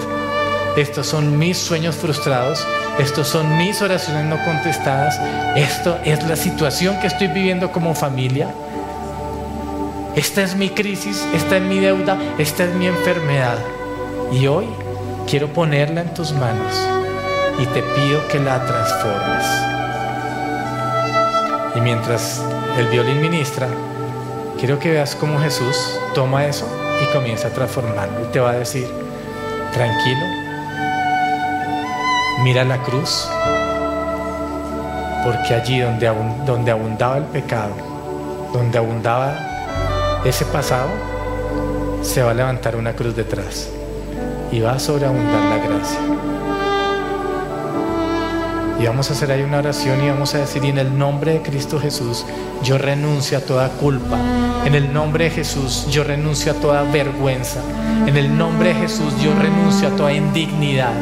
estos 0.76 1.08
son 1.08 1.40
mis 1.40 1.58
sueños 1.58 1.96
frustrados, 1.96 2.68
estos 3.00 3.30
son 3.30 3.58
mis 3.58 3.82
oraciones 3.82 4.26
no 4.26 4.44
contestadas, 4.44 5.18
esto 5.56 5.98
es 6.04 6.22
la 6.28 6.36
situación 6.36 7.00
que 7.00 7.08
estoy 7.08 7.28
viviendo 7.28 7.72
como 7.72 7.96
familia. 7.96 8.50
Esta 10.18 10.44
es 10.44 10.54
mi 10.56 10.70
crisis, 10.70 11.26
esta 11.34 11.58
es 11.58 11.64
mi 11.64 11.80
deuda, 11.80 12.18
esta 12.38 12.66
es 12.66 12.76
mi 12.76 12.88
enfermedad. 12.88 13.58
Y 14.34 14.48
hoy 14.48 14.68
quiero 15.28 15.48
ponerla 15.48 16.02
en 16.02 16.14
tus 16.14 16.34
manos 16.34 16.76
y 17.58 17.66
te 17.68 17.82
pido 17.84 18.28
que 18.28 18.40
la 18.40 18.66
transformes. 18.66 19.46
Y 21.76 21.80
mientras 21.80 22.44
el 22.78 22.88
violín 22.88 23.22
ministra, 23.22 23.70
quiero 24.60 24.78
que 24.78 24.92
veas 24.92 25.16
cómo 25.16 25.40
Jesús 25.40 25.78
toma 26.14 26.46
eso 26.46 26.81
y 27.02 27.06
comienza 27.14 27.48
a 27.48 27.52
transformarlo. 27.52 28.22
Y 28.22 28.32
te 28.32 28.40
va 28.40 28.52
a 28.52 28.56
decir, 28.56 28.88
tranquilo, 29.74 30.26
mira 32.44 32.64
la 32.64 32.78
cruz, 32.84 33.28
porque 35.24 35.56
allí 35.56 35.80
donde, 35.80 36.12
donde 36.46 36.72
abundaba 36.72 37.18
el 37.18 37.26
pecado, 37.26 37.74
donde 38.54 38.78
abundaba 38.78 39.34
ese 40.26 40.46
pasado, 40.46 40.90
se 42.02 42.24
va 42.24 42.32
a 42.32 42.34
levantar 42.34 42.76
una 42.76 42.94
cruz 42.94 43.16
detrás 43.16 43.70
y 44.52 44.60
va 44.60 44.74
a 44.74 44.80
sobreabundar 44.80 45.42
la 45.46 45.58
gracia. 45.58 46.00
Y 48.82 48.88
vamos 48.88 49.12
a 49.12 49.14
hacer 49.14 49.32
ahí 49.32 49.44
una 49.44 49.60
oración 49.60 50.04
y 50.04 50.10
vamos 50.10 50.34
a 50.34 50.40
decir, 50.40 50.66
en 50.66 50.80
el 50.80 50.98
nombre 50.98 51.34
de 51.34 51.42
Cristo 51.44 51.80
Jesús, 51.80 52.26
yo 52.64 52.80
renuncio 52.80 53.38
a 53.38 53.42
toda 53.42 53.70
culpa. 53.70 54.18
En 54.66 54.74
el 54.74 54.92
nombre 54.92 55.26
de 55.26 55.30
Jesús, 55.30 55.86
yo 55.92 56.04
renuncio 56.04 56.52
a 56.52 56.56
toda 56.56 56.82
vergüenza. 56.82 57.60
En 58.08 58.18
el 58.18 58.36
nombre 58.36 58.70
de 58.70 58.80
Jesús, 58.80 59.14
yo 59.22 59.36
renuncio 59.36 59.88
a 59.88 59.92
toda 59.92 60.12
indignidad. 60.12 60.94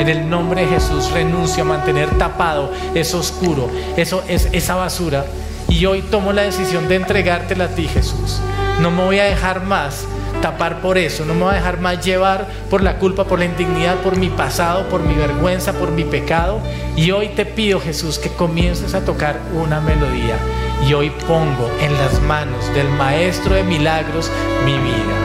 En 0.00 0.08
el 0.08 0.30
nombre 0.30 0.62
de 0.62 0.68
Jesús, 0.68 1.10
renuncio 1.10 1.62
a 1.64 1.66
mantener 1.66 2.16
tapado 2.16 2.72
eso 2.94 3.18
oscuro, 3.18 3.68
eso 3.98 4.24
es 4.28 4.48
esa 4.52 4.76
basura. 4.76 5.26
Y 5.68 5.84
hoy 5.84 6.00
tomo 6.00 6.32
la 6.32 6.40
decisión 6.40 6.88
de 6.88 6.96
entregártela 6.96 7.64
a 7.64 7.68
ti, 7.68 7.86
Jesús. 7.86 8.40
No 8.80 8.90
me 8.90 9.04
voy 9.04 9.18
a 9.18 9.24
dejar 9.24 9.62
más 9.62 10.06
tapar 10.46 10.80
por 10.80 10.96
eso, 10.96 11.24
no 11.24 11.34
me 11.34 11.42
voy 11.42 11.54
a 11.54 11.56
dejar 11.56 11.80
más 11.80 12.04
llevar 12.04 12.46
por 12.70 12.80
la 12.80 12.98
culpa, 13.00 13.24
por 13.24 13.40
la 13.40 13.46
indignidad, 13.46 13.96
por 13.96 14.16
mi 14.16 14.28
pasado, 14.28 14.88
por 14.88 15.00
mi 15.00 15.14
vergüenza, 15.14 15.72
por 15.72 15.90
mi 15.90 16.04
pecado. 16.04 16.60
Y 16.94 17.10
hoy 17.10 17.30
te 17.30 17.44
pido, 17.44 17.80
Jesús, 17.80 18.20
que 18.20 18.28
comiences 18.28 18.94
a 18.94 19.04
tocar 19.04 19.40
una 19.52 19.80
melodía. 19.80 20.36
Y 20.86 20.94
hoy 20.94 21.10
pongo 21.26 21.68
en 21.80 21.92
las 21.94 22.22
manos 22.22 22.72
del 22.74 22.88
Maestro 22.90 23.56
de 23.56 23.64
Milagros 23.64 24.30
mi 24.64 24.74
vida. 24.74 25.16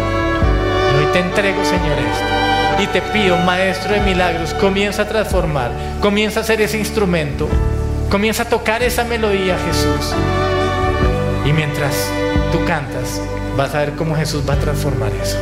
Y 0.92 1.06
hoy 1.06 1.12
te 1.14 1.20
entrego, 1.20 1.64
Señor, 1.66 2.00
esto. 2.00 2.82
Y 2.82 2.88
te 2.88 3.04
pido, 3.14 3.38
Maestro 3.38 3.94
de 3.94 4.00
Milagros, 4.00 4.56
comienza 4.56 5.04
a 5.04 5.08
transformar, 5.08 5.70
comienza 6.02 6.40
a 6.40 6.44
ser 6.44 6.62
ese 6.62 6.80
instrumento, 6.80 7.48
comienza 8.10 8.42
a 8.42 8.50
tocar 8.50 8.82
esa 8.82 9.04
melodía, 9.04 9.56
Jesús. 9.68 10.16
Y 11.46 11.54
mientras 11.54 11.94
tú 12.52 12.60
cantas, 12.66 13.22
vas 13.58 13.74
a 13.74 13.80
ver 13.80 13.96
cómo 13.96 14.16
Jesús 14.16 14.44
va 14.48 14.54
a 14.54 14.60
transformar 14.60 15.12
eso. 15.14 15.38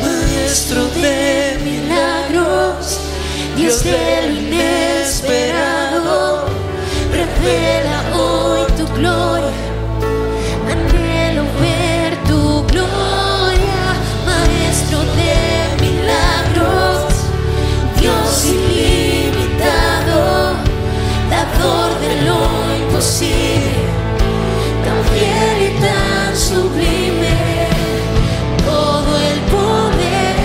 Maestro 0.00 0.86
de 1.00 1.58
milagros, 1.62 2.98
Dios 3.56 3.84
del 3.84 4.38
inesperado, 4.38 6.46
revela 7.12 8.02
hoy 8.16 8.62
tu 8.78 8.86
gloria. 8.94 9.50
Anhelo 10.70 11.42
ver 11.60 12.16
tu 12.26 12.64
gloria, 12.68 13.82
Maestro 14.24 15.00
de 15.00 15.76
milagros, 15.84 17.12
Dios 18.00 18.46
ilimitado, 18.46 20.54
dador 21.28 21.91
imposible 23.02 23.82
fiel 25.12 25.58
y 25.62 25.80
tan 25.80 26.36
sublime. 26.36 27.36
Todo 28.64 29.18
el 29.18 29.40
poder 29.50 30.36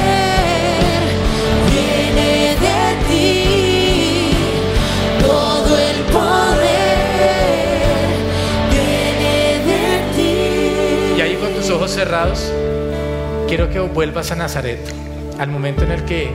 viene 1.72 2.56
de 2.66 2.82
ti. 3.08 4.32
Todo 5.22 5.78
el 5.78 5.98
poder 6.12 6.98
viene 8.72 9.36
de 9.66 9.86
ti. 10.16 10.36
Y 11.18 11.22
ahí 11.22 11.36
con 11.36 11.54
tus 11.54 11.70
ojos 11.70 11.92
cerrados, 11.92 12.52
quiero 13.48 13.70
que 13.70 13.80
vuelvas 13.80 14.32
a 14.32 14.36
Nazaret, 14.36 14.80
al 15.38 15.50
momento 15.50 15.84
en 15.84 15.92
el 15.92 16.04
que 16.06 16.32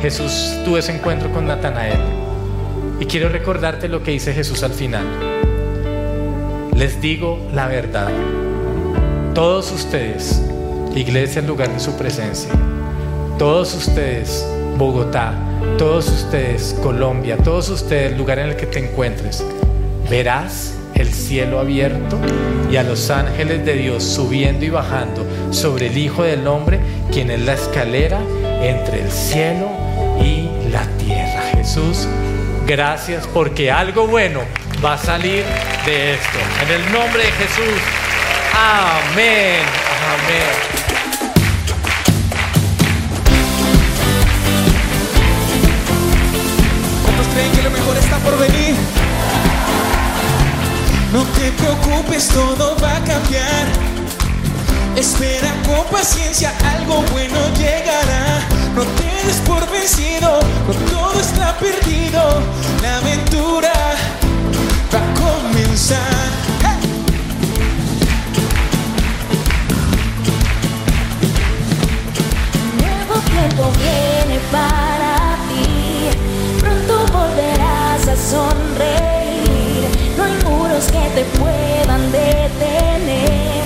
Jesús 0.00 0.54
tuvo 0.64 0.78
ese 0.78 0.92
encuentro 0.92 1.32
con 1.32 1.46
Natanael. 1.46 2.17
Y 3.00 3.06
quiero 3.06 3.28
recordarte 3.28 3.88
lo 3.88 4.02
que 4.02 4.10
dice 4.10 4.32
Jesús 4.32 4.62
al 4.62 4.72
final. 4.72 5.06
Les 6.74 7.00
digo 7.00 7.38
la 7.54 7.68
verdad. 7.68 8.08
Todos 9.34 9.70
ustedes, 9.70 10.42
iglesia 10.94 11.40
en 11.40 11.46
lugar 11.46 11.72
de 11.72 11.78
su 11.78 11.96
presencia, 11.96 12.50
todos 13.38 13.74
ustedes, 13.74 14.44
Bogotá, 14.76 15.34
todos 15.76 16.08
ustedes, 16.08 16.76
Colombia, 16.82 17.36
todos 17.36 17.68
ustedes, 17.68 18.16
lugar 18.16 18.40
en 18.40 18.48
el 18.48 18.56
que 18.56 18.66
te 18.66 18.78
encuentres, 18.78 19.44
verás 20.10 20.74
el 20.94 21.12
cielo 21.12 21.60
abierto 21.60 22.18
y 22.70 22.76
a 22.76 22.82
los 22.82 23.10
ángeles 23.10 23.64
de 23.64 23.74
Dios 23.74 24.02
subiendo 24.02 24.64
y 24.64 24.70
bajando 24.70 25.24
sobre 25.50 25.86
el 25.86 25.98
Hijo 25.98 26.24
del 26.24 26.46
Hombre, 26.46 26.80
quien 27.12 27.30
es 27.30 27.40
la 27.40 27.54
escalera 27.54 28.20
entre 28.62 29.02
el 29.02 29.10
cielo 29.10 29.68
y 30.20 30.48
la 30.70 30.84
tierra. 30.98 31.42
Jesús, 31.54 32.08
gracias 32.68 33.26
porque 33.28 33.72
algo 33.72 34.06
bueno 34.06 34.40
va 34.84 34.92
a 34.92 34.98
salir 34.98 35.42
de 35.86 36.14
esto. 36.14 36.38
En 36.62 36.70
el 36.70 36.92
nombre 36.92 37.24
de 37.24 37.32
Jesús. 37.32 37.80
Amén. 38.54 39.62
Amén. 40.12 40.52
¿Cuántos 47.04 47.26
creen 47.28 47.52
que 47.52 47.62
lo 47.62 47.70
mejor 47.70 47.96
está 47.96 48.18
por 48.18 48.38
venir? 48.38 48.74
No 51.14 51.22
te 51.24 51.50
preocupes, 51.52 52.28
todo 52.28 52.76
va 52.82 52.96
a 52.96 53.04
cambiar. 53.04 53.66
Espera 54.94 55.54
con 55.66 55.86
paciencia, 55.86 56.52
algo 56.76 57.00
bueno 57.12 57.38
llegará. 57.56 58.57
No 58.78 58.84
te 58.84 59.26
des 59.26 59.40
por 59.44 59.68
vencido, 59.72 60.38
no 60.68 60.74
todo 60.88 61.18
está 61.18 61.52
perdido. 61.58 62.20
La 62.80 62.98
aventura 62.98 63.72
va 64.94 65.00
a 65.00 65.14
comenzar. 65.18 65.98
¡Hey! 66.62 66.78
Nuevo 72.78 73.14
tiempo 73.34 73.72
viene 73.80 74.38
para 74.52 75.12
ti. 75.48 75.66
Pronto 76.60 76.94
volverás 77.12 78.06
a 78.06 78.16
sonreír. 78.30 79.88
No 80.16 80.22
hay 80.22 80.34
muros 80.44 80.84
que 80.84 81.04
te 81.16 81.24
puedan 81.36 82.12
detener. 82.12 83.57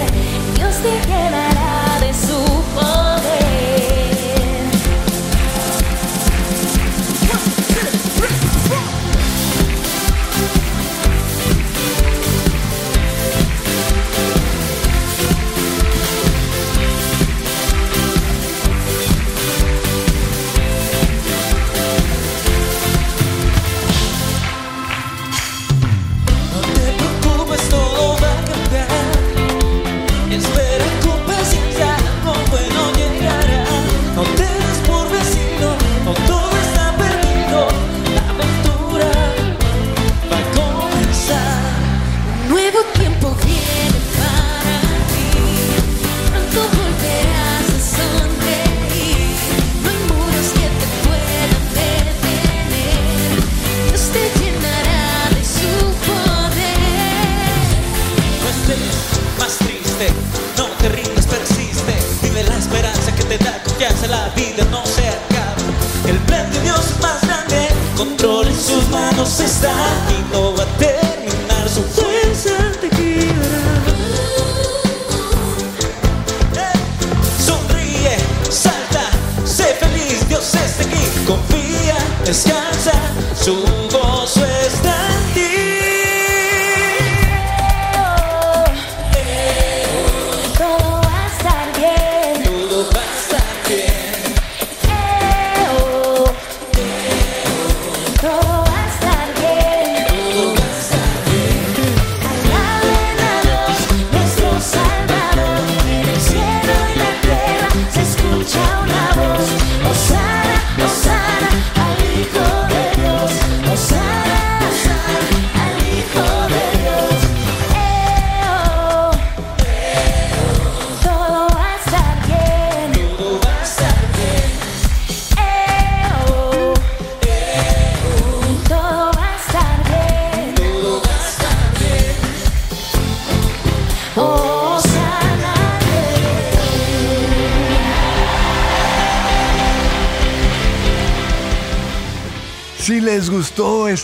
Dios 80.42 80.54
está 80.54 80.82
aquí, 80.82 81.24
confía, 81.24 81.96
descansa, 82.24 82.92
su 83.40 83.54
gozo 83.92 84.44
es. 84.44 84.51